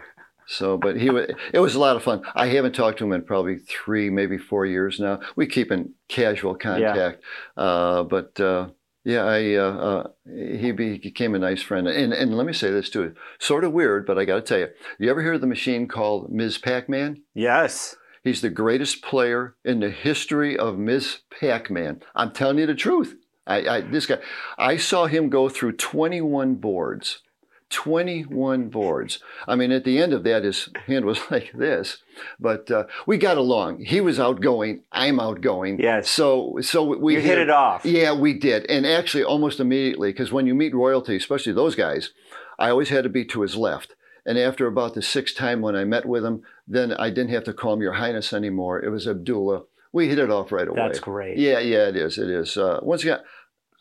So, 0.49 0.77
but 0.77 0.97
he 0.97 1.11
was, 1.11 1.27
it 1.53 1.59
was 1.59 1.75
a 1.75 1.81
lot 1.81 1.97
of 1.97 2.05
fun. 2.05 2.23
I 2.37 2.47
haven't 2.47 2.75
talked 2.75 2.99
to 2.99 3.05
him 3.05 3.13
in 3.13 3.23
probably 3.23 3.59
three, 3.59 4.11
maybe 4.11 4.39
four 4.39 4.65
years 4.65 5.01
now. 5.01 5.19
We 5.35 5.47
keep 5.49 5.73
in 5.73 5.95
casual 6.07 6.55
contact. 6.55 7.21
Uh, 7.57 8.05
but 8.05 8.39
uh, 8.39 8.69
yeah, 9.07 9.25
I, 9.25 9.55
uh, 9.55 9.63
uh, 9.63 10.09
he 10.27 10.73
became 10.73 11.37
a 11.37 11.39
nice 11.39 11.63
friend. 11.63 11.87
And, 11.87 12.13
and 12.13 12.37
let 12.37 12.45
me 12.45 12.53
say 12.53 12.73
this 12.73 12.91
too 12.91 13.15
sort 13.39 13.63
of 13.63 13.73
weird, 13.73 14.05
but 14.05 14.19
I 14.19 14.25
got 14.25 14.35
to 14.35 14.43
tell 14.43 14.59
you, 14.59 14.69
you 14.99 15.09
ever 15.09 15.23
hear 15.23 15.35
of 15.35 15.41
the 15.41 15.47
machine 15.47 15.87
called 15.87 16.33
Ms. 16.33 16.59
Pac 16.59 16.89
Man? 16.89 17.23
Yes. 17.33 17.95
He's 18.25 18.41
the 18.41 18.51
greatest 18.51 19.03
player 19.03 19.55
in 19.65 19.79
the 19.79 19.91
history 19.91 20.59
of 20.59 20.77
Ms. 20.77 21.19
Pac-Man. 21.31 22.03
I'm 22.17 22.33
telling 22.33 22.59
you 22.59 22.67
the 22.67 22.75
truth. 22.75 23.15
I, 23.47 23.69
I 23.69 23.81
this 23.83 24.07
guy, 24.07 24.19
I 24.59 24.79
saw 24.79 25.07
him 25.07 25.31
go 25.31 25.49
through 25.49 25.77
21 25.77 26.57
boards. 26.57 27.23
21 27.71 28.69
boards. 28.69 29.19
I 29.49 29.57
mean, 29.57 29.73
at 29.73 29.85
the 29.85 29.99
end 29.99 30.13
of 30.13 30.25
that, 30.25 30.45
his 30.45 30.69
hand 30.87 31.05
was 31.05 31.19
like 31.31 31.53
this, 31.53 31.99
but 32.39 32.71
uh, 32.71 32.85
we 33.07 33.19
got 33.19 33.37
along. 33.37 33.85
He 33.85 34.01
was 34.01 34.21
outgoing. 34.21 34.83
I'm 34.93 35.19
outgoing. 35.19 35.81
Yes. 35.81 36.09
So, 36.09 36.59
so 36.61 36.85
we 36.85 37.15
You 37.15 37.21
hit 37.21 37.39
it 37.39 37.51
off. 37.51 37.85
Yeah, 37.85 38.13
we 38.13 38.35
did, 38.35 38.67
and 38.71 38.87
actually, 38.87 39.25
almost 39.25 39.61
immediately, 39.61 40.13
because 40.13 40.33
when 40.33 40.47
you 40.47 40.55
meet 40.55 40.75
royalty, 40.75 41.17
especially 41.17 41.53
those 41.53 41.75
guys, 41.75 42.11
I 42.59 42.71
always 42.71 42.89
had 42.89 43.05
to 43.05 43.11
be 43.11 43.25
to 43.27 43.43
his 43.43 43.57
left. 43.57 43.95
And 44.25 44.39
after 44.39 44.67
about 44.67 44.95
the 44.95 45.03
sixth 45.03 45.37
time 45.37 45.61
when 45.61 45.77
I 45.77 45.85
met 45.85 46.05
with 46.05 46.25
him, 46.25 46.43
then 46.67 46.93
I 46.93 47.11
didn't 47.11 47.31
have 47.31 47.45
to 47.45 47.53
call 47.53 47.75
him 47.75 47.83
Your 47.83 47.93
Highness 47.93 48.33
anymore. 48.33 48.83
It 48.83 48.89
was 48.89 49.07
Abdullah. 49.07 49.63
We 49.93 50.09
hit 50.09 50.19
it 50.19 50.31
off 50.31 50.51
right 50.51 50.67
away. 50.67 50.77
That's 50.77 50.99
great. 50.99 51.39
Yeah, 51.39 51.61
yeah, 51.61 51.89
it 51.89 51.97
is. 51.97 52.19
It 52.19 52.29
is. 52.29 52.57
Uh, 52.57 52.81
once 52.83 53.03
again, 53.03 53.21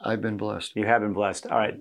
I've 0.02 0.22
been 0.22 0.38
blessed. 0.38 0.76
You 0.76 0.86
have 0.86 1.02
been 1.02 1.14
blessed. 1.14 1.48
All 1.48 1.58
right. 1.58 1.76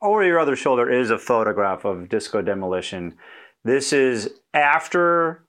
Over 0.00 0.24
your 0.24 0.38
other 0.38 0.54
shoulder 0.56 0.88
is 0.90 1.10
a 1.10 1.18
photograph 1.18 1.84
of 1.84 2.08
Disco 2.08 2.40
Demolition. 2.42 3.16
This 3.64 3.92
is 3.92 4.30
after 4.54 5.44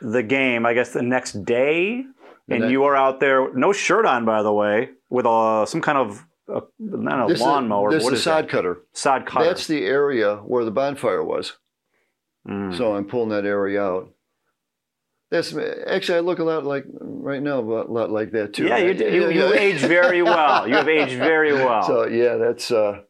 the 0.00 0.22
game, 0.22 0.64
I 0.64 0.74
guess 0.74 0.92
the 0.92 1.02
next 1.02 1.44
day, 1.44 2.04
and 2.48 2.64
ne- 2.64 2.70
you 2.70 2.84
are 2.84 2.94
out 2.96 3.18
there, 3.20 3.52
no 3.54 3.72
shirt 3.72 4.06
on, 4.06 4.24
by 4.24 4.42
the 4.42 4.52
way, 4.52 4.90
with 5.10 5.26
a, 5.26 5.64
some 5.66 5.80
kind 5.80 5.98
of 5.98 6.24
uh 6.52 6.60
not 6.78 7.24
a 7.24 7.32
This 7.32 7.40
is- 7.40 7.46
This 7.90 8.04
what 8.04 8.12
is 8.14 8.22
sod 8.22 8.44
that? 8.44 8.50
cutter. 8.50 8.82
Sod 8.92 9.26
cutter. 9.26 9.44
That's 9.44 9.66
the 9.66 9.84
area 9.86 10.36
where 10.36 10.64
the 10.64 10.70
bonfire 10.70 11.22
was. 11.24 11.54
Mm. 12.48 12.76
So 12.76 12.94
I'm 12.96 13.04
pulling 13.06 13.28
that 13.30 13.44
area 13.44 13.82
out. 13.82 14.10
That's 15.30 15.54
actually 15.86 16.18
I 16.18 16.20
look 16.20 16.40
a 16.40 16.44
lot 16.44 16.64
like 16.64 16.84
right 17.00 17.42
now, 17.42 17.60
a 17.60 17.62
lot 17.62 18.10
like 18.10 18.32
that 18.32 18.52
too. 18.52 18.66
yeah, 18.66 18.76
you, 18.78 18.92
you, 18.92 19.30
you 19.30 19.54
age 19.66 19.80
very 19.80 20.22
well. 20.22 20.68
You 20.68 20.74
have 20.74 20.88
aged 20.88 21.16
very 21.18 21.52
well. 21.64 21.82
So 21.84 22.06
yeah, 22.06 22.36
that's 22.36 22.70
uh, 22.70 23.02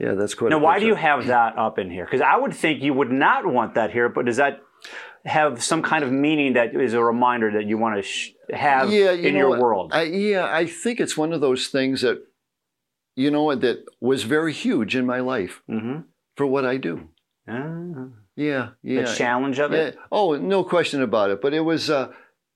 yeah, 0.00 0.14
that's 0.14 0.34
quite. 0.34 0.48
now, 0.50 0.58
why 0.58 0.78
do 0.78 0.86
you 0.86 0.94
have 0.94 1.26
that 1.26 1.58
up 1.58 1.78
in 1.78 1.90
here? 1.90 2.06
Because 2.06 2.22
I 2.22 2.36
would 2.36 2.54
think 2.54 2.82
you 2.82 2.94
would 2.94 3.12
not 3.12 3.46
want 3.46 3.74
that 3.74 3.92
here, 3.92 4.08
but 4.08 4.24
does 4.24 4.38
that 4.38 4.62
have 5.26 5.62
some 5.62 5.82
kind 5.82 6.02
of 6.02 6.10
meaning 6.10 6.54
that 6.54 6.74
is 6.74 6.94
a 6.94 7.04
reminder 7.04 7.52
that 7.52 7.66
you 7.66 7.76
want 7.76 7.96
to 7.96 8.02
sh- 8.02 8.30
have 8.50 8.90
yeah, 8.90 9.10
you 9.12 9.28
in 9.28 9.36
your 9.36 9.50
what? 9.50 9.58
world? 9.60 9.90
I, 9.92 10.04
yeah, 10.04 10.46
I 10.50 10.64
think 10.66 11.00
it's 11.00 11.18
one 11.18 11.34
of 11.34 11.42
those 11.42 11.68
things 11.68 12.00
that, 12.00 12.22
you 13.14 13.30
know, 13.30 13.54
that 13.54 13.84
was 14.00 14.22
very 14.22 14.54
huge 14.54 14.96
in 14.96 15.04
my 15.04 15.20
life 15.20 15.60
mm-hmm. 15.68 16.00
for 16.34 16.46
what 16.46 16.64
I 16.64 16.78
do. 16.78 17.08
Ah, 17.46 18.06
Yeah, 18.36 18.70
yeah. 18.82 19.02
the 19.02 19.14
challenge 19.14 19.58
of 19.58 19.72
it. 19.72 19.94
Yeah. 19.94 20.00
Oh, 20.10 20.36
no 20.36 20.64
question 20.64 21.02
about 21.02 21.30
it. 21.30 21.42
But 21.42 21.52
it 21.52 21.60
was 21.60 21.90
uh, 21.90 22.08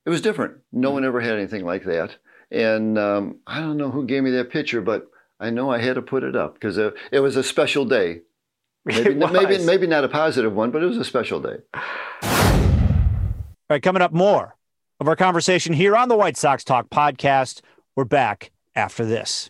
it 0.03 0.09
was 0.09 0.21
different. 0.21 0.57
No 0.71 0.89
one 0.89 1.05
ever 1.05 1.21
had 1.21 1.33
anything 1.33 1.63
like 1.63 1.83
that. 1.83 2.15
And 2.49 2.97
um, 2.97 3.39
I 3.45 3.59
don't 3.59 3.77
know 3.77 3.91
who 3.91 4.05
gave 4.07 4.23
me 4.23 4.31
that 4.31 4.49
picture, 4.49 4.81
but 4.81 5.07
I 5.39 5.49
know 5.49 5.69
I 5.69 5.79
had 5.79 5.95
to 5.95 6.01
put 6.01 6.23
it 6.23 6.35
up 6.35 6.53
because 6.53 6.77
it, 6.77 6.93
it 7.11 7.19
was 7.19 7.35
a 7.35 7.43
special 7.43 7.85
day. 7.85 8.21
Maybe, 8.87 9.15
maybe 9.15 9.57
maybe 9.65 9.87
not 9.87 10.03
a 10.03 10.07
positive 10.07 10.53
one, 10.53 10.69
but 10.69 10.83
it 10.83 10.85
was 10.85 10.97
a 10.97 11.03
special 11.03 11.39
day. 11.39 11.57
All 11.73 11.81
right, 13.67 13.81
coming 13.81 14.03
up 14.03 14.13
more 14.13 14.55
of 14.99 15.07
our 15.07 15.15
conversation 15.15 15.73
here 15.73 15.95
on 15.95 16.07
the 16.07 16.15
White 16.15 16.37
Sox 16.37 16.63
Talk 16.63 16.91
podcast. 16.91 17.61
We're 17.95 18.05
back 18.05 18.51
after 18.75 19.03
this. 19.03 19.49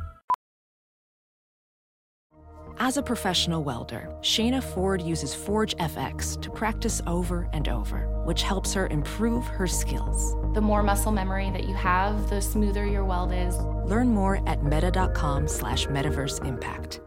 As 2.83 2.97
a 2.97 3.03
professional 3.03 3.63
welder, 3.63 4.09
Shayna 4.21 4.59
Ford 4.59 5.03
uses 5.03 5.35
Forge 5.35 5.77
FX 5.77 6.41
to 6.41 6.49
practice 6.49 6.99
over 7.05 7.47
and 7.53 7.69
over, 7.69 8.09
which 8.25 8.41
helps 8.41 8.73
her 8.73 8.87
improve 8.87 9.45
her 9.45 9.67
skills. 9.67 10.35
The 10.55 10.61
more 10.61 10.81
muscle 10.81 11.11
memory 11.11 11.51
that 11.51 11.67
you 11.67 11.75
have, 11.75 12.27
the 12.31 12.41
smoother 12.41 12.87
your 12.87 13.05
weld 13.05 13.33
is. 13.33 13.55
Learn 13.85 14.07
more 14.07 14.41
at 14.49 14.63
meta.com 14.63 15.47
slash 15.47 15.85
metaverse 15.85 16.43
impact. 16.43 17.01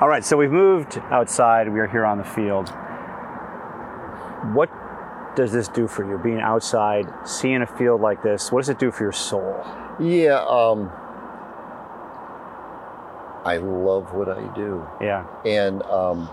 All 0.00 0.08
right, 0.08 0.24
so 0.24 0.36
we've 0.36 0.50
moved 0.50 0.98
outside. 1.12 1.72
We 1.72 1.78
are 1.78 1.86
here 1.86 2.04
on 2.04 2.18
the 2.18 2.24
field. 2.24 2.68
What 4.56 4.68
does 5.34 5.52
this 5.52 5.68
do 5.68 5.86
for 5.86 6.08
you, 6.08 6.18
being 6.18 6.40
outside, 6.40 7.06
seeing 7.24 7.62
a 7.62 7.66
field 7.66 8.00
like 8.00 8.22
this? 8.22 8.52
What 8.52 8.60
does 8.60 8.68
it 8.68 8.78
do 8.78 8.90
for 8.90 9.04
your 9.04 9.12
soul? 9.12 9.64
Yeah, 10.00 10.44
um, 10.48 10.90
I 13.44 13.56
love 13.58 14.12
what 14.14 14.28
I 14.28 14.54
do. 14.54 14.86
Yeah. 15.00 15.26
And 15.44 15.82
um, 15.84 16.28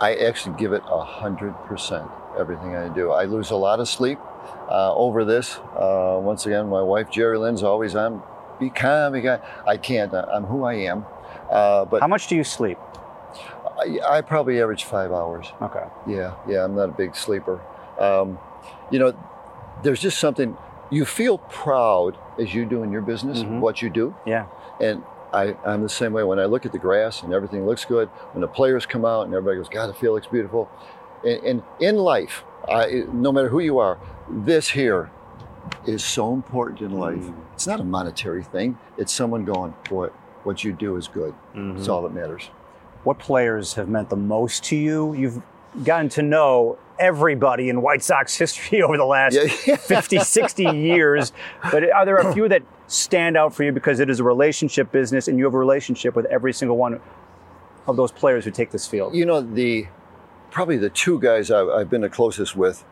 I 0.00 0.14
actually 0.14 0.56
give 0.56 0.72
it 0.72 0.82
a 0.86 1.04
hundred 1.04 1.52
percent 1.66 2.08
everything 2.38 2.74
I 2.74 2.88
do. 2.88 3.10
I 3.10 3.24
lose 3.24 3.50
a 3.50 3.56
lot 3.56 3.78
of 3.80 3.88
sleep 3.88 4.18
uh, 4.68 4.94
over 4.94 5.24
this. 5.24 5.56
Uh, 5.76 6.18
once 6.20 6.46
again, 6.46 6.68
my 6.68 6.82
wife 6.82 7.10
Jerry 7.10 7.38
Lynn's 7.38 7.62
always 7.62 7.94
on. 7.94 8.22
Be 8.58 8.70
calm, 8.70 9.12
be 9.12 9.22
calm. 9.22 9.40
I 9.66 9.76
can't. 9.76 10.14
I'm 10.14 10.44
who 10.44 10.64
I 10.64 10.74
am. 10.74 11.04
Uh, 11.50 11.84
but 11.84 12.00
how 12.00 12.08
much 12.08 12.28
do 12.28 12.36
you 12.36 12.44
sleep? 12.44 12.78
I, 13.78 13.98
I 14.18 14.20
probably 14.20 14.60
average 14.60 14.84
five 14.84 15.12
hours. 15.12 15.52
Okay. 15.60 15.84
Yeah, 16.06 16.34
yeah. 16.48 16.64
I'm 16.64 16.74
not 16.74 16.88
a 16.88 16.92
big 16.92 17.16
sleeper. 17.16 17.60
Um, 18.02 18.38
you 18.90 18.98
know, 18.98 19.14
there's 19.82 20.00
just 20.00 20.18
something 20.18 20.56
you 20.90 21.04
feel 21.04 21.38
proud 21.38 22.18
as 22.38 22.52
you 22.52 22.64
do 22.66 22.82
in 22.82 22.92
your 22.92 23.00
business, 23.02 23.42
Mhm. 23.42 23.60
what 23.60 23.80
you 23.80 23.88
do. 23.88 24.14
Yeah. 24.26 24.46
And 24.80 25.02
I, 25.32 25.56
I'm 25.64 25.82
the 25.82 25.88
same 25.88 26.12
way. 26.12 26.24
When 26.24 26.38
I 26.38 26.44
look 26.44 26.66
at 26.66 26.72
the 26.72 26.78
grass 26.78 27.22
and 27.22 27.32
everything 27.32 27.64
looks 27.64 27.84
good, 27.86 28.08
when 28.32 28.42
the 28.42 28.48
players 28.48 28.84
come 28.84 29.04
out 29.06 29.22
and 29.24 29.32
everybody 29.34 29.56
goes, 29.56 29.68
God, 29.70 29.86
the 29.88 29.94
field 29.94 30.14
looks 30.16 30.26
beautiful. 30.26 30.68
And, 31.24 31.42
and 31.44 31.62
in 31.80 31.96
life, 31.96 32.44
I, 32.68 33.04
no 33.12 33.32
matter 33.32 33.48
who 33.48 33.60
you 33.60 33.78
are, 33.78 33.98
this 34.28 34.68
here 34.70 35.10
is 35.86 36.04
so 36.04 36.32
important 36.34 36.80
in 36.80 36.98
life. 36.98 37.16
Mm. 37.18 37.34
It's 37.54 37.66
not 37.66 37.80
a 37.80 37.84
monetary 37.84 38.42
thing. 38.42 38.78
It's 38.98 39.12
someone 39.12 39.44
going, 39.44 39.74
boy, 39.88 40.08
what 40.44 40.64
you 40.64 40.72
do 40.72 40.96
is 40.96 41.08
good. 41.08 41.34
That's 41.54 41.86
Mhm. 41.86 41.88
all 41.88 42.02
that 42.02 42.12
matters. 42.12 42.50
What 43.04 43.18
players 43.18 43.74
have 43.74 43.88
meant 43.88 44.10
the 44.10 44.16
most 44.16 44.64
to 44.64 44.76
you? 44.76 45.14
You've 45.14 45.40
gotten 45.84 46.08
to 46.10 46.22
know 46.22 46.76
everybody 47.02 47.68
in 47.68 47.82
White 47.82 48.02
Sox 48.02 48.36
history 48.38 48.82
over 48.82 48.96
the 48.96 49.04
last 49.04 49.34
Yeah. 49.34 49.76
50, 49.76 50.20
60 50.20 50.64
years. 50.64 51.32
But 51.70 51.90
are 51.90 52.04
there 52.06 52.16
a 52.18 52.32
few 52.32 52.48
that 52.48 52.62
stand 52.86 53.36
out 53.36 53.54
for 53.54 53.64
you 53.64 53.72
because 53.72 54.00
it 54.00 54.08
is 54.08 54.20
a 54.20 54.24
relationship 54.24 54.92
business 54.92 55.28
and 55.28 55.38
you 55.38 55.44
have 55.44 55.54
a 55.54 55.58
relationship 55.58 56.14
with 56.14 56.26
every 56.26 56.52
single 56.52 56.76
one 56.76 57.00
of 57.86 57.96
those 57.96 58.12
players 58.12 58.44
who 58.44 58.50
take 58.50 58.70
this 58.70 58.86
field? 58.86 59.14
You 59.14 59.26
know, 59.26 59.40
the 59.40 59.88
probably 60.50 60.76
the 60.76 60.90
two 60.90 61.18
guys 61.18 61.50
I've, 61.50 61.68
I've 61.68 61.90
been 61.90 62.02
the 62.02 62.10
closest 62.10 62.54
with, 62.56 62.84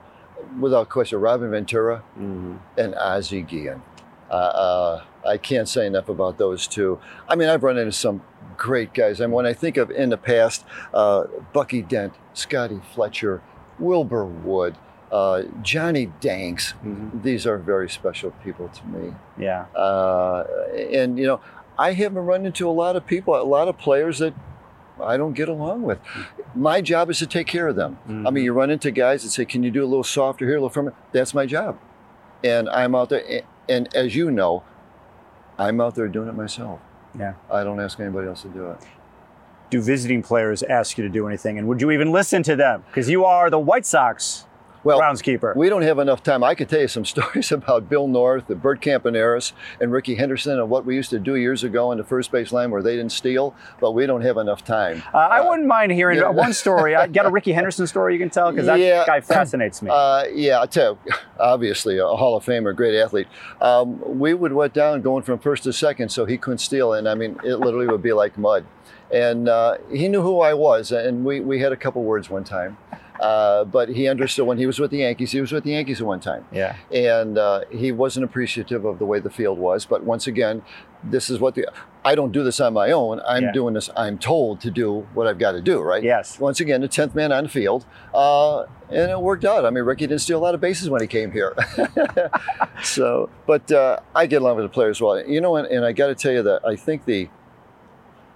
without 0.59 0.89
question, 0.89 1.21
Robin 1.21 1.51
Ventura 1.51 2.03
and 2.17 2.95
Ozzie 2.97 3.43
Guillen. 3.43 3.83
Uh, 4.31 4.33
uh, 4.35 5.05
I 5.27 5.37
can't 5.37 5.69
say 5.69 5.87
enough 5.87 6.09
about 6.09 6.39
those 6.39 6.67
two. 6.67 6.99
I 7.29 7.37
mean, 7.37 7.49
I've 7.49 7.63
run 7.63 7.77
into 7.77 7.93
some 7.93 8.23
great 8.57 8.95
guys. 8.95 9.21
I 9.21 9.27
mean, 9.27 9.33
when 9.35 9.45
I 9.47 9.53
think 9.53 9.77
of 9.77 9.91
in 9.91 10.09
the 10.11 10.17
past, 10.17 10.65
uh, 10.95 11.25
Bucky 11.53 11.83
Dent, 11.83 12.15
Scotty 12.33 12.81
Fletcher, 12.95 13.43
Wilbur 13.81 14.25
Wood, 14.25 14.77
uh, 15.11 15.43
Johnny 15.63 16.13
Danks, 16.21 16.75
these 17.13 17.47
are 17.47 17.59
very 17.59 17.89
special 17.89 18.31
people 18.45 18.69
to 18.69 18.87
me. 18.87 19.15
Yeah. 19.39 19.67
Uh, 19.75 20.47
and, 20.93 21.19
you 21.19 21.27
know, 21.27 21.41
I 21.79 21.95
haven't 21.95 22.25
run 22.25 22.47
into 22.47 22.69
a 22.69 22.73
lot 22.73 22.95
of 22.95 23.07
people, 23.07 23.35
a 23.35 23.43
lot 23.43 23.67
of 23.67 23.79
players 23.79 24.19
that 24.19 24.35
I 25.03 25.17
don't 25.17 25.33
get 25.33 25.49
along 25.49 25.83
with. 25.83 25.99
My 26.55 26.81
job 26.81 27.11
is 27.11 27.19
to 27.21 27.27
take 27.27 27.47
care 27.47 27.69
of 27.69 27.77
them. 27.77 27.99
Mm-hmm. 28.03 28.27
I 28.27 28.31
mean, 28.31 28.45
you 28.45 28.53
run 28.53 28.71
into 28.71 28.91
guys 28.91 29.23
that 29.23 29.31
say, 29.31 29.47
"Can 29.47 29.63
you 29.63 29.71
do 29.71 29.83
a 29.83 29.87
little 29.87 30.05
softer 30.05 30.45
here, 30.45 30.57
a 30.57 30.59
little 30.59 30.69
firmer?" 30.69 30.95
That's 31.13 31.33
my 31.33 31.47
job, 31.47 31.79
and 32.45 32.69
I'm 32.69 32.95
out 32.95 33.09
there. 33.09 33.43
And 33.69 33.95
as 33.97 34.15
you 34.15 34.31
know, 34.31 34.63
I'm 35.59 35.81
out 35.81 35.95
there 35.95 36.09
doing 36.09 36.29
it 36.29 36.35
myself. 36.35 36.81
Yeah. 37.19 37.35
I 37.51 37.65
don't 37.65 37.81
ask 37.81 37.99
anybody 37.99 38.29
else 38.29 38.43
to 38.43 38.49
do 38.49 38.71
it. 38.73 38.79
Do 39.71 39.81
visiting 39.81 40.23
players 40.23 40.63
ask 40.65 40.99
you 40.99 41.05
to 41.05 41.11
do 41.11 41.29
anything, 41.29 41.57
and 41.59 41.69
would 41.69 41.81
you 41.81 41.91
even 41.93 42.11
listen 42.11 42.43
to 42.43 42.57
them? 42.57 42.83
Because 42.89 43.09
you 43.09 43.25
are 43.25 43.51
the 43.51 43.59
White 43.59 43.87
Sox 43.87 44.47
well, 44.83 45.01
groundskeeper. 45.01 45.55
We 45.55 45.69
don't 45.69 45.83
have 45.83 45.99
enough 45.99 46.23
time. 46.23 46.43
I 46.43 46.55
could 46.55 46.69
tell 46.69 46.81
you 46.81 46.89
some 46.89 47.05
stories 47.15 47.53
about 47.53 47.89
Bill 47.89 48.09
North, 48.09 48.49
and 48.51 48.61
Bert 48.61 48.81
Campaneris, 48.81 49.53
and 49.81 49.93
Rickey 49.93 50.15
Henderson, 50.15 50.59
and 50.59 50.71
what 50.71 50.85
we 50.85 50.95
used 50.95 51.11
to 51.11 51.19
do 51.19 51.37
years 51.37 51.65
ago 51.65 51.93
in 51.93 51.99
the 51.99 52.05
first 52.05 52.33
base 52.33 52.53
line 52.53 52.71
where 52.71 52.83
they 52.83 52.97
didn't 52.97 53.13
steal. 53.13 53.55
But 53.81 53.93
we 53.93 54.07
don't 54.07 54.23
have 54.23 54.37
enough 54.37 54.65
time. 54.65 55.03
Uh, 55.13 55.19
I 55.19 55.47
wouldn't 55.47 55.69
mind 55.69 55.93
hearing 55.93 56.19
yeah. 56.19 56.31
one 56.31 56.53
story. 56.53 56.95
I 56.97 57.07
got 57.07 57.27
a 57.27 57.31
Rickey 57.31 57.53
Henderson 57.53 57.87
story 57.87 58.15
you 58.15 58.19
can 58.19 58.31
tell 58.31 58.51
because 58.51 58.67
that 58.67 58.79
Yeah. 58.79 59.05
guy 59.07 59.21
fascinates 59.21 59.83
me. 59.83 59.91
Uh, 59.93 60.25
yeah, 60.33 60.61
I 60.61 60.67
tell 60.67 60.99
you, 61.05 61.13
obviously 61.39 61.99
a 61.99 62.07
Hall 62.07 62.37
of 62.37 62.45
Famer, 62.45 62.75
great 62.75 62.99
athlete. 62.99 63.29
Um, 63.61 64.19
we 64.19 64.35
would 64.35 64.53
wet 64.53 64.73
down 64.73 65.03
going 65.03 65.23
from 65.23 65.39
first 65.39 65.65
to 65.65 65.73
second, 65.73 66.11
so 66.11 66.25
he 66.25 66.39
couldn't 66.39 66.59
steal, 66.59 66.93
and 66.95 67.09
I 67.09 67.15
mean, 67.15 67.39
it 67.45 67.57
literally 67.57 67.87
would 67.87 68.03
be 68.03 68.13
like 68.13 68.39
mud. 68.39 68.65
And 69.13 69.49
uh, 69.49 69.79
he 69.93 70.09
knew 70.09 70.23
who 70.23 70.41
I 70.41 70.55
was, 70.55 70.93
and 70.93 71.25
we, 71.25 71.41
we 71.41 71.59
had 71.61 71.73
a 71.73 71.77
couple 71.77 72.03
words 72.05 72.31
one 72.31 72.45
time. 72.45 72.79
Uh, 73.21 73.65
but 73.65 73.91
he 73.91 74.09
understood 74.09 74.47
when 74.47 74.57
he 74.57 74.65
was 74.65 74.79
with 74.79 74.91
the 74.91 74.99
Yankees, 74.99 75.33
he 75.33 75.43
was 75.43 75.53
with 75.53 75.63
the 75.65 75.73
Yankees 75.73 76.01
at 76.01 76.07
one 76.07 76.21
time. 76.21 76.47
yeah. 76.51 76.77
And 76.91 77.37
uh, 77.37 77.65
he 77.71 77.93
wasn't 77.93 78.25
appreciative 78.25 78.87
of 78.87 78.99
the 78.99 79.05
way 79.05 79.21
the 79.21 79.29
field 79.29 79.59
was. 79.59 79.85
But 79.85 80.05
once 80.05 80.27
again, 80.27 80.63
this 81.05 81.29
is 81.29 81.39
what 81.39 81.55
the 81.55 81.67
I 82.03 82.15
don't 82.15 82.33
do 82.33 82.43
this 82.43 82.61
on 82.61 82.73
my 82.73 82.93
own. 82.93 83.21
I'm 83.29 83.43
Yeah. 83.45 83.53
doing 83.53 83.75
this. 83.75 83.91
I'm 83.95 84.17
told 84.17 84.63
to 84.63 84.71
do 84.71 85.07
what 85.13 85.27
I've 85.27 85.39
got 85.39 85.53
to 85.53 85.61
do, 85.61 85.81
right? 85.83 86.03
Yes. 86.03 86.41
Once 86.41 86.61
again, 86.61 86.81
the 86.81 86.89
tenth 86.89 87.15
man 87.15 87.31
on 87.31 87.43
the 87.45 87.51
field, 87.51 87.85
uh, 88.15 88.61
and 88.89 89.11
it 89.11 89.21
worked 89.21 89.45
out. 89.45 89.67
I 89.67 89.71
mean, 89.71 89.85
Rickey 89.85 90.07
didn't 90.07 90.23
steal 90.23 90.39
a 90.39 90.41
lot 90.43 90.55
of 90.55 90.63
bases 90.63 90.89
when 90.89 91.03
he 91.03 91.07
came 91.07 91.31
here. 91.31 91.55
so, 92.83 93.29
but 93.47 93.71
uh, 93.71 93.99
I 94.15 94.27
get 94.27 94.43
along 94.43 94.57
with 94.57 94.65
the 94.65 94.69
players 94.71 95.01
well. 95.01 95.23
You 95.27 95.41
know, 95.43 95.57
and, 95.57 95.67
and 95.69 95.85
I 95.85 95.93
got 95.93 96.07
to 96.09 96.15
tell 96.15 96.33
you 96.33 96.43
that 96.45 96.65
I 96.67 96.77
think 96.77 97.05
the 97.05 97.29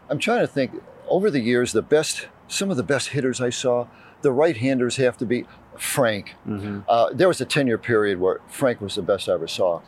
I'm 0.08 0.18
trying 0.18 0.40
to 0.40 0.46
think 0.46 0.82
over 1.08 1.30
the 1.30 1.40
years 1.40 1.72
the 1.72 1.82
best 1.82 2.28
some 2.48 2.70
of 2.70 2.76
the 2.76 2.82
best 2.82 3.08
hitters 3.08 3.40
I 3.40 3.50
saw 3.50 3.86
the 4.24 4.32
right-handers 4.32 4.96
have 4.96 5.16
to 5.18 5.26
be 5.26 5.44
Frank. 5.78 6.34
Mm-hmm. 6.48 6.80
Uh, 6.88 7.10
there 7.12 7.28
was 7.28 7.40
a 7.40 7.46
10-year 7.46 7.78
period 7.78 8.18
where 8.18 8.40
Frank 8.48 8.80
was 8.80 8.94
the 8.94 9.02
best 9.02 9.28
I 9.28 9.34
ever 9.34 9.46
saw. 9.46 9.82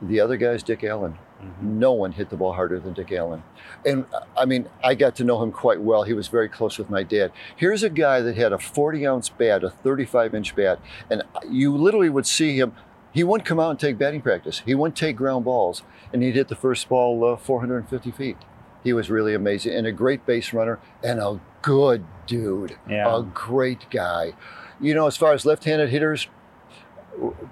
The 0.00 0.20
other 0.20 0.36
guy's 0.36 0.62
Dick 0.62 0.84
Allen. 0.84 1.18
No 1.60 1.92
one 1.92 2.12
hit 2.12 2.30
the 2.30 2.36
ball 2.36 2.52
harder 2.52 2.78
than 2.78 2.92
Dick 2.92 3.10
Allen. 3.10 3.42
And 3.84 4.06
uh, 4.14 4.20
I 4.36 4.44
mean, 4.44 4.68
I 4.84 4.94
got 4.94 5.16
to 5.16 5.24
know 5.24 5.42
him 5.42 5.50
quite 5.50 5.80
well. 5.80 6.04
He 6.04 6.12
was 6.12 6.28
very 6.28 6.48
close 6.48 6.78
with 6.78 6.88
my 6.88 7.02
dad. 7.02 7.32
Here's 7.56 7.82
a 7.82 7.90
guy 7.90 8.20
that 8.20 8.36
had 8.36 8.52
a 8.52 8.58
40 8.58 9.04
ounce 9.04 9.28
bat, 9.28 9.64
a 9.64 9.70
35 9.70 10.36
inch 10.36 10.54
bat, 10.54 10.78
and 11.10 11.24
you 11.50 11.76
literally 11.76 12.08
would 12.08 12.26
see 12.26 12.56
him. 12.56 12.74
He 13.10 13.24
wouldn't 13.24 13.46
come 13.46 13.58
out 13.58 13.70
and 13.70 13.80
take 13.80 13.98
batting 13.98 14.22
practice. 14.22 14.62
He 14.64 14.76
wouldn't 14.76 14.96
take 14.96 15.16
ground 15.16 15.44
balls, 15.44 15.82
and 16.12 16.22
he'd 16.22 16.36
hit 16.36 16.46
the 16.46 16.54
first 16.54 16.88
ball 16.88 17.24
uh, 17.24 17.36
450 17.36 18.12
feet. 18.12 18.36
He 18.84 18.92
was 18.92 19.10
really 19.10 19.34
amazing 19.34 19.74
and 19.74 19.86
a 19.86 19.92
great 19.92 20.26
base 20.26 20.52
runner 20.52 20.78
and 21.02 21.20
a 21.20 21.40
good 21.62 22.04
dude. 22.26 22.76
Yeah. 22.88 23.16
A 23.16 23.22
great 23.22 23.86
guy. 23.90 24.32
You 24.80 24.94
know, 24.94 25.06
as 25.06 25.16
far 25.16 25.32
as 25.32 25.46
left 25.46 25.64
handed 25.64 25.90
hitters, 25.90 26.26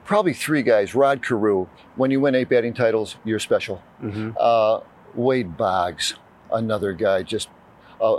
probably 0.04 0.32
three 0.32 0.62
guys. 0.62 0.94
Rod 0.94 1.22
Carew. 1.24 1.66
When 1.96 2.10
you 2.10 2.20
win 2.20 2.34
eight 2.34 2.48
batting 2.48 2.74
titles, 2.74 3.16
you're 3.24 3.38
special. 3.38 3.82
Mm-hmm. 4.02 4.30
Uh, 4.38 4.80
Wade 5.14 5.56
Boggs, 5.56 6.14
another 6.52 6.92
guy. 6.92 7.22
Just 7.22 7.48
uh, 8.00 8.16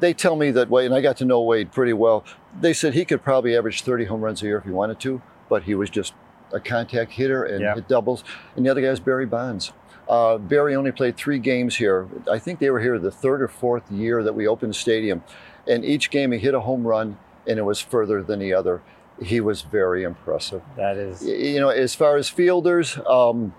they 0.00 0.12
tell 0.14 0.36
me 0.36 0.50
that 0.52 0.68
Wade, 0.70 0.86
and 0.86 0.94
I 0.94 1.00
got 1.00 1.16
to 1.18 1.24
know 1.24 1.40
Wade 1.42 1.72
pretty 1.72 1.92
well. 1.92 2.24
They 2.60 2.72
said 2.72 2.94
he 2.94 3.04
could 3.04 3.22
probably 3.22 3.56
average 3.56 3.82
30 3.82 4.04
home 4.06 4.20
runs 4.20 4.42
a 4.42 4.46
year 4.46 4.58
if 4.58 4.64
he 4.64 4.70
wanted 4.70 5.00
to, 5.00 5.22
but 5.48 5.64
he 5.64 5.74
was 5.74 5.90
just 5.90 6.12
a 6.52 6.60
contact 6.60 7.12
hitter 7.12 7.44
and 7.44 7.60
Yeah. 7.60 7.74
hit 7.74 7.88
doubles. 7.88 8.24
And 8.56 8.64
the 8.64 8.70
other 8.70 8.80
guy 8.80 8.88
is 8.88 9.00
Barry 9.00 9.26
Bonds. 9.26 9.72
Uh, 10.08 10.38
Barry 10.38 10.74
only 10.74 10.90
played 10.90 11.16
three 11.16 11.38
games 11.38 11.76
here. 11.76 12.08
I 12.30 12.38
think 12.38 12.60
they 12.60 12.70
were 12.70 12.80
here 12.80 12.98
the 12.98 13.10
third 13.10 13.42
or 13.42 13.48
fourth 13.48 13.90
year 13.90 14.22
that 14.22 14.32
we 14.32 14.46
opened 14.46 14.70
the 14.70 14.78
stadium. 14.78 15.22
And 15.66 15.84
each 15.84 16.10
game 16.10 16.32
he 16.32 16.38
hit 16.38 16.54
a 16.54 16.60
home 16.60 16.86
run, 16.86 17.18
and 17.46 17.58
it 17.58 17.62
was 17.62 17.80
further 17.80 18.22
than 18.22 18.38
the 18.38 18.54
other. 18.54 18.80
He 19.22 19.40
was 19.40 19.62
very 19.62 20.04
impressive. 20.04 20.62
That 20.76 20.96
is. 20.96 21.26
You 21.26 21.60
know, 21.60 21.68
as 21.68 21.94
far 21.94 22.16
as 22.16 22.28
fielders, 22.28 22.98
um, 23.06 23.54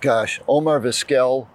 gosh, 0.00 0.40
Omar 0.46 0.78
Vizquel, 0.80 1.48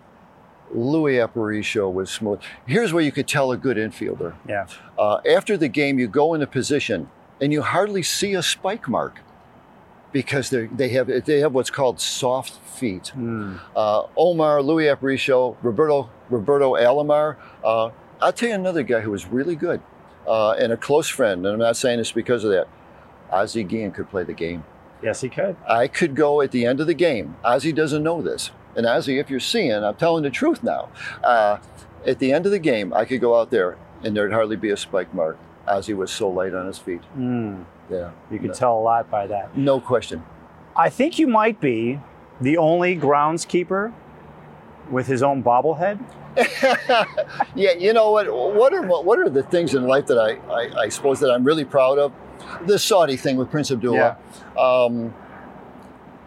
Luis 0.73 1.19
Aparicio 1.19 1.91
was 1.91 2.09
smooth. 2.09 2.41
Here's 2.65 2.91
where 2.91 3.03
you 3.03 3.11
could 3.11 3.27
tell 3.27 3.51
a 3.51 3.57
good 3.57 3.77
infielder. 3.77 4.35
Yeah. 4.47 4.67
Uh, 4.97 5.21
after 5.29 5.55
the 5.55 5.67
game, 5.69 5.97
you 5.97 6.07
go 6.07 6.33
into 6.33 6.47
position, 6.47 7.09
and 7.39 7.53
you 7.53 7.61
hardly 7.61 8.03
see 8.03 8.33
a 8.33 8.43
spike 8.43 8.89
mark 8.89 9.21
because 10.11 10.49
they 10.49 10.65
they 10.67 10.89
have 10.89 11.25
they 11.25 11.39
have 11.39 11.53
what's 11.53 11.69
called 11.69 11.99
soft 11.99 12.53
feet. 12.53 13.11
Mm. 13.15 13.59
Uh, 13.75 14.03
Omar, 14.17 14.61
Luis 14.61 14.87
Aparicio, 14.87 15.57
Roberto 15.61 16.09
Roberto 16.29 16.73
Alomar. 16.73 17.37
Uh, 17.63 17.89
I'll 18.21 18.33
tell 18.33 18.49
you 18.49 18.55
another 18.55 18.83
guy 18.83 19.01
who 19.01 19.11
was 19.11 19.27
really 19.27 19.55
good 19.55 19.81
uh, 20.27 20.51
and 20.51 20.73
a 20.73 20.77
close 20.77 21.07
friend, 21.09 21.45
and 21.45 21.53
I'm 21.53 21.59
not 21.59 21.77
saying 21.77 21.99
this 21.99 22.11
because 22.11 22.43
of 22.43 22.51
that. 22.51 22.67
Ozzie 23.31 23.63
Guillen 23.63 23.91
could 23.91 24.09
play 24.09 24.23
the 24.23 24.33
game. 24.33 24.63
Yes, 25.01 25.21
he 25.21 25.29
could. 25.29 25.55
I 25.67 25.87
could 25.87 26.15
go 26.15 26.41
at 26.41 26.51
the 26.51 26.65
end 26.65 26.79
of 26.79 26.87
the 26.87 26.93
game. 26.93 27.35
Ozzie 27.43 27.71
doesn't 27.71 28.03
know 28.03 28.21
this. 28.21 28.51
And 28.75 28.85
Ozzie, 28.85 29.19
if 29.19 29.29
you're 29.29 29.39
seeing, 29.39 29.71
I'm 29.71 29.95
telling 29.95 30.23
the 30.23 30.29
truth 30.29 30.63
now. 30.63 30.89
Uh, 31.23 31.57
at 32.05 32.19
the 32.19 32.33
end 32.33 32.45
of 32.45 32.51
the 32.51 32.59
game, 32.59 32.93
I 32.93 33.05
could 33.05 33.21
go 33.21 33.39
out 33.39 33.51
there 33.51 33.77
and 34.03 34.15
there'd 34.15 34.33
hardly 34.33 34.55
be 34.55 34.69
a 34.69 34.77
spike 34.77 35.13
mark. 35.13 35.37
Ozzie 35.67 35.93
was 35.93 36.11
so 36.11 36.29
light 36.29 36.53
on 36.53 36.65
his 36.65 36.79
feet. 36.79 37.01
Mm. 37.17 37.65
Yeah. 37.89 38.11
You 38.29 38.39
can 38.39 38.49
no, 38.49 38.53
tell 38.53 38.77
a 38.77 38.81
lot 38.81 39.09
by 39.09 39.27
that. 39.27 39.57
no 39.57 39.79
question. 39.79 40.23
I 40.75 40.89
think 40.89 41.19
you 41.19 41.27
might 41.27 41.59
be 41.59 41.99
the 42.39 42.57
only 42.57 42.95
groundskeeper 42.95 43.93
with 44.89 45.07
his 45.07 45.21
own 45.21 45.43
bobblehead. 45.43 45.99
yeah, 47.55 47.73
you 47.73 47.91
know 47.91 48.11
what? 48.11 48.31
What 48.31 48.73
are 48.73 48.83
what 48.83 49.19
are 49.19 49.29
the 49.29 49.43
things 49.43 49.73
in 49.73 49.87
life 49.87 50.05
that 50.07 50.17
I, 50.17 50.35
I, 50.51 50.81
I 50.83 50.89
suppose 50.89 51.19
that 51.19 51.31
I'm 51.31 51.43
really 51.43 51.65
proud 51.65 51.97
of? 51.97 52.13
The 52.65 52.79
Saudi 52.79 53.17
thing 53.17 53.35
with 53.35 53.49
Prince 53.51 53.71
Abdullah. 53.71 54.17
Um, 54.57 55.13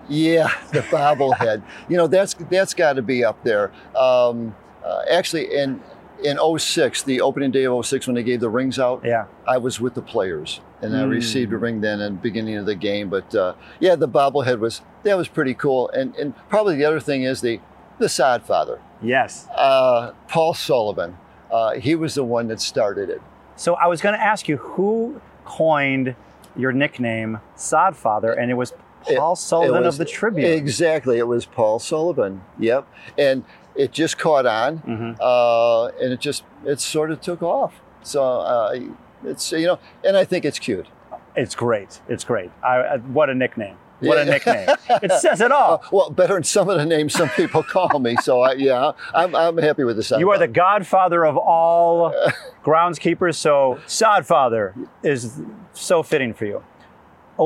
yeah, 0.09 0.51
the 0.73 0.81
bobblehead. 0.81 1.63
you 1.89 1.97
know 1.97 2.09
that's 2.09 2.35
that's 2.35 2.75
got 2.75 2.95
to 2.95 3.03
be 3.03 3.25
up 3.25 3.43
there. 3.45 3.73
Um, 3.97 4.55
uh, 4.85 5.03
actually, 5.09 5.55
in 5.55 5.81
in 6.25 6.39
06, 6.59 7.03
the 7.03 7.21
opening 7.21 7.51
day 7.51 7.67
of 7.67 7.85
06, 7.87 8.07
when 8.07 8.15
they 8.15 8.23
gave 8.23 8.41
the 8.41 8.49
rings 8.51 8.79
out, 8.79 9.03
Yeah. 9.05 9.25
I 9.47 9.59
was 9.59 9.81
with 9.81 9.95
the 9.95 10.03
players 10.03 10.61
and 10.81 10.97
I 10.97 11.01
Mm. 11.03 11.11
received 11.11 11.53
a 11.53 11.57
ring 11.57 11.81
then 11.81 12.01
in 12.01 12.15
the 12.15 12.21
beginning 12.21 12.57
of 12.57 12.67
the 12.67 12.75
game. 12.75 13.09
But 13.09 13.35
uh, 13.35 13.55
yeah, 13.81 13.95
the 13.97 14.09
bobblehead 14.09 14.59
was 14.59 14.83
that 15.05 15.17
was 15.17 15.29
pretty 15.29 15.55
cool. 15.55 15.89
And 15.91 16.15
and 16.17 16.35
probably 16.49 16.77
the 16.77 16.85
other 16.85 17.01
thing 17.01 17.23
is 17.25 17.41
the 17.41 17.61
the 17.99 18.07
Sodfather, 18.07 18.79
Yes. 19.03 19.47
uh, 19.57 20.13
Paul 20.29 20.55
Sullivan. 20.55 21.19
Uh, 21.51 21.73
he 21.73 21.95
was 21.95 22.15
the 22.15 22.25
one 22.25 22.49
that 22.49 22.61
started 22.61 23.11
it. 23.11 23.21
So 23.57 23.75
I 23.75 23.87
was 23.87 24.01
going 24.01 24.15
to 24.15 24.21
ask 24.21 24.49
you 24.49 24.57
who 24.57 25.21
coined 25.45 26.15
your 26.57 26.73
nickname 26.73 27.41
Sodfather, 27.57 28.37
and 28.37 28.51
it 28.51 28.55
was 28.55 28.73
Paul 29.17 29.37
Sullivan 29.37 29.83
It 29.83 29.87
was- 29.87 29.95
of 29.95 29.99
the 29.99 30.05
Tribune. 30.13 30.51
Exactly, 30.51 31.19
it 31.19 31.27
was 31.27 31.45
Paul 31.47 31.79
Sullivan. 31.79 32.43
Yep, 32.59 32.87
and 33.19 33.45
it 33.75 33.93
just 33.93 34.19
caught 34.19 34.47
on, 34.47 34.79
Mhm. 34.81 35.17
uh, 35.21 35.87
and 36.03 36.13
it 36.13 36.21
just 36.21 36.45
it 36.65 36.81
sort 36.81 37.11
of 37.11 37.21
took 37.21 37.43
off. 37.43 37.75
So 38.03 38.23
uh, 38.41 38.79
it's 39.25 39.53
you 39.53 39.67
know, 39.67 39.79
and 40.05 40.17
I 40.17 40.25
think 40.25 40.45
it's 40.45 40.59
cute. 40.59 40.87
It's 41.35 41.55
great. 41.55 42.01
It's 42.09 42.25
great. 42.25 42.51
I, 42.63 42.77
I, 42.77 42.97
what 42.99 43.31
a 43.31 43.35
nickname. 43.35 43.77
What 44.01 44.19
a 44.19 44.25
nickname. 44.25 44.69
It 45.03 45.13
says 45.13 45.41
it 45.41 45.53
all. 45.53 45.75
Uh, 45.85 45.89
well, 45.93 46.11
better 46.11 46.35
than 46.35 46.43
some 46.43 46.69
of 46.69 46.77
the 46.77 46.85
names 46.85 47.13
some 47.15 47.29
people 47.31 47.63
call 47.63 48.01
me. 48.01 48.17
So 48.17 48.41
I, 48.43 48.55
yeah, 48.55 48.93
I'm, 49.15 49.35
I'm 49.37 49.57
happy 49.59 49.85
with 49.85 49.97
the 49.97 50.03
sound. 50.03 50.19
You 50.21 50.31
are 50.33 50.39
the 50.39 50.49
godfather 50.49 51.25
of 51.25 51.37
all 51.39 52.13
groundskeepers, 52.65 53.37
so 53.37 53.79
Sodfather 53.87 54.75
is 55.03 55.41
so 55.73 56.03
fitting 56.03 56.35
for 56.35 56.47
you. 56.47 56.63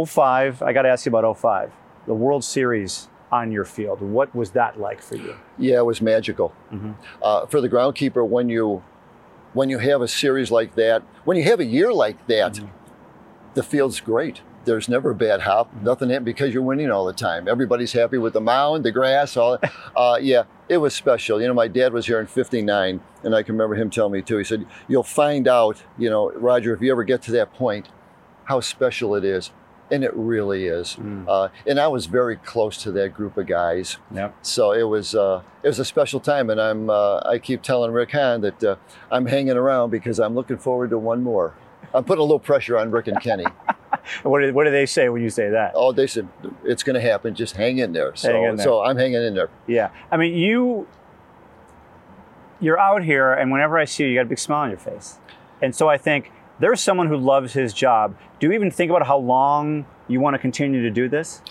05, 0.05 0.63
I 0.63 0.73
got 0.73 0.83
to 0.83 0.89
ask 0.89 1.07
you 1.07 1.11
about 1.17 1.37
05, 1.39 1.73
the 2.07 2.15
World 2.15 2.45
Series 2.45 3.09
on 3.33 3.51
your 3.51 3.65
field. 3.65 4.01
What 4.01 4.35
was 4.35 4.51
that 4.53 4.79
like 4.79 5.03
for 5.03 5.17
you? 5.17 5.37
Yeah, 5.59 5.79
it 5.79 5.87
was 5.87 6.01
magical. 6.01 6.53
Mhm. 6.73 6.95
Uh, 7.23 7.47
for 7.47 7.61
the 7.61 7.69
groundkeeper, 7.69 8.27
when 8.27 8.49
you 8.49 8.83
when 9.53 9.71
you 9.71 9.79
have 9.79 10.03
a 10.03 10.09
series 10.09 10.51
like 10.51 10.75
that, 10.75 11.03
when 11.25 11.37
you 11.37 11.43
have 11.45 11.61
a 11.61 11.65
year 11.65 11.93
like 11.93 12.27
that, 12.27 12.55
Mm-hmm. 12.55 12.67
the 13.55 13.63
field's 13.63 14.01
great. 14.01 14.43
There's 14.67 14.89
never 14.89 15.11
a 15.11 15.15
bad 15.15 15.43
hop, 15.43 15.73
nothing 15.81 16.11
in 16.11 16.25
because 16.25 16.53
you're 16.53 16.63
winning 16.63 16.91
all 16.91 17.07
the 17.07 17.13
time. 17.13 17.47
Everybody's 17.49 17.93
happy 17.93 18.19
with 18.19 18.33
the 18.33 18.41
mound, 18.41 18.85
the 18.85 18.91
grass, 18.93 19.37
all. 19.37 19.59
Uh, 19.97 20.19
yeah, 20.21 20.43
it 20.69 20.77
was 20.77 20.93
special. 20.95 21.41
You 21.41 21.49
know, 21.49 21.55
my 21.55 21.69
dad 21.69 21.93
was 21.95 22.07
here 22.07 22.21
in 22.21 22.27
'59, 22.27 23.01
and 23.25 23.35
I 23.35 23.43
can 23.43 23.55
remember 23.55 23.77
him 23.77 23.89
telling 23.91 24.13
me 24.13 24.21
too. 24.23 24.37
He 24.39 24.45
said, 24.45 24.67
"You'll 24.89 25.03
find 25.05 25.49
out, 25.49 25.83
you 25.97 26.11
know, 26.11 26.31
Roger, 26.33 26.75
if 26.75 26.81
you 26.83 26.91
ever 26.93 27.03
get 27.05 27.23
to 27.23 27.33
that 27.33 27.55
point, 27.55 27.89
how 28.45 28.61
special 28.61 29.15
it 29.15 29.25
is 29.25 29.51
and 29.91 30.05
it 30.05 30.15
really 30.15 30.67
is. 30.67 30.97
Mm. 30.97 31.27
Uh, 31.29 31.49
and 31.67 31.79
I 31.79 31.89
was 31.89 32.07
very 32.07 32.37
close 32.37 32.83
to 32.83 32.93
that 32.93 33.15
group 33.15 33.37
of 33.37 33.47
guys. 33.47 33.99
Yep. 34.15 34.35
So 34.43 34.73
it 34.73 34.85
was 34.85 35.15
uh, 35.15 35.43
it 35.63 35.69
was 35.69 35.79
a 35.79 35.85
special 35.85 36.21
time, 36.21 36.51
and 36.51 36.61
I'm 36.61 36.91
uh, 36.91 37.21
I 37.25 37.39
keep 37.39 37.63
telling 37.63 37.93
Rick 37.93 38.13
Hahn 38.13 38.41
that 38.43 38.63
uh, 38.65 38.77
I'm 39.11 39.27
hanging 39.27 39.57
around 39.57 39.91
because 39.91 40.19
I'm 40.19 40.35
looking 40.35 40.59
forward 40.59 40.91
to 40.91 40.99
one 40.99 41.23
more. 41.23 41.55
I'm 41.95 42.05
putting 42.05 42.21
a 42.21 42.25
little 42.25 42.41
pressure 42.41 42.77
on 42.79 42.91
Rick 42.91 43.09
and 43.09 43.21
Kenny. 43.21 43.47
What 44.23 44.41
do, 44.41 44.53
what 44.55 44.65
do 44.65 44.71
they 44.71 44.87
say 44.87 45.09
when 45.09 45.23
you 45.23 45.31
say 45.31 45.51
that? 45.51 45.73
Oh, 45.75 45.91
they 45.91 46.07
said 46.07 46.29
it's 46.65 46.85
going 46.85 46.95
to 46.95 47.01
happen. 47.01 47.35
Just 47.35 47.57
hang 47.57 47.79
in 47.79 47.93
there. 47.93 48.15
So 48.15 48.33
Hang 48.33 48.45
in 48.45 48.57
there. 48.57 48.65
so 48.65 48.85
I'm 48.85 48.97
hanging 48.97 49.23
in 49.23 49.35
there. 49.35 49.49
Yeah. 49.67 49.91
I 50.13 50.17
mean, 50.17 50.35
you 50.35 50.87
you're 52.61 52.79
out 52.79 53.03
here, 53.03 53.33
and 53.33 53.51
whenever 53.51 53.79
I 53.79 53.85
see 53.85 54.05
you, 54.05 54.11
you 54.11 54.15
got 54.17 54.27
a 54.27 54.29
big 54.29 54.39
smile 54.39 54.63
on 54.65 54.71
your 54.71 54.79
face. 54.79 55.19
And 55.61 55.75
so 55.75 55.89
I 55.89 55.99
think 55.99 56.31
there's 56.59 56.81
someone 56.81 57.09
who 57.09 57.17
loves 57.17 57.53
his 57.53 57.73
job. 57.73 58.17
Do 58.41 58.47
you 58.47 58.53
even 58.53 58.71
think 58.71 58.91
about 58.91 59.07
how 59.07 59.19
long 59.19 59.87
you 60.09 60.21
want 60.21 60.35
to 60.35 60.39
continue 60.39 60.83
to 60.83 60.91
do 60.91 61.09
this? 61.09 61.43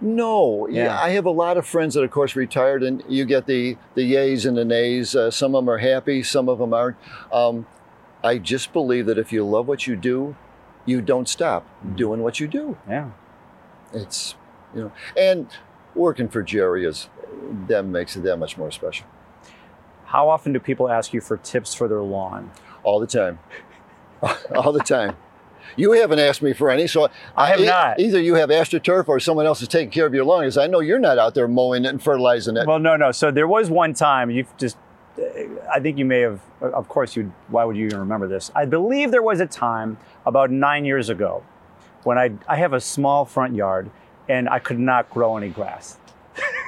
No, 0.00 0.68
yeah. 0.68 0.84
Yeah. 0.84 1.00
I 1.00 1.10
have 1.10 1.24
a 1.24 1.30
lot 1.30 1.56
of 1.56 1.66
friends 1.66 1.94
that, 1.94 2.02
of 2.02 2.10
course, 2.10 2.36
retired, 2.36 2.82
and 2.82 3.02
you 3.08 3.24
get 3.24 3.46
the 3.46 3.76
the 3.94 4.12
yays 4.12 4.44
and 4.44 4.56
the 4.56 4.64
nays. 4.64 5.16
Uh, 5.16 5.30
some 5.30 5.54
of 5.54 5.64
them 5.64 5.70
are 5.70 5.78
happy, 5.78 6.22
some 6.22 6.48
of 6.48 6.58
them 6.58 6.74
aren't. 6.74 6.96
Um, 7.32 7.66
I 8.22 8.38
just 8.38 8.72
believe 8.72 9.06
that 9.06 9.18
if 9.18 9.32
you 9.32 9.46
love 9.46 9.68
what 9.68 9.86
you 9.86 9.96
do, 9.96 10.36
you 10.84 11.00
don't 11.00 11.28
stop 11.28 11.66
doing 11.94 12.22
what 12.22 12.40
you 12.40 12.46
do. 12.46 12.76
Yeah. 12.88 13.10
It's 13.94 14.34
you 14.74 14.82
know, 14.82 14.92
and 15.16 15.48
working 15.94 16.28
for 16.28 16.42
Jerry 16.42 16.84
is 16.84 17.08
that 17.68 17.84
makes 17.84 18.16
it 18.16 18.22
that 18.24 18.36
much 18.36 18.58
more 18.58 18.70
special. 18.70 19.06
How 20.06 20.28
often 20.28 20.52
do 20.52 20.60
people 20.60 20.90
ask 20.90 21.12
you 21.12 21.20
for 21.20 21.36
tips 21.38 21.74
for 21.74 21.88
their 21.88 22.02
lawn? 22.02 22.50
All 22.84 23.00
the 23.00 23.06
time, 23.06 23.40
all 24.54 24.72
the 24.72 24.80
time. 24.80 25.16
You 25.76 25.92
haven't 25.92 26.18
asked 26.20 26.40
me 26.40 26.52
for 26.54 26.70
any, 26.70 26.86
so 26.86 27.08
I 27.36 27.48
have 27.48 27.60
e- 27.60 27.66
not. 27.66 28.00
Either 28.00 28.20
you 28.20 28.34
have 28.34 28.48
AstroTurf 28.48 29.08
or 29.08 29.20
someone 29.20 29.46
else 29.46 29.60
is 29.60 29.68
taking 29.68 29.90
care 29.90 30.06
of 30.06 30.14
your 30.14 30.24
lawn. 30.24 30.42
Because 30.42 30.56
I 30.56 30.66
know 30.66 30.80
you're 30.80 30.98
not 30.98 31.18
out 31.18 31.34
there 31.34 31.46
mowing 31.48 31.84
it 31.84 31.88
and 31.88 32.02
fertilizing 32.02 32.56
it. 32.56 32.66
Well, 32.66 32.78
no, 32.78 32.96
no. 32.96 33.12
So 33.12 33.30
there 33.30 33.48
was 33.48 33.68
one 33.70 33.92
time 33.92 34.30
you've 34.30 34.56
just. 34.56 34.78
I 35.72 35.80
think 35.80 35.98
you 35.98 36.04
may 36.04 36.20
have. 36.20 36.40
Of 36.60 36.88
course, 36.88 37.16
you. 37.16 37.32
Why 37.48 37.64
would 37.64 37.76
you 37.76 37.86
even 37.86 37.98
remember 37.98 38.28
this? 38.28 38.50
I 38.54 38.64
believe 38.64 39.10
there 39.10 39.22
was 39.22 39.40
a 39.40 39.46
time 39.46 39.98
about 40.24 40.50
nine 40.50 40.84
years 40.84 41.08
ago 41.10 41.42
when 42.04 42.16
I 42.16 42.32
I 42.48 42.56
have 42.56 42.72
a 42.72 42.80
small 42.80 43.24
front 43.24 43.54
yard 43.54 43.90
and 44.28 44.48
I 44.48 44.58
could 44.58 44.78
not 44.78 45.10
grow 45.10 45.36
any 45.36 45.48
grass. 45.48 45.98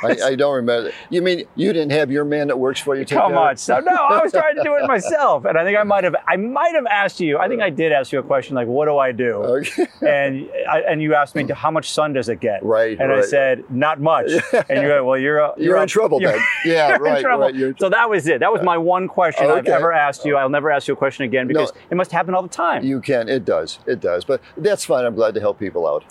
I, 0.03 0.17
I 0.27 0.35
don't 0.35 0.55
remember. 0.55 0.93
You 1.11 1.23
mean 1.23 1.45
you 1.57 1.73
didn't 1.73 1.91
have 1.93 2.11
your 2.11 2.25
man 2.25 2.49
that 2.49 2.59
works 2.59 2.81
for 2.81 2.97
you 2.97 3.05
take 3.05 3.19
Come 3.19 3.37
on, 3.37 3.57
so 3.57 3.81
no, 3.81 3.93
I 3.95 4.23
was 4.23 4.33
trying 4.33 4.57
to 4.57 4.63
do 4.63 4.77
it 4.77 4.87
myself, 4.89 5.45
and 5.45 5.59
I 5.59 5.65
think 5.65 5.77
I 5.79 5.83
might 5.83 6.05
have, 6.05 6.15
I 6.27 6.37
might 6.37 6.75
have 6.75 6.87
asked 6.87 7.21
you. 7.21 7.39
I 7.39 7.49
think 7.49 7.63
I 7.63 7.71
did 7.71 7.93
ask 7.93 8.13
you 8.13 8.19
a 8.19 8.23
question 8.23 8.55
like, 8.55 8.69
"What 8.69 8.87
do 8.87 8.99
I 8.99 9.13
do?" 9.13 9.35
Okay. 9.35 9.87
And 10.01 10.49
I, 10.71 10.81
and 10.83 11.03
you 11.03 11.15
asked 11.15 11.35
me, 11.35 11.45
"How 11.53 11.71
much 11.71 11.91
sun 11.91 12.13
does 12.13 12.29
it 12.29 12.41
get?" 12.41 12.65
Right, 12.65 12.99
And 12.99 13.13
I 13.13 13.21
said, 13.23 13.65
"Not 13.69 14.01
much." 14.01 14.31
And 14.69 14.83
you 14.83 14.89
go, 14.89 15.05
"Well, 15.05 15.19
you're 15.19 15.43
uh, 15.43 15.53
You're 15.57 15.77
in 15.77 15.83
up- 15.83 15.89
trouble 15.89 16.21
you're- 16.21 16.33
then. 16.35 16.43
Yeah, 16.65 16.89
you're 16.89 16.97
in 16.97 17.03
right, 17.15 17.21
trouble." 17.23 17.45
right, 17.47 17.55
you're- 17.55 17.75
So 17.79 17.89
that 17.89 18.09
was 18.09 18.27
it. 18.29 18.41
That 18.41 18.53
was 18.53 18.63
my 18.63 18.79
one 18.79 19.09
question 19.09 19.51
I've 19.51 19.67
ever 19.67 19.93
asked 19.93 20.25
you. 20.25 20.37
I'll 20.37 20.49
never 20.49 20.71
ask 20.71 20.87
you 20.89 20.95
a 20.95 20.97
question 20.97 21.25
again 21.25 21.49
because 21.49 21.73
it 21.91 21.97
must 21.97 22.13
happen 22.13 22.35
all 22.35 22.43
the 22.43 22.49
time. 22.49 22.85
You 22.85 23.01
can. 23.01 23.29
It 23.29 23.45
does. 23.45 23.81
It 23.87 24.01
does. 24.01 24.25
But 24.25 24.41
that's 24.57 24.85
fine. 24.85 25.05
I'm 25.05 25.15
glad 25.17 25.35
to 25.35 25.41
help 25.41 25.59
people 25.59 25.87
out. 25.87 26.05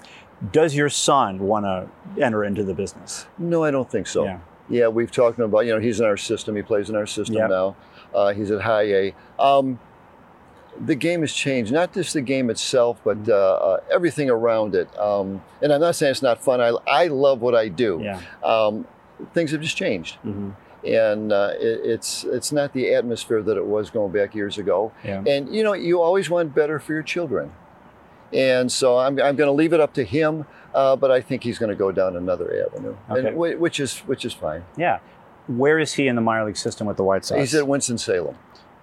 Does 0.52 0.76
your 0.76 0.90
son 0.90 1.40
want 1.40 1.66
to 1.66 1.88
enter 2.22 2.44
into 2.44 2.64
the 2.64 2.74
business? 2.74 3.26
No, 3.38 3.64
I 3.64 3.72
don't 3.72 3.90
think 3.90 4.08
so. 4.08 4.24
Yeah. 4.26 4.40
Yeah, 4.70 4.88
we've 4.90 5.10
talked 5.12 5.40
about, 5.40 5.62
you 5.66 5.74
know, 5.74 5.80
he's 5.80 6.00
in 6.00 6.06
our 6.06 6.18
system. 6.18 6.56
He 6.56 6.62
plays 6.62 6.90
in 6.90 6.96
our 6.96 7.08
system 7.08 7.38
Yep. 7.38 7.50
now. 7.50 7.76
Uh, 8.14 8.34
he's 8.34 8.52
at 8.52 8.62
high 8.62 8.84
A. 8.84 9.14
Um, 9.40 9.80
the 10.80 10.94
game 10.94 11.22
has 11.22 11.34
changed, 11.34 11.72
not 11.72 11.94
just 11.94 12.14
the 12.14 12.22
game 12.22 12.50
itself, 12.50 13.00
but 13.04 13.18
Mm-hmm. 13.24 13.32
uh, 13.32 13.34
uh, 13.36 13.80
everything 13.92 14.30
around 14.30 14.76
it. 14.76 14.88
Um, 15.00 15.42
and 15.62 15.72
I'm 15.74 15.82
not 15.82 15.96
saying 15.96 16.12
it's 16.12 16.22
not 16.22 16.40
fun. 16.44 16.62
I, 16.62 16.74
I 16.86 17.08
love 17.08 17.42
what 17.42 17.56
I 17.56 17.68
do. 17.70 18.00
Yeah. 18.04 18.22
Um, 18.44 18.86
things 19.34 19.52
have 19.52 19.62
just 19.62 19.78
changed. 19.78 20.18
Mhm. 20.26 20.54
And 20.86 21.32
uh, 21.34 21.54
it, 21.60 21.82
it's 21.84 22.24
it's 22.26 22.52
not 22.52 22.72
the 22.74 22.94
atmosphere 22.94 23.42
that 23.42 23.58
it 23.58 23.66
was 23.66 23.90
going 23.90 24.12
back 24.12 24.36
years 24.36 24.58
ago. 24.60 24.92
Yeah. 25.04 25.24
And 25.26 25.54
you 25.54 25.64
know, 25.64 25.74
you 25.74 26.00
always 26.02 26.30
want 26.30 26.54
better 26.54 26.78
for 26.80 26.94
your 26.94 27.02
children. 27.04 27.52
And 28.34 28.72
so 28.72 28.98
I'm, 28.98 29.20
I'm 29.22 29.36
going 29.36 29.48
to 29.48 29.52
leave 29.52 29.74
it 29.74 29.80
up 29.80 29.94
to 29.94 30.04
him, 30.04 30.46
uh, 30.76 30.96
but 30.96 31.12
I 31.12 31.22
think 31.22 31.44
he's 31.44 31.58
going 31.58 31.70
to 31.70 31.76
go 31.76 31.92
down 31.92 32.16
another 32.18 32.66
avenue, 32.68 32.96
and 33.10 33.18
Okay. 33.28 33.36
whi- 33.36 33.56
which 33.56 33.80
is 33.80 34.00
which 34.00 34.26
is 34.26 34.34
fine. 34.34 34.64
Yeah. 34.76 35.00
Where 35.48 35.80
is 35.80 35.94
he 35.94 36.08
in 36.08 36.16
the 36.16 36.22
minor 36.22 36.46
league 36.46 36.58
system 36.58 36.88
with 36.88 36.98
the 36.98 37.04
White 37.04 37.24
Sox? 37.24 37.40
He's 37.40 37.56
at 37.56 37.68
Winston 37.68 37.98
Salem. 37.98 38.36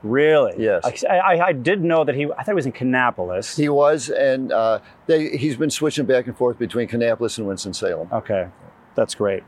Really? 0.03 0.55
Yes. 0.63 1.03
I, 1.05 1.17
I, 1.19 1.47
I 1.49 1.53
did 1.53 1.83
know 1.83 2.05
that 2.05 2.15
he. 2.15 2.25
I 2.25 2.37
thought 2.43 2.49
he 2.49 2.55
was 2.55 2.67
in 2.67 2.73
Kannapolis. 2.73 3.57
He 3.57 3.69
was, 3.69 4.09
and 4.11 4.53
uh, 4.53 4.79
they, 5.07 5.37
he's 5.37 5.57
been 5.57 5.71
switching 5.71 6.05
back 6.07 6.27
and 6.27 6.37
forth 6.37 6.59
between 6.59 6.89
Kannapolis 6.89 7.39
and 7.39 7.47
Winston 7.47 7.73
Salem. 7.75 8.09
Okay, 8.13 8.49
that's 8.95 9.15
great. 9.15 9.43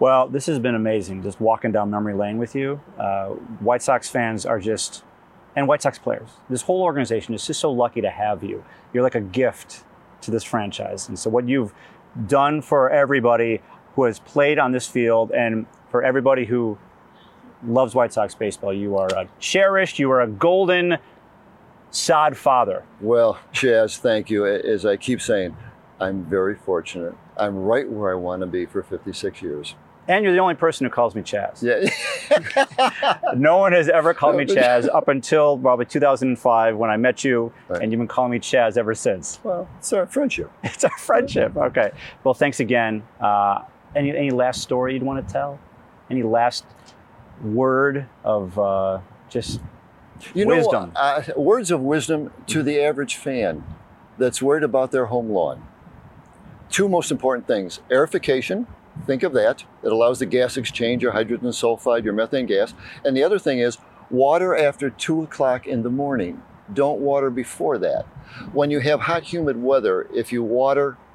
Well, 0.00 0.28
this 0.28 0.46
has 0.46 0.58
been 0.58 0.74
amazing. 0.74 1.22
Just 1.22 1.40
walking 1.40 1.70
down 1.72 1.90
memory 1.90 2.14
lane 2.14 2.38
with 2.38 2.54
you. 2.56 2.80
Uh, 2.98 3.28
White 3.60 3.82
Sox 3.82 4.08
fans 4.08 4.44
are 4.46 4.58
just, 4.58 5.04
and 5.56 5.66
White 5.68 5.82
Sox 5.82 5.98
players. 5.98 6.28
This 6.48 6.62
whole 6.62 6.82
organization 6.82 7.34
is 7.34 7.46
just 7.46 7.60
so 7.60 7.70
lucky 7.70 8.00
to 8.00 8.10
have 8.10 8.42
you. 8.42 8.64
You're 8.92 9.02
like 9.02 9.14
a 9.14 9.20
gift 9.20 9.84
to 10.22 10.30
this 10.30 10.44
franchise, 10.44 11.08
and 11.08 11.18
so 11.18 11.30
what 11.30 11.48
you've 11.48 11.72
done 12.26 12.60
for 12.62 12.90
everybody 12.90 13.60
who 13.94 14.04
has 14.04 14.18
played 14.18 14.58
on 14.58 14.72
this 14.72 14.86
field, 14.86 15.30
and 15.30 15.66
for 15.90 16.02
everybody 16.02 16.44
who 16.44 16.78
loves 17.66 17.94
White 17.94 18.12
Sox 18.12 18.34
baseball, 18.34 18.72
you 18.72 18.96
are 18.96 19.08
a 19.08 19.28
cherished. 19.38 19.98
You 19.98 20.10
are 20.10 20.20
a 20.20 20.28
golden 20.28 20.98
sod 21.90 22.36
father. 22.36 22.84
Well, 23.00 23.38
Chaz, 23.52 23.98
thank 23.98 24.30
you. 24.30 24.46
As 24.46 24.86
I 24.86 24.96
keep 24.96 25.20
saying, 25.20 25.56
I'm 26.00 26.24
very 26.24 26.54
fortunate. 26.54 27.14
I'm 27.36 27.56
right 27.56 27.88
where 27.88 28.10
I 28.10 28.14
want 28.14 28.40
to 28.40 28.46
be 28.46 28.66
for 28.66 28.82
56 28.82 29.42
years. 29.42 29.74
And 30.10 30.24
you're 30.24 30.32
the 30.32 30.40
only 30.40 30.54
person 30.56 30.84
who 30.84 30.90
calls 30.90 31.14
me 31.14 31.22
Chaz. 31.22 31.62
Yeah. 31.62 31.88
No 33.36 33.58
one 33.58 33.72
has 33.72 33.88
ever 33.88 34.12
called 34.12 34.36
me 34.36 34.44
Chaz 34.56 34.88
up 34.92 35.06
until 35.06 35.56
probably 35.56 35.86
2005 35.86 36.76
when 36.76 36.90
I 36.90 36.96
met 36.96 37.22
you, 37.22 37.52
and 37.68 37.92
you've 37.92 37.98
been 38.00 38.08
calling 38.08 38.32
me 38.32 38.40
Chaz 38.40 38.76
ever 38.76 38.94
since. 38.94 39.38
Well, 39.44 39.68
it's 39.78 39.92
our 39.92 40.06
friendship. 40.06 40.50
It's 40.64 40.82
our 40.82 40.98
friendship. 40.98 41.56
Okay. 41.56 41.92
Well, 42.24 42.34
thanks 42.34 42.58
again. 42.58 43.04
Uh, 43.20 43.62
any 43.94 44.10
any 44.16 44.30
last 44.30 44.62
story 44.62 44.94
you'd 44.94 45.02
want 45.04 45.24
to 45.26 45.32
tell? 45.32 45.60
Any 46.10 46.22
last 46.24 46.64
word 47.42 48.06
of 48.24 48.58
uh, 48.58 48.98
just 49.28 49.60
You 50.34 50.44
know, 50.44 50.56
wisdom? 50.56 50.92
uh, 50.96 51.22
words 51.36 51.70
of 51.70 51.80
wisdom 51.82 52.32
to 52.48 52.62
the 52.64 52.80
average 52.80 53.14
fan 53.14 53.62
that's 54.18 54.42
worried 54.42 54.64
about 54.64 54.90
their 54.90 55.06
home 55.06 55.30
lawn. 55.30 55.62
Two 56.68 56.88
most 56.88 57.10
important 57.12 57.46
things 57.46 57.80
aerification, 57.90 58.66
think 59.06 59.22
of 59.22 59.32
that. 59.32 59.64
It 59.82 59.92
allows 59.92 60.18
the 60.18 60.26
gas 60.26 60.56
exchange, 60.56 61.02
your 61.02 61.12
hydrogen 61.12 61.48
sulfide, 61.48 62.04
your 62.04 62.12
methane 62.12 62.46
gas. 62.46 62.74
And 63.04 63.16
the 63.16 63.22
other 63.22 63.38
thing 63.38 63.58
is 63.58 63.78
water 64.10 64.56
after 64.56 64.90
two 64.90 65.22
o'clock 65.22 65.66
in 65.66 65.82
the 65.82 65.90
morning. 65.90 66.42
Don't 66.72 67.00
water 67.00 67.30
before 67.30 67.78
that. 67.78 68.04
When 68.52 68.70
you 68.70 68.80
have 68.80 69.00
hot, 69.00 69.24
humid 69.24 69.60
weather, 69.60 70.08
if 70.14 70.32
you 70.32 70.42
water 70.42 70.92
at 70.92 71.09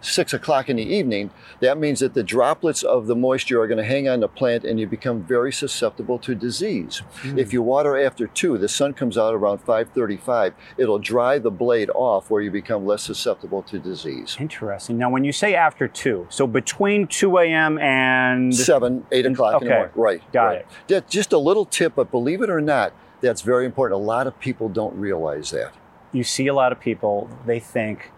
six 0.00 0.32
o'clock 0.32 0.68
in 0.68 0.76
the 0.76 0.82
evening, 0.84 1.30
that 1.60 1.78
means 1.78 2.00
that 2.00 2.14
the 2.14 2.22
droplets 2.22 2.82
of 2.82 3.06
the 3.06 3.16
moisture 3.16 3.60
are 3.60 3.66
going 3.66 3.78
to 3.78 3.84
hang 3.84 4.08
on 4.08 4.20
the 4.20 4.28
plant 4.28 4.64
and 4.64 4.78
you 4.78 4.86
become 4.86 5.22
very 5.22 5.52
susceptible 5.52 6.18
to 6.20 6.34
disease. 6.34 6.98
Hmm. 7.22 7.38
If 7.38 7.52
you 7.52 7.62
water 7.62 7.98
after 7.98 8.26
two, 8.26 8.56
the 8.58 8.68
sun 8.68 8.92
comes 8.94 9.18
out 9.18 9.34
around 9.34 9.58
5:35. 9.64 10.52
It'll 10.76 10.98
dry 10.98 11.38
the 11.38 11.50
blade 11.50 11.90
off, 11.94 12.30
where 12.30 12.40
you 12.42 12.50
become 12.50 12.86
less 12.86 13.02
susceptible 13.02 13.62
to 13.64 13.78
disease. 13.78 14.36
Interesting. 14.38 14.98
Now, 14.98 15.10
when 15.10 15.24
you 15.24 15.32
say 15.32 15.54
after 15.54 15.88
two, 15.88 16.26
so 16.30 16.46
between 16.46 17.06
2 17.06 17.38
a.m. 17.38 17.78
and 17.78 18.54
Seven, 18.54 19.06
eight 19.12 19.26
o'clock 19.26 19.62
in 19.62 19.68
the 19.68 19.74
Okay. 19.74 19.78
morning. 19.78 19.92
Right. 19.96 20.32
Got 20.32 20.44
right. 20.46 20.56
it. 20.58 20.66
That, 20.88 21.08
just 21.08 21.32
a 21.32 21.38
little 21.38 21.64
tip, 21.64 21.94
but 21.96 22.10
believe 22.10 22.42
it 22.42 22.50
or 22.50 22.60
not, 22.60 22.92
that's 23.20 23.42
very 23.42 23.64
important. 23.64 24.00
A 24.00 24.04
lot 24.04 24.26
of 24.26 24.38
people 24.40 24.68
don't 24.68 24.94
realize 24.96 25.50
that. 25.50 25.72
you 26.12 26.22
see 26.24 26.46
a 26.46 26.54
lot 26.54 26.72
of 26.72 26.80
people, 26.80 27.28
they 27.44 27.58
think 27.60 28.10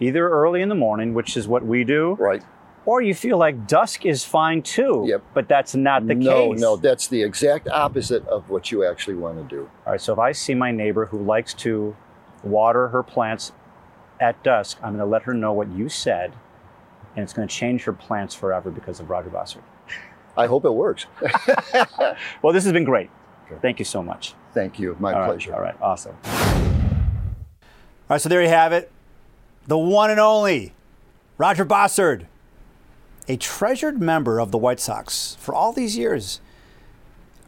either 0.00 0.28
early 0.28 0.62
in 0.62 0.68
the 0.68 0.74
morning, 0.74 1.14
which 1.14 1.36
is 1.36 1.46
what 1.46 1.64
we 1.64 1.84
do, 1.84 2.16
right? 2.18 2.42
Or 2.86 3.02
you 3.02 3.14
feel 3.14 3.36
like 3.36 3.66
dusk 3.66 4.06
is 4.06 4.24
fine 4.24 4.62
too. 4.62 5.04
Yep. 5.06 5.22
But 5.34 5.48
that's 5.48 5.74
not 5.74 6.06
the 6.06 6.14
no, 6.14 6.50
case. 6.52 6.60
no, 6.60 6.74
no, 6.74 6.76
that's 6.76 7.08
the 7.08 7.22
exact 7.22 7.68
opposite 7.68 8.26
of 8.26 8.48
what 8.48 8.72
you 8.72 8.84
actually 8.84 9.16
want 9.16 9.36
to 9.36 9.56
do. 9.56 9.70
All 9.86 9.92
right, 9.92 10.00
so 10.00 10.12
if 10.12 10.18
I 10.18 10.32
see 10.32 10.54
my 10.54 10.70
neighbor 10.70 11.06
who 11.06 11.22
likes 11.22 11.52
to 11.54 11.94
water 12.42 12.88
her 12.88 13.02
plants 13.02 13.52
at 14.18 14.42
dusk, 14.42 14.78
I'm 14.82 14.96
going 14.96 14.98
to 14.98 15.10
let 15.10 15.22
her 15.22 15.34
know 15.34 15.52
what 15.52 15.70
you 15.70 15.88
said, 15.88 16.32
and 17.14 17.22
it's 17.22 17.32
going 17.34 17.46
to 17.46 17.54
change 17.54 17.84
her 17.84 17.92
plants 17.92 18.34
forever 18.34 18.70
because 18.70 18.98
of 18.98 19.10
Roger 19.10 19.28
Bossard. 19.28 19.62
I 20.36 20.46
hope 20.46 20.64
it 20.64 20.70
works. 20.70 21.06
well, 22.42 22.52
this 22.52 22.64
has 22.64 22.72
been 22.72 22.84
great. 22.84 23.10
Thank 23.60 23.78
you 23.78 23.84
so 23.84 24.02
much. 24.02 24.34
Thank 24.54 24.78
you. 24.78 24.96
My 25.00 25.12
All 25.12 25.20
right, 25.20 25.26
pleasure. 25.26 25.54
all 25.54 25.60
right, 25.60 25.74
awesome. 25.82 26.16
All 26.24 26.96
right, 28.08 28.20
so 28.20 28.28
there 28.28 28.42
you 28.42 28.48
have 28.48 28.72
it. 28.72 28.90
The 29.66 29.78
one 29.78 30.10
and 30.10 30.18
only 30.20 30.72
Roger 31.38 31.64
Bossard, 31.64 32.26
a 33.28 33.36
treasured 33.36 34.00
member 34.00 34.40
of 34.40 34.50
the 34.50 34.58
White 34.58 34.80
Sox 34.80 35.36
for 35.38 35.54
all 35.54 35.72
these 35.72 35.96
years. 35.96 36.40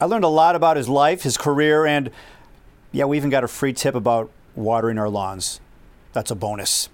I 0.01 0.05
learned 0.05 0.25
a 0.25 0.29
lot 0.29 0.55
about 0.55 0.77
his 0.77 0.89
life, 0.89 1.23
his 1.23 1.37
career, 1.37 1.85
and 1.87 2.11
yeah, 2.93 3.05
we 3.07 3.17
even 3.17 3.31
got 3.31 3.45
a 3.45 3.49
free 3.49 3.73
tip 3.73 3.95
about 3.95 4.31
watering 4.55 4.99
our 4.99 5.09
lawns. 5.09 5.61
That's 6.13 6.31
a 6.31 6.35
bonus. 6.35 6.89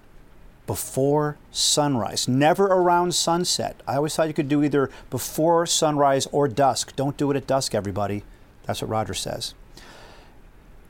before 0.69 1.39
sunrise, 1.51 2.29
never 2.29 2.66
around 2.66 3.14
sunset. 3.14 3.81
I 3.89 3.97
always 3.97 4.14
thought 4.14 4.29
you 4.29 4.35
could 4.35 4.51
do 4.51 4.62
either 4.62 4.91
before 5.09 5.64
sunrise 5.64 6.29
or 6.31 6.47
dusk. 6.47 6.95
Don't 6.95 7.16
do 7.16 7.31
it 7.31 7.37
at 7.39 7.47
dusk, 7.47 7.75
everybody. 7.75 8.23
That's 8.64 8.83
what 8.83 8.91
Roger 8.91 9.14
says. 9.14 9.55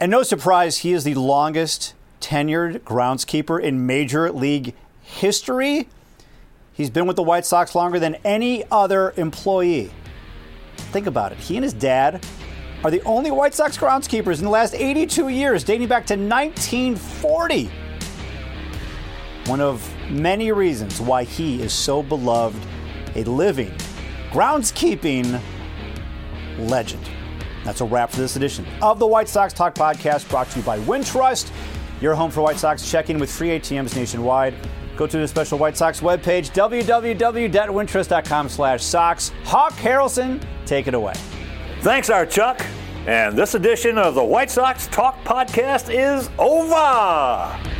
And 0.00 0.10
no 0.10 0.24
surprise, 0.24 0.78
he 0.78 0.92
is 0.92 1.04
the 1.04 1.14
longest 1.14 1.94
tenured 2.28 2.80
groundskeeper 2.80 3.58
in 3.58 3.86
Major 3.86 4.30
League 4.30 4.74
history. 5.00 5.88
He's 6.74 6.90
been 6.90 7.06
with 7.06 7.16
the 7.16 7.22
White 7.22 7.46
Sox 7.46 7.74
longer 7.74 7.98
than 7.98 8.16
any 8.16 8.64
other 8.70 9.14
employee. 9.16 9.90
Think 10.76 11.06
about 11.06 11.32
it. 11.32 11.38
He 11.38 11.56
and 11.56 11.64
his 11.64 11.72
dad 11.72 12.24
are 12.84 12.90
the 12.90 13.00
only 13.04 13.30
White 13.30 13.54
Sox 13.54 13.78
groundskeepers 13.78 14.38
in 14.38 14.44
the 14.44 14.50
last 14.50 14.74
82 14.74 15.28
years, 15.28 15.64
dating 15.64 15.88
back 15.88 16.04
to 16.06 16.16
1940. 16.16 17.70
One 19.46 19.62
of 19.62 19.90
many 20.10 20.52
reasons 20.52 21.00
why 21.00 21.24
he 21.24 21.62
is 21.62 21.72
so 21.72 22.02
beloved, 22.02 22.62
a 23.16 23.24
living 23.24 23.72
groundskeeping 24.32 25.40
legend. 26.58 27.08
That's 27.64 27.80
a 27.80 27.86
wrap 27.86 28.10
for 28.10 28.18
this 28.18 28.36
edition 28.36 28.66
of 28.82 28.98
the 28.98 29.06
White 29.06 29.30
Sox 29.30 29.54
Talk 29.54 29.74
Podcast, 29.74 30.28
brought 30.28 30.50
to 30.50 30.58
you 30.58 30.64
by 30.64 30.78
Wintrust, 30.80 31.50
your 32.00 32.14
home 32.14 32.30
for 32.30 32.42
White 32.42 32.58
Sox. 32.58 32.90
Check 32.90 33.10
in 33.10 33.18
with 33.18 33.30
free 33.30 33.48
ATMs 33.50 33.96
nationwide. 33.96 34.54
Go 34.96 35.06
to 35.06 35.18
the 35.18 35.28
special 35.28 35.58
White 35.58 35.76
Sox 35.76 36.00
webpage, 36.00 36.50
www.wintrust.com 36.50 38.48
slash 38.48 38.82
Sox. 38.82 39.32
Hawk 39.44 39.72
Harrelson, 39.74 40.42
take 40.66 40.88
it 40.88 40.94
away. 40.94 41.14
Thanks, 41.82 42.10
our 42.10 42.26
Chuck. 42.26 42.60
And 43.06 43.38
this 43.38 43.54
edition 43.54 43.96
of 43.96 44.14
the 44.14 44.24
White 44.24 44.50
Sox 44.50 44.88
Talk 44.88 45.22
Podcast 45.24 45.88
is 45.88 46.28
over. 46.38 47.77